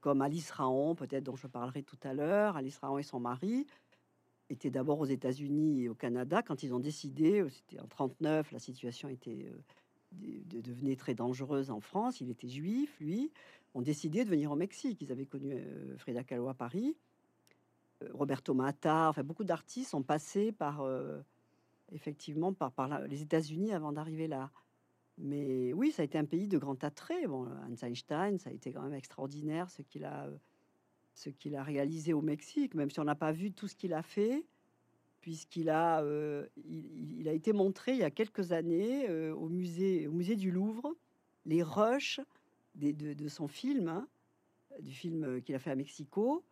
comme 0.00 0.22
Alice 0.22 0.50
Raon, 0.50 0.94
peut-être 0.94 1.24
dont 1.24 1.36
je 1.36 1.46
parlerai 1.46 1.82
tout 1.82 1.98
à 2.02 2.14
l'heure. 2.14 2.56
Alice 2.56 2.78
Raon 2.78 2.96
et 2.96 3.02
son 3.02 3.20
mari 3.20 3.66
étaient 4.48 4.70
d'abord 4.70 5.00
aux 5.00 5.06
États-Unis 5.06 5.82
et 5.82 5.88
au 5.90 5.94
Canada 5.94 6.42
quand 6.42 6.62
ils 6.62 6.72
ont 6.72 6.80
décidé, 6.80 7.44
c'était 7.50 7.78
en 7.78 7.86
39, 7.86 8.52
la 8.52 8.58
situation 8.58 9.10
était 9.10 9.52
de, 10.12 10.60
devenait 10.60 10.96
très 10.96 11.14
dangereuse 11.14 11.70
en 11.70 11.80
France. 11.80 12.20
Il 12.20 12.30
était 12.30 12.48
juif, 12.48 12.96
lui. 13.00 13.30
Ont 13.74 13.82
décidé 13.82 14.24
de 14.24 14.30
venir 14.30 14.50
au 14.50 14.56
Mexique. 14.56 15.00
Ils 15.00 15.12
avaient 15.12 15.26
connu 15.26 15.56
Frida 15.98 16.24
Kahlo 16.24 16.48
à 16.48 16.54
Paris. 16.54 16.96
Roberto 18.12 18.54
Mata, 18.54 19.10
enfin 19.10 19.22
beaucoup 19.22 19.44
d'artistes 19.44 19.90
sont 19.90 20.02
passés 20.02 20.52
par 20.52 20.82
effectivement 21.92 22.52
par, 22.52 23.06
les 23.06 23.22
États-Unis 23.22 23.72
avant 23.72 23.92
d'arriver 23.92 24.26
là. 24.26 24.50
Mais 25.18 25.72
oui, 25.74 25.92
ça 25.92 26.02
a 26.02 26.04
été 26.04 26.16
un 26.16 26.24
pays 26.24 26.48
de 26.48 26.58
grand 26.58 26.82
attrait. 26.82 27.26
Bon, 27.26 27.46
Hans 27.46 27.86
Einstein, 27.86 28.38
ça 28.38 28.50
a 28.50 28.52
été 28.52 28.72
quand 28.72 28.82
même 28.82 28.94
extraordinaire 28.94 29.70
ce 29.70 29.82
qu'il 29.82 30.04
a, 30.04 30.30
ce 31.14 31.28
qu'il 31.28 31.56
a 31.56 31.62
réalisé 31.62 32.12
au 32.14 32.22
Mexique, 32.22 32.74
même 32.74 32.90
si 32.90 33.00
on 33.00 33.04
n'a 33.04 33.14
pas 33.14 33.32
vu 33.32 33.52
tout 33.52 33.68
ce 33.68 33.74
qu'il 33.74 33.92
a 33.92 34.02
fait, 34.02 34.44
puisqu'il 35.20 35.70
a, 35.70 36.02
il, 36.68 37.28
a 37.28 37.32
été 37.32 37.52
montré 37.52 37.92
il 37.92 37.98
y 37.98 38.04
a 38.04 38.10
quelques 38.10 38.52
années 38.52 39.08
au 39.30 39.48
musée, 39.48 40.08
au 40.08 40.12
musée 40.12 40.36
du 40.36 40.50
Louvre, 40.50 40.94
les 41.44 41.62
rushs 41.62 42.20
de, 42.74 43.28
son 43.28 43.46
film, 43.48 43.88
hein, 43.88 44.08
du 44.80 44.92
film 44.92 45.42
qu'il 45.42 45.54
a 45.54 45.58
fait 45.58 45.70
à 45.70 45.76
Mexico, 45.76 46.42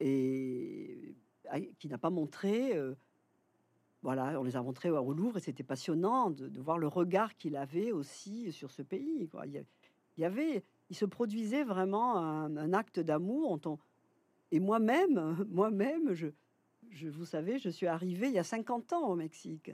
et 0.00 1.14
ah, 1.48 1.60
qui 1.78 1.88
n'a 1.88 1.98
pas 1.98 2.10
montré 2.10 2.78
voilà, 4.02 4.40
on 4.40 4.42
les 4.42 4.56
a 4.56 4.62
montrés 4.62 4.90
au 4.90 5.12
Louvre 5.12 5.36
et 5.36 5.40
c'était 5.40 5.62
passionnant 5.62 6.30
de, 6.30 6.60
voir 6.60 6.76
le 6.76 6.88
regard 6.88 7.36
qu'il 7.36 7.56
avait 7.56 7.92
aussi 7.92 8.52
sur 8.52 8.70
ce 8.72 8.82
pays. 8.82 9.28
Il, 9.44 9.64
y 10.18 10.24
avait, 10.24 10.64
il 10.90 10.96
se 10.96 11.04
produisait 11.04 11.62
vraiment 11.62 12.16
un, 12.18 12.72
acte 12.72 12.98
d'amour. 12.98 13.60
Et 14.50 14.58
moi-même, 14.58 15.46
moi-même, 15.50 16.14
je, 16.14 16.28
vous 17.10 17.24
savez, 17.24 17.58
je 17.58 17.70
suis 17.70 17.86
arrivée 17.86 18.28
il 18.28 18.34
y 18.34 18.38
a 18.38 18.44
50 18.44 18.92
ans 18.92 19.08
au 19.08 19.16
Mexique. 19.16 19.70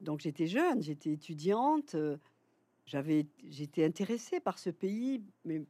Donc 0.00 0.20
j'étais 0.20 0.46
jeune, 0.46 0.82
j'étais 0.82 1.12
étudiante, 1.12 1.96
j'avais, 2.86 3.26
j'étais 3.48 3.84
intéressée 3.84 4.40
par 4.40 4.58
ce 4.58 4.70
pays, 4.70 5.22
mais 5.44 5.62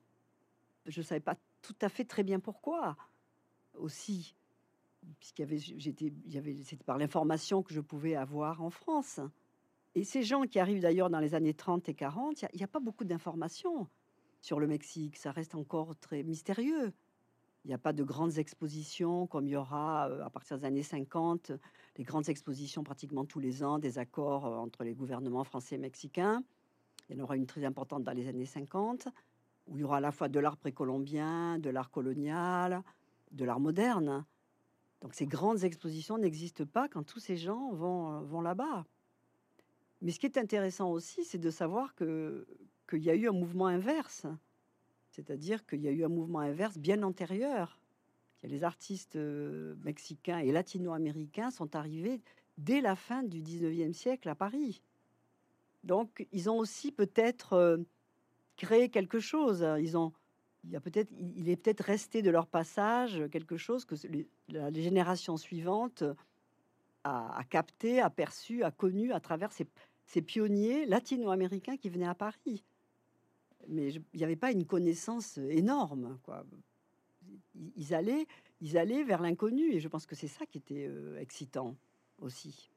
je 0.86 1.00
ne 1.00 1.04
savais 1.04 1.20
pas 1.20 1.36
tout 1.60 1.76
à 1.80 1.88
fait 1.88 2.04
très 2.04 2.22
bien 2.22 2.40
pourquoi 2.40 2.96
aussi 3.74 4.34
puisqu'il 5.18 5.42
y 5.42 5.44
avait, 5.44 5.58
j'étais, 5.58 6.12
il 6.24 6.32
y 6.32 6.38
avait, 6.38 6.62
c'était 6.62 6.84
par 6.84 6.98
l'information 6.98 7.62
que 7.62 7.74
je 7.74 7.80
pouvais 7.80 8.14
avoir 8.14 8.62
en 8.62 8.70
France. 8.70 9.20
Et 9.94 10.04
ces 10.04 10.22
gens 10.22 10.42
qui 10.42 10.58
arrivent 10.58 10.80
d'ailleurs 10.80 11.10
dans 11.10 11.18
les 11.18 11.34
années 11.34 11.54
30 11.54 11.88
et 11.88 11.94
40, 11.94 12.42
il 12.42 12.56
n'y 12.56 12.62
a, 12.62 12.68
pas 12.68 12.80
beaucoup 12.80 13.04
d'informations 13.04 13.88
sur 14.40 14.58
le 14.58 14.66
Mexique. 14.66 15.16
Ça 15.16 15.32
reste 15.32 15.54
encore 15.54 15.96
très 15.96 16.22
mystérieux. 16.22 16.92
Il 17.64 17.68
n'y 17.68 17.74
a 17.74 17.78
pas 17.78 17.92
de 17.92 18.02
grandes 18.02 18.38
expositions 18.38 19.26
comme 19.26 19.46
il 19.46 19.52
y 19.52 19.56
aura 19.56 20.08
euh, 20.08 20.24
à 20.24 20.30
partir 20.30 20.58
des 20.58 20.64
années 20.64 20.82
50, 20.82 21.52
les 21.96 22.04
grandes 22.04 22.28
expositions 22.28 22.82
pratiquement 22.82 23.24
tous 23.24 23.38
les 23.38 23.62
ans, 23.62 23.78
des 23.78 23.98
accords 23.98 24.46
euh, 24.46 24.56
entre 24.56 24.82
les 24.82 24.94
gouvernements 24.94 25.44
français 25.44 25.76
et 25.76 25.78
mexicains. 25.78 26.42
Il 27.08 27.16
y 27.16 27.20
en 27.20 27.24
aura 27.24 27.36
une 27.36 27.46
très 27.46 27.64
importante 27.64 28.02
dans 28.02 28.12
les 28.12 28.26
années 28.26 28.46
50, 28.46 29.08
où 29.68 29.76
il 29.76 29.82
y 29.82 29.84
aura 29.84 29.98
à 29.98 30.00
la 30.00 30.10
fois 30.10 30.28
de 30.28 30.40
l'art 30.40 30.56
précolombien, 30.56 31.58
de 31.58 31.70
l'art 31.70 31.90
colonial, 31.90 32.82
de 33.30 33.44
l'art 33.44 33.60
moderne. 33.60 34.24
Donc 35.00 35.14
ces 35.14 35.26
grandes 35.26 35.62
expositions 35.62 36.18
n'existent 36.18 36.66
pas 36.66 36.88
quand 36.88 37.04
tous 37.04 37.20
ces 37.20 37.36
gens 37.36 37.72
vont, 37.72 38.12
euh, 38.12 38.20
vont 38.22 38.40
là-bas. 38.40 38.86
Mais 40.00 40.10
ce 40.10 40.18
qui 40.18 40.26
est 40.26 40.36
intéressant 40.36 40.90
aussi, 40.90 41.24
c'est 41.24 41.38
de 41.38 41.50
savoir 41.50 41.94
qu'il 41.94 42.44
y 42.94 43.10
a 43.10 43.14
eu 43.14 43.28
un 43.28 43.32
mouvement 43.32 43.66
inverse, 43.66 44.26
c'est-à-dire 45.12 45.64
qu'il 45.66 45.80
y 45.80 45.88
a 45.88 45.92
eu 45.92 46.04
un 46.04 46.08
mouvement 46.08 46.40
inverse 46.40 46.78
bien 46.78 47.02
antérieur. 47.02 47.78
Les 48.42 48.64
artistes 48.64 49.16
euh, 49.16 49.76
mexicains 49.84 50.38
et 50.38 50.50
latino-américains 50.50 51.50
sont 51.50 51.76
arrivés 51.76 52.20
dès 52.58 52.80
la 52.80 52.96
fin 52.96 53.22
du 53.22 53.40
19e 53.40 53.92
siècle 53.92 54.28
à 54.28 54.34
Paris. 54.34 54.82
Donc 55.84 56.26
ils 56.32 56.50
ont 56.50 56.58
aussi 56.58 56.90
peut-être 56.90 57.52
euh, 57.52 57.78
créé 58.56 58.88
quelque 58.88 59.20
chose. 59.20 59.62
Ont 59.94 60.12
il, 60.64 61.48
est 61.48 61.56
peut-être 61.56 61.82
resté 61.82 62.22
de 62.22 62.30
leur 62.30 62.46
passage 62.46 63.22
quelque 63.30 63.56
chose 63.56 63.84
que 63.84 63.94
la 64.48 64.72
génération 64.72 65.36
suivante 65.36 66.04
a, 67.04 67.42
capté, 67.50 68.00
a 68.00 68.10
perçu, 68.10 68.62
a 68.62 68.70
connu 68.70 69.12
à 69.12 69.20
travers 69.20 69.50
ces, 69.52 70.22
pionniers 70.22 70.86
latino-américains 70.86 71.76
qui 71.76 71.88
venaient 71.88 72.06
à 72.06 72.14
Paris. 72.14 72.64
Mais 73.68 73.90
il 73.90 74.02
n'y 74.14 74.24
avait 74.24 74.36
pas 74.36 74.52
une 74.52 74.66
connaissance 74.66 75.38
énorme. 75.38 76.18
Quoi. 76.22 76.44
Ils, 77.76 77.94
allaient, 77.94 78.26
ils 78.60 78.76
allaient 78.78 79.04
vers 79.04 79.22
l'inconnu, 79.22 79.72
et 79.72 79.80
je 79.80 79.88
pense 79.88 80.06
que 80.06 80.14
c'est 80.14 80.28
ça 80.28 80.46
qui 80.46 80.58
était 80.58 80.86
euh, 80.88 81.18
excitant 81.18 81.76
aussi. 82.18 82.70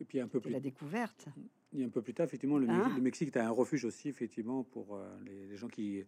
Et 0.00 0.04
puis 0.04 0.20
un 0.20 0.28
peu 0.28 0.40
plus 0.40 0.50
la 0.50 0.60
découverte. 0.60 1.28
Et 1.76 1.84
un 1.84 1.88
peu 1.88 2.02
plus 2.02 2.14
tard, 2.14 2.26
effectivement, 2.26 2.58
le, 2.58 2.68
hein 2.68 2.98
Mexique 3.00 3.36
a 3.36 3.46
un 3.46 3.50
refuge 3.50 3.84
aussi, 3.84 4.08
effectivement, 4.08 4.64
pour 4.64 4.96
euh, 4.96 5.06
les, 5.24 5.56
gens 5.56 5.68
qui, 5.68 6.02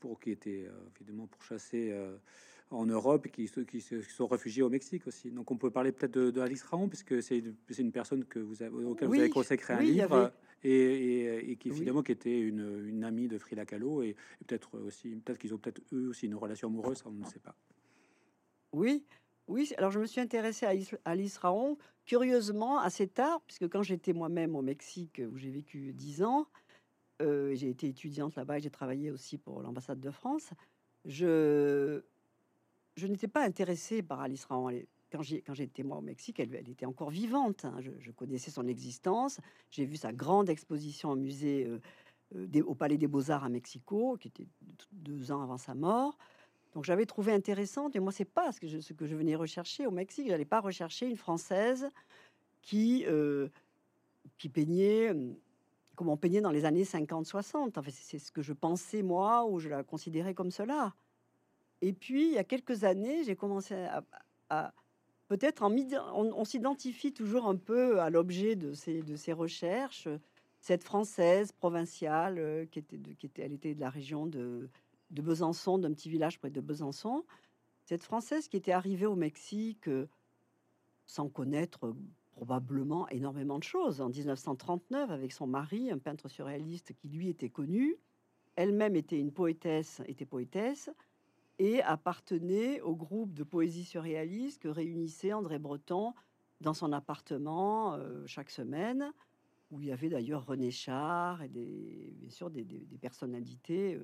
pour, 0.00 0.18
qui 0.18 0.30
étaient 0.30 0.64
euh, 0.66 0.72
évidemment 0.96 1.26
pourchassés 1.26 1.90
euh, 1.92 2.16
en 2.70 2.86
Europe 2.86 3.26
et 3.26 3.30
qui, 3.30 3.50
qui, 3.66 3.80
se 3.82 4.00
sont 4.00 4.26
réfugiés 4.26 4.62
au 4.62 4.70
Mexique 4.70 5.06
aussi. 5.06 5.30
Donc, 5.30 5.50
on 5.50 5.58
peut 5.58 5.70
parler 5.70 5.92
peut-être 5.92 6.18
de, 6.18 6.40
Alice 6.40 6.62
Raon, 6.62 6.88
puisque 6.88 7.22
c'est 7.22 7.42
une 7.78 7.92
personne 7.92 8.24
que 8.24 8.38
vous 8.38 8.62
avez, 8.62 8.74
auquel 8.84 9.08
vous 9.08 9.14
avez 9.14 9.28
consacré 9.28 9.74
un 9.74 9.80
livre. 9.80 10.32
Et, 10.64 11.50
et, 11.50 11.56
qui 11.56 11.70
finalement 11.70 12.02
qui 12.02 12.12
était 12.12 12.38
une, 12.38 12.86
une, 12.86 13.02
amie 13.02 13.26
de 13.26 13.36
Frida 13.36 13.66
Kahlo 13.66 14.02
et, 14.02 14.14
peut-être 14.46 14.78
aussi 14.78 15.16
peut-être 15.16 15.38
qu'ils 15.38 15.52
ont 15.54 15.58
peut-être 15.58 15.82
eux 15.92 16.08
aussi 16.08 16.26
une 16.26 16.36
relation 16.36 16.68
amoureuse, 16.68 17.02
on 17.04 17.10
ne 17.10 17.24
sait 17.24 17.40
pas. 17.40 17.56
Oui, 18.72 19.04
oui, 19.48 19.72
alors 19.76 19.90
je 19.90 19.98
me 19.98 20.06
suis 20.06 20.20
intéressée 20.20 20.66
à 20.66 20.72
Alice 21.04 21.36
Raon, 21.38 21.76
curieusement, 22.06 22.78
assez 22.78 23.08
tard, 23.08 23.40
puisque 23.42 23.68
quand 23.68 23.82
j'étais 23.82 24.12
moi-même 24.12 24.54
au 24.54 24.62
Mexique, 24.62 25.20
où 25.30 25.36
j'ai 25.36 25.50
vécu 25.50 25.92
dix 25.92 26.22
ans, 26.22 26.46
euh, 27.20 27.54
j'ai 27.54 27.68
été 27.68 27.88
étudiante 27.88 28.36
là-bas 28.36 28.58
et 28.58 28.60
j'ai 28.60 28.70
travaillé 28.70 29.10
aussi 29.10 29.38
pour 29.38 29.60
l'ambassade 29.62 30.00
de 30.00 30.10
France, 30.10 30.50
je, 31.04 32.02
je 32.96 33.06
n'étais 33.06 33.28
pas 33.28 33.44
intéressée 33.44 34.02
par 34.02 34.20
Alice 34.20 34.44
Raon. 34.44 34.70
Quand 35.12 35.54
j'étais 35.54 35.82
moi 35.82 35.98
au 35.98 36.00
Mexique, 36.00 36.40
elle, 36.40 36.54
était 36.54 36.86
encore 36.86 37.10
vivante. 37.10 37.64
Hein. 37.64 37.76
Je, 37.80 38.10
connaissais 38.10 38.50
son 38.50 38.66
existence. 38.66 39.40
J'ai 39.70 39.84
vu 39.84 39.96
sa 39.96 40.12
grande 40.12 40.48
exposition 40.48 41.10
au 41.10 41.16
musée, 41.16 41.66
euh, 41.66 41.80
euh, 42.36 42.62
au 42.64 42.74
Palais 42.74 42.98
des 42.98 43.06
Beaux-Arts 43.06 43.44
à 43.44 43.48
Mexico, 43.48 44.16
qui 44.18 44.28
était 44.28 44.46
deux 44.92 45.30
ans 45.30 45.42
avant 45.42 45.58
sa 45.58 45.74
mort. 45.74 46.16
Donc 46.74 46.84
j'avais 46.84 47.04
trouvé 47.04 47.32
intéressante, 47.32 47.94
et 47.94 48.00
moi 48.00 48.12
c'est 48.12 48.24
pas 48.24 48.50
ce 48.50 48.58
que, 48.58 48.66
je, 48.66 48.80
ce 48.80 48.94
que 48.94 49.06
je 49.06 49.14
venais 49.14 49.34
rechercher 49.34 49.86
au 49.86 49.90
Mexique. 49.90 50.28
J'allais 50.28 50.46
pas 50.46 50.60
rechercher 50.60 51.06
une 51.06 51.18
française 51.18 51.90
qui 52.62 53.04
euh, 53.06 53.48
peignait 54.52 55.12
comme 55.94 56.08
on 56.08 56.16
peignait 56.16 56.40
dans 56.40 56.50
les 56.50 56.64
années 56.64 56.84
50-60. 56.84 57.72
Enfin, 57.76 57.90
c'est 57.90 58.18
ce 58.18 58.32
que 58.32 58.42
je 58.42 58.52
pensais 58.52 59.02
moi, 59.02 59.44
ou 59.46 59.58
je 59.58 59.68
la 59.68 59.82
considérais 59.82 60.34
comme 60.34 60.50
cela. 60.50 60.94
Et 61.80 61.92
puis 61.92 62.28
il 62.28 62.32
y 62.32 62.38
a 62.38 62.44
quelques 62.44 62.84
années, 62.84 63.24
j'ai 63.24 63.36
commencé 63.36 63.74
à, 64.48 64.72
peut-être 65.32 65.62
on, 65.62 66.44
s'identifie 66.44 67.14
toujours 67.14 67.46
un 67.46 67.56
peu 67.56 68.00
à 68.00 68.10
l'objet 68.10 68.54
de 68.54 68.74
ces 68.74 69.32
recherches. 69.32 70.06
Cette 70.60 70.84
française 70.84 71.52
provinciale 71.52 72.38
euh, 72.38 72.66
qui 72.66 72.78
était, 72.78 72.98
de, 72.98 73.12
qui 73.14 73.30
elle 73.38 73.54
était 73.54 73.74
de 73.74 73.80
la 73.80 73.88
région 73.88 74.26
de 74.26 74.68
Besançon, 75.10 75.78
d'un 75.78 75.92
petit 75.92 76.10
village 76.10 76.38
près 76.38 76.50
de 76.50 76.60
Besançon. 76.60 77.24
Cette 77.86 78.04
Française 78.04 78.46
qui 78.46 78.58
était 78.58 78.72
arrivée 78.72 79.06
au 79.06 79.16
Mexique 79.16 79.88
euh, 79.88 80.06
sans 81.06 81.30
connaître 81.30 81.96
probablement 82.32 83.08
énormément 83.08 83.58
de 83.58 83.64
choses 83.64 84.02
en 84.02 84.10
1939 84.10 85.10
avec 85.10 85.32
son 85.32 85.46
mari, 85.46 85.90
un 85.90 85.98
peintre 85.98 86.28
surréaliste 86.28 86.92
qui 86.92 87.08
lui 87.08 87.30
était 87.30 87.50
connu. 87.50 87.96
Elle-même 88.54 88.96
était 88.96 89.18
une 89.18 89.32
poétesse, 89.32 90.02
était 90.06 90.26
poétesse 90.26 90.90
et 91.58 91.82
appartenait 91.82 92.80
au 92.80 92.94
groupe 92.94 93.34
de 93.34 93.44
poésie 93.44 93.84
surréaliste 93.84 94.62
que 94.62 94.68
réunissait 94.68 95.32
André 95.32 95.58
Breton 95.58 96.14
dans 96.60 96.74
son 96.74 96.92
appartement 96.92 97.94
euh, 97.94 98.24
chaque 98.26 98.50
semaine, 98.50 99.12
où 99.70 99.80
il 99.80 99.88
y 99.88 99.92
avait 99.92 100.08
d'ailleurs 100.08 100.46
René 100.46 100.70
Char 100.70 101.42
et 101.42 101.48
bien 101.48 102.30
sûr 102.30 102.50
des, 102.50 102.64
personnalités 103.00 103.98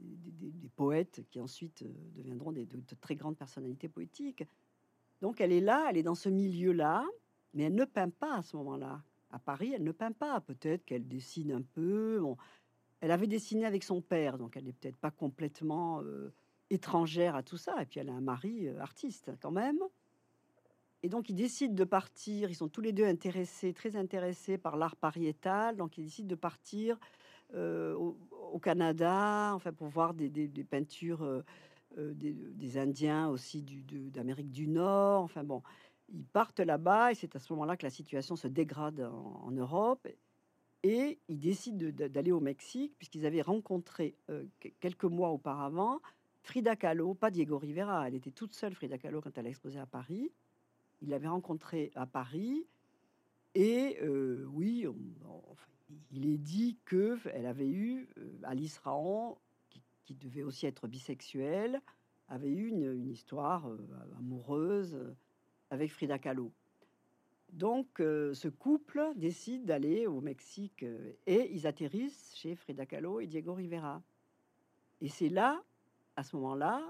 des, 0.00 0.68
poètes 0.76 1.24
qui 1.30 1.40
ensuite 1.40 1.82
euh, 1.82 1.92
deviendront 2.16 2.52
des, 2.52 2.66
de, 2.66 2.80
très 3.00 3.16
grandes 3.16 3.36
personnalités 3.36 3.88
poétiques. 3.88 4.44
Donc 5.20 5.40
elle 5.40 5.52
est 5.52 5.60
là, 5.60 5.86
elle 5.88 5.96
est 5.96 6.02
dans 6.02 6.14
ce 6.14 6.28
milieu-là, 6.28 7.06
mais 7.54 7.64
elle 7.64 7.74
ne 7.74 7.84
peint 7.84 8.10
pas 8.10 8.36
à 8.36 8.42
ce 8.42 8.56
moment-là. 8.56 9.02
À 9.30 9.38
Paris, 9.38 9.72
elle 9.74 9.84
ne 9.84 9.92
peint 9.92 10.12
pas. 10.12 10.40
Peut-être 10.40 10.84
qu'elle 10.84 11.06
dessine 11.08 11.52
un 11.52 11.62
peu. 11.62 12.22
Elle 13.00 13.10
avait 13.10 13.26
dessiné 13.26 13.64
avec 13.64 13.82
son 13.82 14.00
père, 14.00 14.38
donc 14.38 14.56
elle 14.56 14.64
n'est 14.64 14.72
peut-être 14.72 14.96
pas 14.96 15.10
complètement 15.10 16.00
euh, 16.02 16.32
étrangère 16.70 17.36
à 17.36 17.42
tout 17.42 17.56
ça. 17.56 17.80
Et 17.82 17.86
puis 17.86 18.00
elle 18.00 18.08
a 18.08 18.12
un 18.12 18.20
mari 18.20 18.68
euh, 18.68 18.80
artiste 18.80 19.30
quand 19.40 19.50
même. 19.50 19.78
Et 21.02 21.08
donc, 21.08 21.28
ils 21.28 21.34
décident 21.34 21.74
de 21.74 21.84
partir. 21.84 22.50
Ils 22.50 22.54
sont 22.54 22.68
tous 22.68 22.80
les 22.80 22.92
deux 22.92 23.04
intéressés, 23.04 23.74
très 23.74 23.94
intéressés 23.94 24.56
par 24.56 24.76
l'art 24.76 24.96
pariétal. 24.96 25.76
Donc, 25.76 25.98
ils 25.98 26.04
décident 26.04 26.28
de 26.28 26.34
partir 26.34 26.98
euh, 27.54 27.94
au, 27.94 28.58
Canada, 28.58 29.52
enfin, 29.54 29.72
pour 29.72 29.88
voir 29.88 30.14
des, 30.14 30.30
peintures 30.64 31.22
euh, 31.22 31.44
des, 32.14 32.78
Indiens 32.78 33.28
aussi 33.28 33.62
d'Amérique 33.62 34.50
du, 34.50 34.66
Nord. 34.66 35.24
Enfin, 35.24 35.44
bon, 35.44 35.62
ils 36.08 36.24
partent 36.24 36.60
là-bas 36.60 37.12
et 37.12 37.14
c'est 37.14 37.36
à 37.36 37.38
ce 37.38 37.52
moment-là 37.52 37.76
que 37.76 37.84
la 37.84 37.90
situation 37.90 38.34
se 38.34 38.48
dégrade 38.48 39.00
en, 39.00 39.50
Europe. 39.50 40.08
Et 40.82 41.18
ils 41.28 41.38
décident 41.38 41.90
d'aller 41.90 42.32
au 42.32 42.40
Mexique 42.40 42.94
puisqu'ils 42.96 43.26
avaient 43.26 43.42
rencontré 43.42 44.14
quelques 44.80 45.04
mois 45.04 45.30
auparavant 45.30 46.00
Frida 46.44 46.76
Kahlo, 46.76 47.14
pas 47.14 47.30
Diego 47.30 47.58
Rivera. 47.58 48.06
Elle 48.06 48.14
était 48.14 48.30
toute 48.30 48.54
seule, 48.54 48.74
Frida 48.74 48.98
Kahlo, 48.98 49.20
quand 49.20 49.36
elle 49.36 49.46
a 49.46 49.50
exposé 49.50 49.78
à 49.78 49.86
Paris 49.86 50.30
il 51.04 51.10
l'avait 51.10 51.28
rencontré 51.28 51.92
à 51.94 52.06
Paris 52.06 52.66
et 53.54 53.98
euh, 54.02 54.46
oui, 54.52 54.86
il 56.10 56.26
est 56.26 56.38
dit 56.38 56.78
que 56.86 57.18
elle 57.32 57.46
avait 57.46 57.68
eu 57.68 58.08
euh, 58.18 58.38
Alice 58.42 58.78
Raon, 58.78 59.36
qui, 60.04 60.14
devait 60.14 60.42
aussi 60.42 60.66
être 60.66 60.88
bisexuelle, 60.88 61.80
avait 62.28 62.50
eu 62.50 62.68
une, 62.68 63.06
histoire 63.08 63.68
euh, 63.68 63.78
amoureuse 64.18 64.98
avec 65.70 65.92
Frida 65.92 66.18
Kahlo. 66.18 66.52
Donc, 67.52 67.86
ce 67.98 68.48
couple 68.48 69.12
décide 69.14 69.64
d'aller 69.64 70.08
au 70.08 70.20
Mexique 70.20 70.84
et 71.26 71.54
ils 71.54 71.68
atterrissent 71.68 72.34
chez 72.34 72.56
Frida 72.56 72.84
Kahlo 72.84 73.20
et 73.20 73.28
Diego 73.28 73.54
Rivera. 73.54 74.02
Et 75.00 75.08
c'est 75.08 75.28
là, 75.28 75.62
à 76.16 76.22
ce 76.22 76.36
moment-là, 76.36 76.82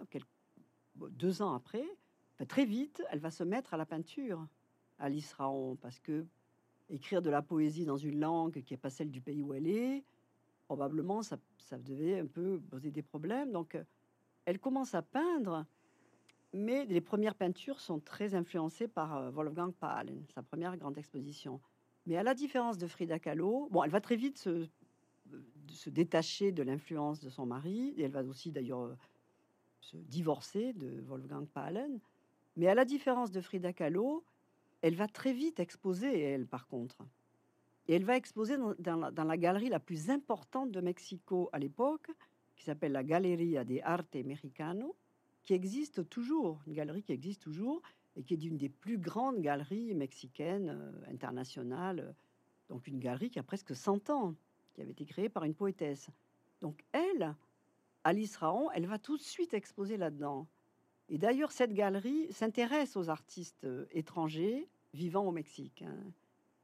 deux 1.10 1.42
ans 1.42 1.54
après, 1.54 1.84
très 2.48 2.64
vite, 2.64 3.02
elle 3.10 3.20
va 3.20 3.30
se 3.30 3.44
mettre 3.44 3.74
à 3.74 3.76
la 3.76 3.86
peinture, 3.86 4.46
Alice 4.98 5.32
Raon, 5.34 5.76
parce 5.76 5.98
que 6.00 6.26
écrire 6.90 7.22
de 7.22 7.30
la 7.30 7.42
poésie 7.42 7.84
dans 7.84 7.96
une 7.96 8.20
langue 8.20 8.62
qui 8.62 8.72
n'est 8.72 8.78
pas 8.78 8.90
celle 8.90 9.10
du 9.10 9.20
pays 9.20 9.42
où 9.42 9.54
elle 9.54 9.66
est, 9.66 10.04
probablement 10.66 11.22
ça, 11.22 11.38
devait 11.78 12.20
un 12.20 12.26
peu 12.26 12.60
poser 12.70 12.90
des 12.90 13.02
problèmes. 13.02 13.52
Donc, 13.52 13.78
elle 14.44 14.58
commence 14.58 14.94
à 14.94 15.02
peindre, 15.02 15.64
mais 16.52 16.84
les 16.84 17.00
premières 17.00 17.34
peintures 17.34 17.80
sont 17.80 18.00
très 18.00 18.34
influencées 18.34 18.88
par 18.88 19.16
euh, 19.16 19.30
Wolfgang 19.30 19.72
Paalen, 19.72 20.24
sa 20.34 20.42
première 20.42 20.76
grande 20.76 20.98
exposition. 20.98 21.60
Mais 22.06 22.16
à 22.16 22.22
la 22.22 22.34
différence 22.34 22.78
de 22.78 22.86
Frida 22.86 23.18
Kahlo, 23.18 23.68
bon, 23.70 23.82
elle 23.82 23.90
va 23.90 24.00
très 24.00 24.16
vite 24.16 24.38
se, 24.38 24.68
se 25.68 25.90
détacher 25.90 26.52
de 26.52 26.62
l'influence 26.62 27.20
de 27.20 27.30
son 27.30 27.46
mari, 27.46 27.94
et 27.96 28.02
elle 28.02 28.12
va 28.12 28.22
aussi 28.22 28.52
d'ailleurs 28.52 28.82
euh, 28.82 28.94
se 29.84 29.96
divorcer 29.96 30.72
de 30.72 31.00
Wolfgang 31.02 31.46
Paalen. 31.46 32.00
Mais 32.56 32.68
à 32.68 32.74
la 32.74 32.84
différence 32.84 33.30
de 33.30 33.40
Frida 33.40 33.72
Kahlo, 33.72 34.24
elle 34.82 34.96
va 34.96 35.08
très 35.08 35.32
vite 35.32 35.60
exposer, 35.60 36.20
elle, 36.20 36.46
par 36.46 36.66
contre. 36.66 36.98
Et 37.88 37.94
elle 37.94 38.04
va 38.04 38.16
exposer 38.16 38.56
dans, 38.78 38.96
la, 39.24 39.36
galerie 39.36 39.68
la 39.68 39.80
plus 39.80 40.10
importante 40.10 40.70
de 40.70 40.80
Mexico 40.80 41.50
à 41.52 41.58
l'époque, 41.58 42.10
qui 42.56 42.64
s'appelle 42.64 42.92
la 42.92 43.04
Galeria 43.04 43.64
de 43.64 43.80
Arte 43.82 44.14
Mexicano, 44.14 44.94
qui 45.42 45.52
existe 45.52 46.08
toujours, 46.08 46.60
une 46.66 46.74
galerie 46.74 47.02
qui 47.02 47.12
existe 47.12 47.42
toujours, 47.42 47.82
et 48.16 48.22
qui 48.22 48.34
est 48.34 48.44
une 48.44 48.56
des 48.56 48.68
plus 48.68 48.98
grandes 48.98 49.40
galeries 49.40 49.94
mexicaines 49.94 50.70
euh, 50.70 51.12
internationales. 51.12 52.14
Donc 52.68 52.86
une 52.86 53.00
galerie 53.00 53.28
qui 53.28 53.38
a 53.38 53.42
presque 53.42 53.74
100 53.74 54.10
ans, 54.10 54.34
qui 54.74 54.82
avait 54.82 54.92
été 54.92 55.04
créée 55.04 55.28
par 55.28 55.44
une 55.44 55.54
poétesse. 55.54 56.08
Donc 56.60 56.84
elle, 56.92 57.34
Alice 58.04 58.36
Raon, 58.36 58.70
elle 58.72 58.86
va 58.86 58.98
tout 58.98 59.16
de 59.16 59.22
suite 59.22 59.54
exposer 59.54 59.96
là-dedans. 59.96 60.46
Et 61.08 61.18
d'ailleurs, 61.18 61.52
cette 61.52 61.74
galerie 61.74 62.32
s'intéresse 62.32 62.96
aux 62.96 63.10
artistes 63.10 63.64
euh, 63.64 63.86
étrangers 63.90 64.68
vivant 64.94 65.26
au 65.26 65.32
Mexique. 65.32 65.82
Hein. 65.82 65.96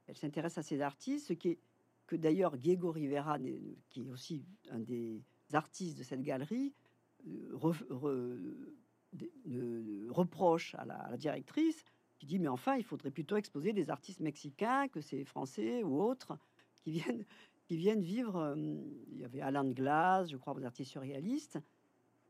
Elle 0.07 0.17
s'intéresse 0.17 0.57
à 0.57 0.63
ces 0.63 0.81
artistes, 0.81 1.27
ce 1.27 1.33
qui 1.33 1.49
est 1.49 1.59
que 2.11 2.17
d'ailleurs 2.17 2.57
Diego 2.57 2.91
Rivera, 2.91 3.39
qui 3.89 4.01
est 4.01 4.09
aussi 4.09 4.43
un 4.69 4.79
des 4.79 5.21
artistes 5.53 5.97
de 5.97 6.03
cette 6.03 6.21
galerie, 6.21 6.73
euh, 7.25 7.57
reproche 10.09 10.75
à 10.75 10.83
la, 10.83 11.15
directrice, 11.15 11.85
qui 12.19 12.25
dit 12.25 12.37
mais 12.37 12.49
enfin 12.49 12.75
il 12.75 12.83
faudrait 12.83 13.11
plutôt 13.11 13.37
exposer 13.37 13.71
des 13.71 13.89
artistes 13.89 14.19
mexicains 14.19 14.89
que 14.89 14.99
ces 14.99 15.23
Français 15.23 15.83
ou 15.83 16.01
autres 16.01 16.37
qui 16.83 16.91
viennent 16.91 17.23
viennent 17.77 18.01
vivre. 18.01 18.37
Euh, 18.37 18.55
il 19.11 19.19
y 19.19 19.25
avait 19.25 19.41
Alan 19.41 19.69
Glass, 19.69 20.29
je 20.29 20.37
crois, 20.37 20.53
des 20.55 20.65
artistes 20.65 20.91
surréalistes. 20.91 21.59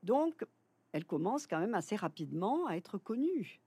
Donc 0.03 0.45
elle 0.91 1.05
commence 1.05 1.47
quand 1.47 1.59
même 1.59 1.73
assez 1.73 1.95
rapidement 1.95 2.67
à 2.67 2.75
être 2.75 2.97
connue. 2.97 3.61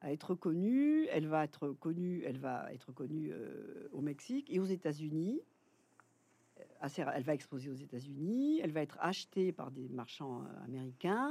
À 0.00 0.12
être 0.12 0.34
connue, 0.34 1.06
elle 1.10 1.26
va 1.26 1.44
être 1.44 1.68
connue, 1.68 2.22
elle 2.26 2.38
va 2.38 2.72
être 2.72 2.92
connue 2.92 3.30
euh, 3.32 3.88
au 3.92 4.00
Mexique 4.00 4.50
et 4.50 4.58
aux 4.58 4.64
États-Unis. 4.64 5.40
Euh, 6.58 6.88
elle 7.14 7.22
va 7.22 7.34
exposer 7.34 7.70
aux 7.70 7.74
États-Unis, 7.74 8.60
elle 8.60 8.72
va 8.72 8.82
être 8.82 8.98
achetée 9.00 9.52
par 9.52 9.70
des 9.70 9.88
marchands 9.88 10.44
américains, 10.64 11.30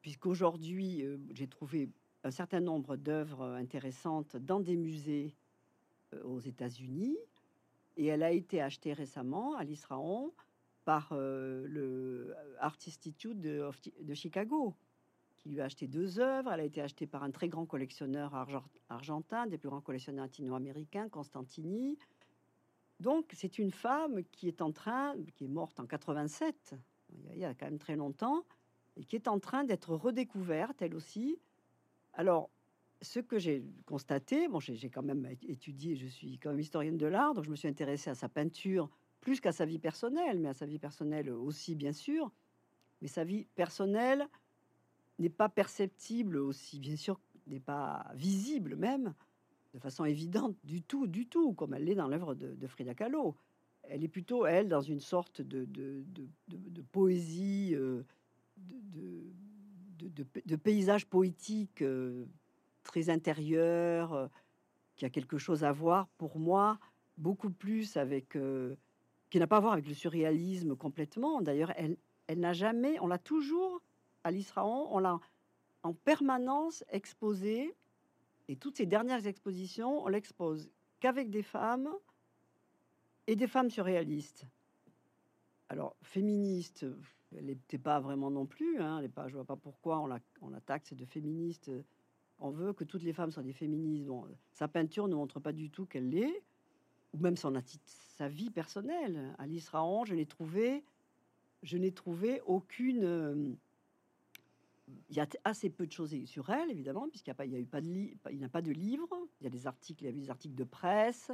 puisqu'aujourd'hui, 0.00 1.04
j'ai 1.32 1.46
trouvé 1.46 1.88
un 2.24 2.32
certain 2.32 2.60
nombre 2.60 2.96
d'œuvres 2.96 3.44
intéressantes 3.44 4.36
dans 4.36 4.58
des 4.58 4.76
musées 4.76 5.36
aux 6.24 6.40
États-Unis, 6.40 7.16
et 7.96 8.06
elle 8.06 8.22
a 8.22 8.30
été 8.30 8.60
achetée 8.60 8.92
récemment, 8.92 9.56
à 9.56 9.64
Raon, 9.88 10.32
par 10.84 11.10
euh, 11.12 11.64
le 11.66 12.34
Art 12.58 12.76
Institute 12.86 13.40
de, 13.40 13.70
Chicago, 14.14 14.74
qui 15.36 15.50
lui 15.50 15.60
a 15.60 15.64
acheté 15.64 15.86
deux 15.86 16.18
œuvres. 16.18 16.52
Elle 16.52 16.60
a 16.60 16.64
été 16.64 16.80
achetée 16.80 17.06
par 17.06 17.22
un 17.22 17.30
très 17.30 17.48
grand 17.48 17.66
collectionneur 17.66 18.34
argentin, 18.88 19.46
des 19.46 19.58
plus 19.58 19.68
grands 19.68 19.80
collectionneurs 19.80 20.24
latino-américains, 20.24 21.08
Constantini. 21.08 21.98
Donc, 23.00 23.30
c'est 23.34 23.58
une 23.58 23.72
femme 23.72 24.22
qui 24.30 24.48
est 24.48 24.62
en 24.62 24.72
train, 24.72 25.14
qui 25.34 25.44
est 25.44 25.48
morte 25.48 25.80
en 25.80 25.86
87, 25.86 26.74
il 27.32 27.38
y 27.38 27.44
a 27.44 27.54
quand 27.54 27.66
même 27.66 27.78
très 27.78 27.96
longtemps, 27.96 28.44
et 28.96 29.04
qui 29.04 29.16
est 29.16 29.28
en 29.28 29.38
train 29.38 29.64
d'être 29.64 29.94
redécouverte, 29.94 30.82
elle 30.82 30.94
aussi. 30.94 31.38
Alors, 32.12 32.50
ce 33.02 33.20
que 33.20 33.38
j'ai 33.38 33.64
constaté, 33.84 34.48
bon, 34.48 34.60
j'ai 34.60 34.88
quand 34.88 35.02
même 35.02 35.28
étudié, 35.42 35.96
je 35.96 36.06
suis 36.06 36.38
quand 36.38 36.50
même 36.50 36.60
historienne 36.60 36.96
de 36.96 37.06
l'art, 37.06 37.34
donc 37.34 37.44
je 37.44 37.50
me 37.50 37.56
suis 37.56 37.68
intéressée 37.68 38.10
à 38.10 38.14
sa 38.14 38.28
peinture 38.28 38.88
plus 39.20 39.40
qu'à 39.40 39.52
sa 39.52 39.64
vie 39.64 39.78
personnelle, 39.78 40.38
mais 40.38 40.48
à 40.48 40.54
sa 40.54 40.66
vie 40.66 40.78
personnelle 40.78 41.30
aussi, 41.30 41.74
bien 41.74 41.92
sûr. 41.92 42.30
Mais 43.00 43.08
sa 43.08 43.24
vie 43.24 43.46
personnelle 43.54 44.26
n'est 45.18 45.30
pas 45.30 45.48
perceptible 45.48 46.36
aussi, 46.36 46.80
bien 46.80 46.96
sûr, 46.96 47.20
n'est 47.46 47.60
pas 47.60 48.06
visible 48.14 48.76
même, 48.76 49.14
de 49.74 49.78
façon 49.78 50.04
évidente 50.04 50.56
du 50.64 50.82
tout, 50.82 51.06
du 51.06 51.26
tout, 51.26 51.54
comme 51.54 51.74
elle 51.74 51.84
l'est 51.84 51.94
dans 51.94 52.08
l'œuvre 52.08 52.34
de, 52.34 52.66
Frida 52.66 52.94
Kahlo. 52.94 53.36
Elle 53.84 54.04
est 54.04 54.08
plutôt, 54.08 54.46
elle, 54.46 54.68
dans 54.68 54.80
une 54.80 55.00
sorte 55.00 55.40
de, 55.40 55.66
poésie, 56.92 57.74
euh, 57.74 58.02
de, 58.56 60.56
paysage 60.56 61.06
poétique 61.06 61.82
euh, 61.82 62.26
très 62.82 63.10
intérieur, 63.10 64.12
euh, 64.12 64.26
qui 64.96 65.04
a 65.04 65.10
quelque 65.10 65.38
chose 65.38 65.64
à 65.64 65.72
voir, 65.72 66.08
pour 66.18 66.38
moi, 66.38 66.78
beaucoup 67.16 67.50
plus 67.50 67.96
avec 67.96 68.36
qui 69.30 69.38
n'a 69.38 69.46
pas 69.46 69.56
à 69.56 69.60
voir 69.60 69.72
avec 69.72 69.86
le 69.86 69.94
surréalisme 69.94 70.76
complètement. 70.76 71.40
D'ailleurs, 71.40 71.72
elle, 71.76 71.96
elle 72.26 72.40
n'a 72.40 72.52
jamais, 72.52 72.98
on 73.00 73.06
l'a 73.06 73.18
toujours, 73.18 73.80
Alice 74.24 74.50
Raon, 74.50 74.88
on 74.94 74.98
l'a 74.98 75.18
en 75.82 75.94
permanence 75.94 76.84
exposée, 76.90 77.74
et 78.48 78.56
toutes 78.56 78.76
ces 78.76 78.86
dernières 78.86 79.26
expositions, 79.26 80.04
on 80.04 80.08
l'expose 80.08 80.70
qu'avec 81.00 81.30
des 81.30 81.42
femmes 81.42 81.88
et 83.26 83.36
des 83.36 83.46
femmes 83.46 83.70
surréalistes. 83.70 84.46
Alors, 85.68 85.96
féministe, 86.02 86.84
elle 87.36 87.46
n'était 87.46 87.78
pas 87.78 87.98
vraiment 88.00 88.30
non 88.30 88.46
plus. 88.46 88.80
Hein, 88.80 88.98
elle 88.98 89.06
est 89.06 89.08
pas, 89.08 89.28
je 89.28 89.34
vois 89.34 89.44
pas 89.44 89.56
pourquoi 89.56 90.00
on 90.00 90.06
la, 90.06 90.18
on 90.42 90.50
la 90.50 90.60
taxe 90.60 90.92
de 90.92 91.04
féministe. 91.04 91.70
On 92.44 92.50
veut 92.50 92.72
que 92.72 92.82
toutes 92.82 93.04
les 93.04 93.12
femmes 93.12 93.30
soient 93.30 93.44
des 93.44 93.52
féministes. 93.52 94.10
Sa 94.52 94.66
peinture 94.66 95.06
ne 95.06 95.14
montre 95.14 95.38
pas 95.38 95.52
du 95.52 95.70
tout 95.70 95.86
qu'elle 95.86 96.10
l'est 96.10 96.42
ou 97.14 97.18
même 97.18 97.36
son 97.36 97.54
sa 97.86 98.28
vie 98.28 98.50
personnelle. 98.50 99.32
Alice 99.38 99.68
Raon, 99.68 100.04
je 100.04 100.14
l'ai 100.14 100.26
trouvé, 100.26 100.82
je 101.62 101.76
n'ai 101.78 101.92
trouvé 101.92 102.40
aucune. 102.44 103.04
Euh, 103.04 103.54
il 105.08 105.16
y 105.16 105.20
a 105.20 105.26
assez 105.44 105.70
peu 105.70 105.86
de 105.86 105.92
choses 105.92 106.16
sur 106.24 106.50
elle, 106.50 106.68
évidemment, 106.68 107.08
puisqu'il 107.08 107.30
n'y 107.30 107.32
a, 107.32 107.36
pas, 107.36 107.46
y 107.46 107.54
a 107.54 107.60
eu 107.60 107.64
pas 107.64 107.80
de 107.80 107.86
il 107.88 108.48
pas 108.48 108.60
de 108.60 108.72
livre. 108.72 109.08
Il 109.40 109.44
y 109.44 109.46
a 109.46 109.50
des 109.50 109.68
articles, 109.68 110.02
il 110.02 110.06
y 110.06 110.08
a 110.08 110.12
eu 110.12 110.20
des 110.20 110.30
articles 110.30 110.56
de 110.56 110.64
presse. 110.64 111.30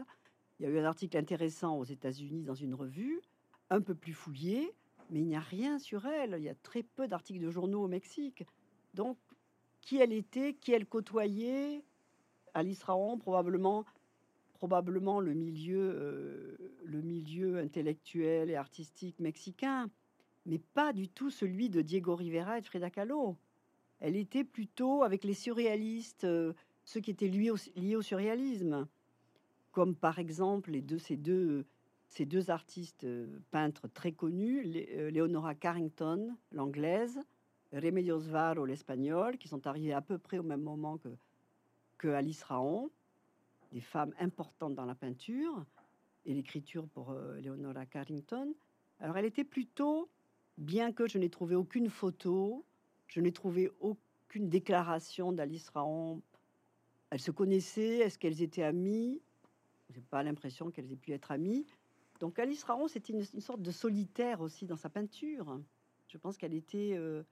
Il 0.60 0.64
y 0.64 0.66
a 0.66 0.70
eu 0.70 0.78
un 0.78 0.84
article 0.84 1.16
intéressant 1.16 1.78
aux 1.78 1.84
États-Unis 1.84 2.42
dans 2.42 2.54
une 2.54 2.74
revue, 2.74 3.22
un 3.70 3.80
peu 3.80 3.94
plus 3.94 4.12
fouillé, 4.12 4.74
mais 5.08 5.20
il 5.20 5.26
n'y 5.26 5.36
a 5.36 5.40
rien 5.40 5.78
sur 5.78 6.04
elle. 6.04 6.34
Il 6.36 6.44
y 6.44 6.50
a 6.50 6.54
très 6.54 6.82
peu 6.82 7.08
d'articles 7.08 7.40
de 7.40 7.50
journaux 7.50 7.82
au 7.82 7.88
Mexique. 7.88 8.44
Donc, 8.92 9.16
qui 9.80 9.98
elle 9.98 10.12
était, 10.12 10.54
qui 10.54 10.72
elle 10.72 10.86
côtoyait, 10.86 11.82
Alice 12.54 12.82
Raon, 12.82 13.18
probablement 13.18 13.84
probablement 14.58 15.20
le 15.20 15.34
milieu, 15.34 15.92
euh, 15.94 16.56
le 16.84 17.00
milieu 17.00 17.58
intellectuel 17.58 18.50
et 18.50 18.56
artistique 18.56 19.20
mexicain, 19.20 19.88
mais 20.46 20.58
pas 20.58 20.92
du 20.92 21.08
tout 21.08 21.30
celui 21.30 21.70
de 21.70 21.80
Diego 21.80 22.16
Rivera 22.16 22.58
et 22.58 22.60
de 22.60 22.66
Frida 22.66 22.90
Kahlo. 22.90 23.36
Elle 24.00 24.16
était 24.16 24.44
plutôt 24.44 25.04
avec 25.04 25.22
les 25.22 25.34
surréalistes, 25.34 26.24
euh, 26.24 26.52
ceux 26.84 27.00
qui 27.00 27.12
étaient 27.12 27.28
liés 27.28 27.50
au, 27.96 28.02
surréalisme, 28.02 28.88
comme 29.70 29.94
par 29.94 30.18
exemple 30.18 30.72
les 30.72 30.82
deux, 30.82 30.98
ces, 30.98 31.16
deux, 31.16 31.64
ces 32.08 32.26
deux 32.26 32.50
artistes 32.50 33.04
euh, 33.04 33.26
peintres 33.52 33.86
très 33.86 34.10
connus, 34.10 34.62
Leonora 35.12 35.54
Carrington, 35.54 36.36
l'anglaise, 36.50 37.20
Remedios 37.72 38.20
Varo, 38.20 38.64
l'espagnol, 38.64 39.36
qui 39.38 39.48
sont 39.48 39.66
arrivés 39.66 39.92
à 39.92 40.00
peu 40.00 40.18
près 40.18 40.38
au 40.38 40.42
même 40.42 40.62
moment 40.62 40.98
que, 40.98 41.08
que 41.98 42.08
Alice 42.08 42.42
Raon, 42.42 42.90
des 43.72 43.80
femmes 43.80 44.14
importantes 44.18 44.74
dans 44.74 44.86
la 44.86 44.94
peinture 44.94 45.64
et 46.24 46.34
l'écriture 46.34 46.88
pour 46.88 47.10
euh, 47.10 47.40
Leonora 47.40 47.86
Carrington. 47.86 48.54
Alors 49.00 49.16
elle 49.16 49.26
était 49.26 49.44
plutôt, 49.44 50.08
bien 50.56 50.92
que 50.92 51.06
je 51.06 51.18
n'ai 51.18 51.30
trouvé 51.30 51.54
aucune 51.54 51.90
photo, 51.90 52.64
je 53.06 53.20
n'ai 53.20 53.32
trouvé 53.32 53.70
aucune 53.80 54.48
déclaration 54.48 55.32
d'Alice 55.32 55.68
Raon. 55.70 56.22
Elles 57.10 57.20
se 57.20 57.30
connaissaient, 57.30 57.98
est-ce 57.98 58.18
qu'elles 58.18 58.42
étaient 58.42 58.62
amies? 58.62 59.20
J'ai 59.90 60.02
pas 60.02 60.22
l'impression 60.22 60.70
qu'elles 60.70 60.92
aient 60.92 60.96
pu 60.96 61.12
être 61.12 61.30
amies. 61.30 61.66
Donc 62.20 62.38
Alice 62.38 62.64
Raon, 62.64 62.88
c'était 62.88 63.12
une, 63.12 63.40
sorte 63.40 63.62
de 63.62 63.70
solitaire 63.70 64.40
aussi 64.40 64.66
dans 64.66 64.76
sa 64.76 64.90
peinture. 64.90 65.60
Je 66.08 66.18
pense 66.18 66.36
qu'elle 66.36 66.54
était 66.54 66.94
euh, 66.96 67.22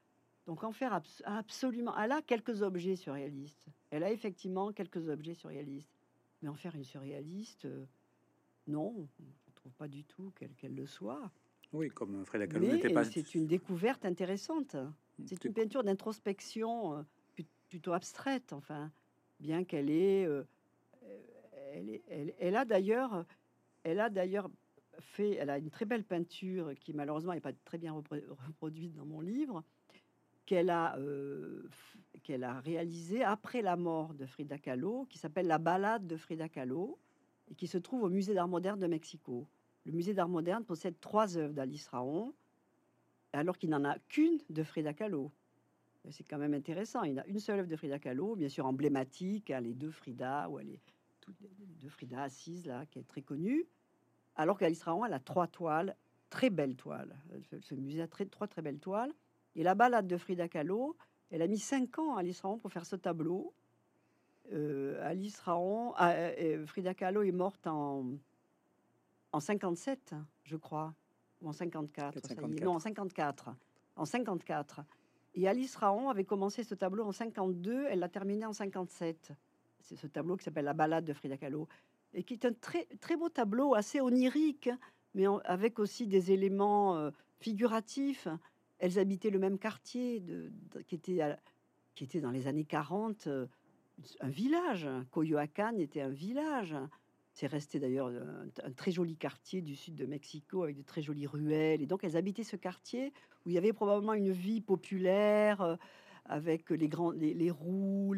donc 0.47 0.62
en 0.62 0.72
faire 0.72 1.01
absolument. 1.24 1.97
Elle 1.99 2.12
a 2.12 2.22
quelques 2.22 2.62
objets 2.62 2.97
surréalistes. 2.97 3.66
Elle 3.90 4.05
a 4.05 4.12
effectivement 4.12 4.72
quelques 4.72 5.09
objets 5.09 5.34
surréalistes, 5.34 5.99
mais 6.40 6.49
en 6.49 6.55
faire 6.55 6.74
une 6.76 6.84
surréaliste, 6.84 7.64
euh, 7.64 7.84
non, 8.68 9.09
je 9.18 9.24
ne 9.24 9.55
trouve 9.55 9.72
pas 9.72 9.88
du 9.88 10.05
tout 10.05 10.32
qu'elle 10.57 10.74
le 10.74 10.86
soit. 10.86 11.30
Oui, 11.72 11.88
comme 11.88 12.24
Frida 12.24 12.47
Kahlo 12.47 12.66
n'était 12.66 12.92
pas. 12.92 13.05
C'est 13.05 13.34
une 13.34 13.47
découverte 13.47 14.05
intéressante. 14.05 14.76
Mmh, 14.76 15.24
c'est 15.26 15.44
une 15.44 15.53
peinture 15.53 15.82
d'introspection 15.82 16.99
euh, 16.99 17.03
plutôt 17.68 17.92
abstraite, 17.92 18.53
enfin, 18.53 18.92
bien 19.40 19.64
qu'elle 19.64 19.90
ait, 19.90 20.24
euh, 20.24 20.44
elle, 21.72 22.01
elle, 22.09 22.34
elle, 22.38 22.57
a 22.57 22.64
d'ailleurs, 22.64 23.24
elle 23.82 23.99
a 23.99 24.09
d'ailleurs 24.09 24.49
fait, 25.01 25.32
elle 25.34 25.51
a 25.51 25.59
une 25.59 25.70
très 25.70 25.84
belle 25.84 26.05
peinture 26.05 26.72
qui 26.80 26.92
malheureusement 26.92 27.32
n'est 27.32 27.40
pas 27.40 27.53
très 27.53 27.78
bien 27.78 27.92
reproduite 27.92 28.94
dans 28.94 29.05
mon 29.05 29.20
livre, 29.20 29.64
qu'elle 30.47 30.70
a, 30.70 30.97
euh, 30.99 31.68
qu'elle 32.22 32.44
a 32.44 32.61
réalisée 32.61 33.22
après 33.22 33.62
la 33.62 33.76
mort 33.76 34.14
de 34.14 34.24
Frida 34.24 34.59
Kahlo, 34.59 35.07
qui 35.11 35.18
s'appelle 35.18 35.47
La 35.47 35.59
Balade 35.59 36.07
de 36.07 36.16
Frida 36.16 36.49
Kahlo, 36.49 36.99
et 37.51 37.55
qui 37.55 37.66
se 37.66 37.78
trouve 37.78 38.05
au 38.05 38.09
Musée 38.09 38.34
d'Art 38.34 38.49
moderne 38.49 38.78
de 38.78 38.86
Mexico. 38.86 39.47
Le 39.84 39.92
Musée 39.92 40.14
d'Art 40.14 40.28
moderne 40.28 40.64
possède 40.64 40.99
trois 41.01 41.36
œuvres 41.36 41.53
d'Alice 41.53 41.88
Raon, 41.88 42.32
alors 43.32 43.59
qu'il 43.59 43.70
n'en 43.70 43.84
a 43.84 43.99
qu'une 44.09 44.38
de 44.49 44.62
Frida 44.62 44.94
Kahlo. 44.94 45.30
C'est 46.11 46.24
quand 46.24 46.38
même 46.38 46.55
intéressant. 46.55 47.03
Il 47.03 47.18
a 47.18 47.26
une 47.26 47.40
seule 47.40 47.59
œuvre 47.59 47.68
de 47.68 47.76
Frida 47.76 47.99
Kahlo, 47.99 48.36
bien 48.36 48.49
sûr 48.49 48.64
emblématique, 48.64 49.51
hein, 49.51 49.61
les 49.61 49.74
deux 49.74 49.90
Frida, 49.90 50.49
ou 50.49 50.61
elle 50.61 50.70
est 50.70 50.80
deux 51.82 51.88
Frida 51.88 52.22
assises 52.22 52.66
là, 52.66 52.86
qui 52.86 53.01
est 53.01 53.09
très 53.09 53.22
connue. 53.22 53.66
Alors 54.36 54.57
qu'Alice 54.57 54.82
Raon, 54.84 55.05
elle 55.05 55.12
a 55.12 55.18
trois 55.18 55.49
toiles, 55.49 55.97
très 56.30 56.51
belles 56.51 56.76
toiles. 56.76 57.16
Ce 57.61 57.74
musée 57.74 58.03
a 58.03 58.07
trois 58.07 58.47
très 58.47 58.62
belles 58.62 58.78
toiles. 58.78 59.12
Et 59.57 59.62
la 59.62 59.74
balade 59.74 60.07
de 60.07 60.18
Frida 60.18 60.48
Kahlo, 60.48 60.96
elle 61.30 61.40
a 61.40 61.46
mis 61.46 61.59
cinq 61.59 61.98
ans, 61.98 62.16
Alice 62.16 62.42
Raon, 62.42 62.59
pour 62.59 62.70
faire 62.70 62.84
ce 62.84 62.94
tableau. 62.94 63.54
Euh, 64.52 65.00
Alice 65.02 65.40
Raon, 65.40 65.94
ah, 65.96 66.11
euh, 66.12 66.34
euh, 66.38 66.66
Frida 66.66 66.92
Kahlo 66.92 67.22
est 67.22 67.32
morte 67.32 67.66
en, 67.66 68.04
en 69.32 69.40
57, 69.40 70.14
je 70.44 70.57
crois, 70.57 70.94
ou 71.40 71.48
en 71.48 71.52
54. 71.52 72.20
non, 72.62 72.74
en 72.74 72.78
54. 72.78 73.50
En 73.96 74.04
54. 74.04 74.82
Et 75.34 75.48
Alice 75.48 75.74
Raon 75.76 76.11
avait 76.11 76.24
commencé 76.24 76.62
ce 76.62 76.74
tableau 76.74 77.04
en 77.04 77.12
52, 77.12 77.86
elle 77.88 78.00
l'a 78.00 78.11
terminé 78.11 78.44
en 78.44 78.52
57. 78.52 79.32
C'est 79.80 79.96
ce 79.96 80.07
tableau 80.07 80.36
qui 80.36 80.44
s'appelle 80.44 80.66
La 80.66 80.74
balade 80.74 81.07
de 81.07 81.14
Frida 81.14 81.38
Kahlo, 81.38 81.66
et 82.12 82.24
qui 82.24 82.34
est 82.34 82.44
un 82.44 82.52
très, 82.52 82.84
très 83.00 83.16
beau 83.16 83.30
tableau, 83.30 83.74
assez 83.74 84.02
onirique, 84.02 84.68
mais 85.14 85.24
avec 85.44 85.78
aussi 85.78 86.07
des 86.07 86.30
éléments 86.30 87.11
figuratifs 87.38 88.28
elles 88.78 88.98
habitaient 88.98 89.30
le 89.30 89.38
même 89.38 89.58
quartier 89.58 90.20
de, 90.20 90.52
qui, 90.86 90.94
était 90.94 91.20
qui 91.94 92.04
était 92.04 92.20
dans 92.20 92.30
les 92.30 92.46
années 92.46 92.64
40 92.64 93.26
euh, 93.26 93.46
un 94.20 94.28
village. 94.28 94.88
Coyoacán 95.10 95.78
était 95.80 96.02
un 96.02 96.10
village. 96.10 96.76
C'est 97.32 97.46
resté 97.46 97.78
d'ailleurs 97.78 98.08
un, 98.08 98.72
très 98.72 98.90
joli 98.90 99.16
quartier 99.16 99.60
du 99.60 99.76
sud 99.76 99.94
de 99.94 100.06
Mexico 100.06 100.62
avec 100.62 100.76
de 100.76 100.82
très 100.82 101.02
jolies 101.02 101.26
ruelles. 101.26 101.82
Et 101.82 101.86
donc 101.86 102.04
elles 102.04 102.16
habitaient 102.16 102.44
ce 102.44 102.56
quartier 102.56 103.12
où 103.44 103.50
il 103.50 103.54
y 103.54 103.58
avait 103.58 103.72
probablement 103.72 104.14
une 104.14 104.32
vie 104.32 104.60
populaire 104.60 105.60
euh, 105.60 105.76
avec 106.24 106.70
les 106.70 106.88
grands, 106.88 107.12
les, 107.12 107.50
roues, 107.50 108.14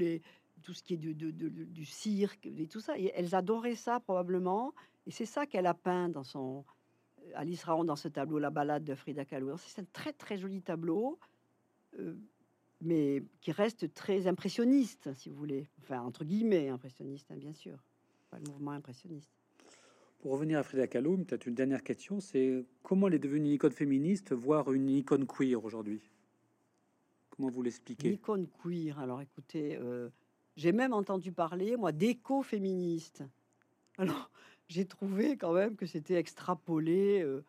tout 0.63 0.73
ce 0.73 0.83
qui 0.83 0.95
est 0.95 0.97
de, 0.97 1.31
du 1.31 1.85
cirque 1.85 2.47
et 2.47 2.67
tout 2.67 2.81
ça. 2.81 2.99
Et 2.99 3.13
elles 3.15 3.35
adoraient 3.35 3.75
ça 3.75 4.01
probablement. 4.01 4.73
Et 5.07 5.11
c'est 5.11 5.27
ça 5.27 5.47
qu'elle 5.47 5.67
a 5.67 5.75
peint 5.75 6.09
dans 6.09 6.25
son, 6.25 6.65
Alice 7.35 7.65
Raon 7.65 7.85
dans 7.85 7.97
ce 7.97 8.09
tableau, 8.09 8.39
La 8.39 8.51
balade 8.51 8.85
de 8.85 8.95
Frida 8.95 9.25
Kahlo. 9.25 9.57
C'est 9.59 9.81
un 9.81 9.87
très 9.93 10.13
très 10.13 10.39
joli 10.39 10.63
tableau, 10.63 11.19
euh, 11.99 12.15
mais 12.81 13.23
qui 13.41 13.53
reste 13.53 13.93
très 13.95 14.27
impressionniste, 14.27 15.13
si 15.15 15.29
vous 15.29 15.37
voulez. 15.37 15.69
Enfin, 15.81 16.01
entre 16.01 16.25
guillemets, 16.25 16.69
impressionniste, 16.69 17.31
hein, 17.31 17.37
bien 17.37 17.53
sûr. 17.53 17.79
Pas 18.31 18.39
le 18.39 18.51
mouvement 18.51 18.73
impressionniste. 18.73 19.31
Pour 20.21 20.33
revenir 20.33 20.59
à 20.59 20.63
Frida 20.63 20.87
Kahlo, 20.87 21.17
peut-être 21.19 21.47
une 21.47 21.55
dernière 21.55 21.83
question, 21.83 22.21
c'est 22.21 22.65
comment 22.83 23.07
elle 23.07 23.15
est 23.15 23.19
devenue 23.21 23.47
une 23.47 23.53
icône 23.53 23.73
féministe, 23.73 24.33
voire 24.33 24.73
une 24.73 24.91
icône 24.91 25.27
queer 25.27 25.65
aujourd'hui? 25.65 26.01
Comment 27.31 27.51
vous 27.51 27.63
l'expliquez? 27.63 28.15
Icône 28.15 28.49
queer, 28.49 28.99
alors 28.99 29.21
écoutez, 29.21 29.77
euh, 29.77 30.09
j'ai 30.57 30.73
même 30.73 30.93
entendu 30.93 31.31
parler, 31.31 31.77
moi, 31.77 31.93
d'éco-féministe. 31.93 33.23
Alors, 33.97 34.31
j'ai 34.69 34.87
trouvé 34.87 35.37
quand 35.37 35.53
même 35.53 35.77
que 35.77 35.87
c'était 35.87 36.15
extrapolé 36.15 37.23
euh, 37.23 37.45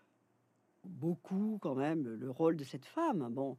beaucoup 0.83 1.59
quand 1.61 1.75
même 1.75 2.03
le 2.03 2.29
rôle 2.29 2.55
de 2.55 2.63
cette 2.63 2.85
femme. 2.85 3.27
Bon, 3.31 3.57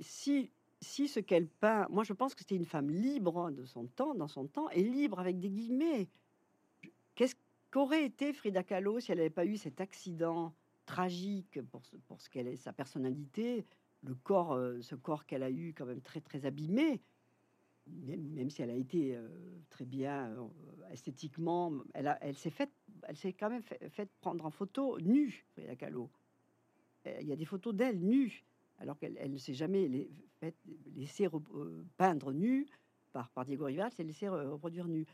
si 0.00 0.50
si 0.82 1.08
ce 1.08 1.20
qu'elle 1.20 1.46
peint, 1.46 1.86
moi 1.90 2.04
je 2.04 2.12
pense 2.12 2.34
que 2.34 2.40
c'était 2.40 2.56
une 2.56 2.64
femme 2.64 2.90
libre 2.90 3.38
hein, 3.38 3.52
de 3.52 3.64
son 3.64 3.86
temps, 3.86 4.14
dans 4.14 4.28
son 4.28 4.46
temps, 4.46 4.70
et 4.70 4.82
libre 4.82 5.20
avec 5.20 5.38
des 5.38 5.50
guillemets. 5.50 6.08
Qu'est-ce 7.14 7.36
qu'aurait 7.70 8.04
été 8.04 8.32
Frida 8.32 8.62
Kahlo 8.62 8.98
si 9.00 9.12
elle 9.12 9.18
n'avait 9.18 9.30
pas 9.30 9.44
eu 9.44 9.56
cet 9.56 9.80
accident 9.80 10.54
tragique 10.86 11.60
pour 11.70 11.84
ce, 11.84 11.96
pour 11.96 12.20
ce 12.20 12.30
qu'elle 12.30 12.48
est, 12.48 12.56
sa 12.56 12.72
personnalité, 12.72 13.66
le 14.02 14.14
corps, 14.14 14.54
euh, 14.54 14.80
ce 14.80 14.94
corps 14.94 15.26
qu'elle 15.26 15.42
a 15.42 15.50
eu 15.50 15.74
quand 15.74 15.86
même 15.86 16.00
très 16.00 16.20
très 16.20 16.46
abîmé? 16.46 17.02
Même, 18.06 18.50
si 18.50 18.62
elle 18.62 18.70
a 18.70 18.74
été 18.74 19.16
euh, 19.16 19.28
très 19.68 19.84
bien 19.84 20.30
euh, 20.30 20.46
esthétiquement, 20.90 21.72
elle, 21.94 22.16
elle 22.20 22.36
s'est 22.36 22.50
faite, 22.50 22.70
elle 23.02 23.16
quand 23.34 23.50
même 23.50 23.62
fait, 23.62 24.08
prendre 24.20 24.44
en 24.44 24.50
photo 24.50 24.98
nue, 25.00 25.44
Frida 25.52 25.76
Kahlo. 25.76 26.10
Euh, 27.06 27.18
il 27.20 27.28
y 27.28 27.32
a 27.32 27.36
des 27.36 27.44
photos 27.44 27.74
d'elle 27.74 28.00
nue, 28.00 28.44
alors 28.78 28.98
qu'elle 28.98 29.30
ne 29.30 29.36
s'est 29.36 29.54
jamais 29.54 30.08
laissée 30.96 31.28
peindre 31.96 32.32
nue 32.32 32.66
par, 33.12 33.30
par 33.30 33.44
Diego 33.44 33.66
Rivera, 33.66 33.90
s'est 33.90 34.04
laissée 34.04 34.28
reproduire 34.28 34.88
nue. 34.88 35.06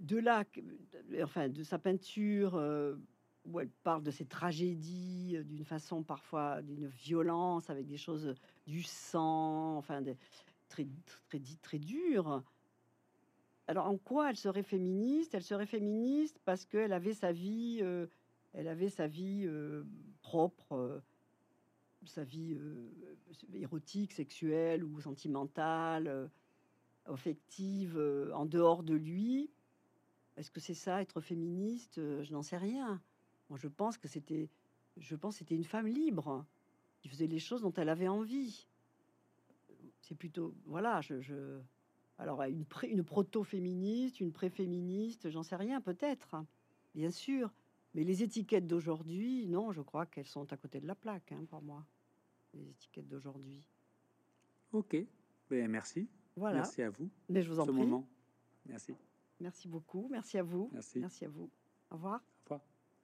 De 0.00 0.16
là, 0.16 0.44
enfin, 1.22 1.48
de 1.48 1.62
sa 1.62 1.78
peinture, 1.78 2.54
où 3.44 3.60
elle 3.60 3.68
parle 3.68 4.02
de 4.02 4.10
ses 4.10 4.24
tragédies 4.24 5.36
d'une 5.44 5.64
façon 5.64 6.02
parfois 6.02 6.62
d'une 6.62 6.86
violence, 6.86 7.68
avec 7.68 7.86
des 7.86 7.98
choses 7.98 8.34
du 8.66 8.82
sang, 8.82 9.76
enfin, 9.76 10.02
très, 10.72 10.86
très, 11.28 11.40
très 11.60 11.78
dur. 11.78 12.42
Alors, 13.68 13.86
en 13.86 13.98
quoi 13.98 14.30
elle 14.30 14.36
serait 14.36 14.62
féministe? 14.62 15.34
Elle 15.34 15.42
serait 15.42 15.66
féministe 15.66 16.40
parce 16.44 16.64
qu'elle 16.64 16.92
avait 16.92 17.14
sa 17.14 17.30
vie, 17.30 17.78
euh, 17.82 18.06
elle 18.54 18.68
avait 18.68 18.88
sa 18.88 19.06
vie 19.06 19.44
euh, 19.44 19.84
propre, 20.22 20.72
euh, 20.72 21.00
sa 22.06 22.24
vie 22.24 22.58
érotique, 23.52 24.12
sexuelle 24.12 24.82
ou 24.82 25.00
sentimentale, 25.00 26.30
affective, 27.04 27.96
en 28.34 28.46
dehors 28.46 28.82
de 28.82 28.94
lui. 28.94 29.50
Est-ce 30.36 30.50
que 30.50 30.58
c'est 30.58 30.74
ça, 30.74 31.02
être 31.02 31.20
féministe? 31.20 32.00
Je 32.24 32.32
n'en 32.32 32.42
sais 32.42 32.56
rien. 32.56 33.00
Moi, 33.50 33.58
je 33.58 33.68
pense 33.68 33.98
que 33.98 34.08
c'était, 34.08 34.48
je 34.96 35.14
pense, 35.14 35.36
c'était 35.36 35.54
une 35.54 35.64
femme 35.64 35.86
libre 35.86 36.44
qui 36.98 37.08
faisait 37.08 37.28
les 37.28 37.38
choses 37.38 37.62
dont 37.62 37.72
elle 37.74 37.88
avait 37.88 38.08
envie 38.08 38.66
c'est 40.12 40.18
plutôt 40.18 40.54
voilà, 40.66 41.00
je, 41.00 41.58
alors 42.18 42.42
une, 42.42 42.66
une 42.82 43.02
proto-féministe, 43.02 44.20
une 44.20 44.30
pré-féministe, 44.30 45.30
j'en 45.30 45.42
sais 45.42 45.56
rien, 45.56 45.80
peut-être, 45.80 46.34
hein, 46.34 46.46
bien 46.94 47.10
sûr. 47.10 47.50
Mais 47.94 48.04
les 48.04 48.22
étiquettes 48.22 48.66
d'aujourd'hui, 48.66 49.46
non, 49.46 49.72
je 49.72 49.80
crois 49.80 50.04
qu'elles 50.04 50.26
sont 50.26 50.52
à 50.52 50.56
côté 50.58 50.80
de 50.80 50.86
la 50.86 50.94
plaque 50.94 51.32
hein, 51.32 51.44
pour 51.48 51.62
moi. 51.62 51.86
Les 52.52 52.68
étiquettes 52.68 53.08
d'aujourd'hui. 53.08 53.66
Ok, 54.72 54.96
ben, 55.48 55.70
merci. 55.70 56.08
Voilà. 56.36 56.58
Merci 56.58 56.82
à 56.82 56.90
vous. 56.90 57.08
Mais 57.30 57.40
je 57.40 57.50
vous 57.50 57.60
en 57.60 57.66
prie. 57.66 57.90
Merci. 58.66 58.94
Merci 59.40 59.66
beaucoup. 59.66 60.08
Merci 60.10 60.36
à 60.36 60.42
vous. 60.42 60.68
Merci. 60.72 60.98
Merci 60.98 61.24
à 61.24 61.28
vous. 61.30 61.50
Au 61.90 61.94
revoir. 61.94 62.22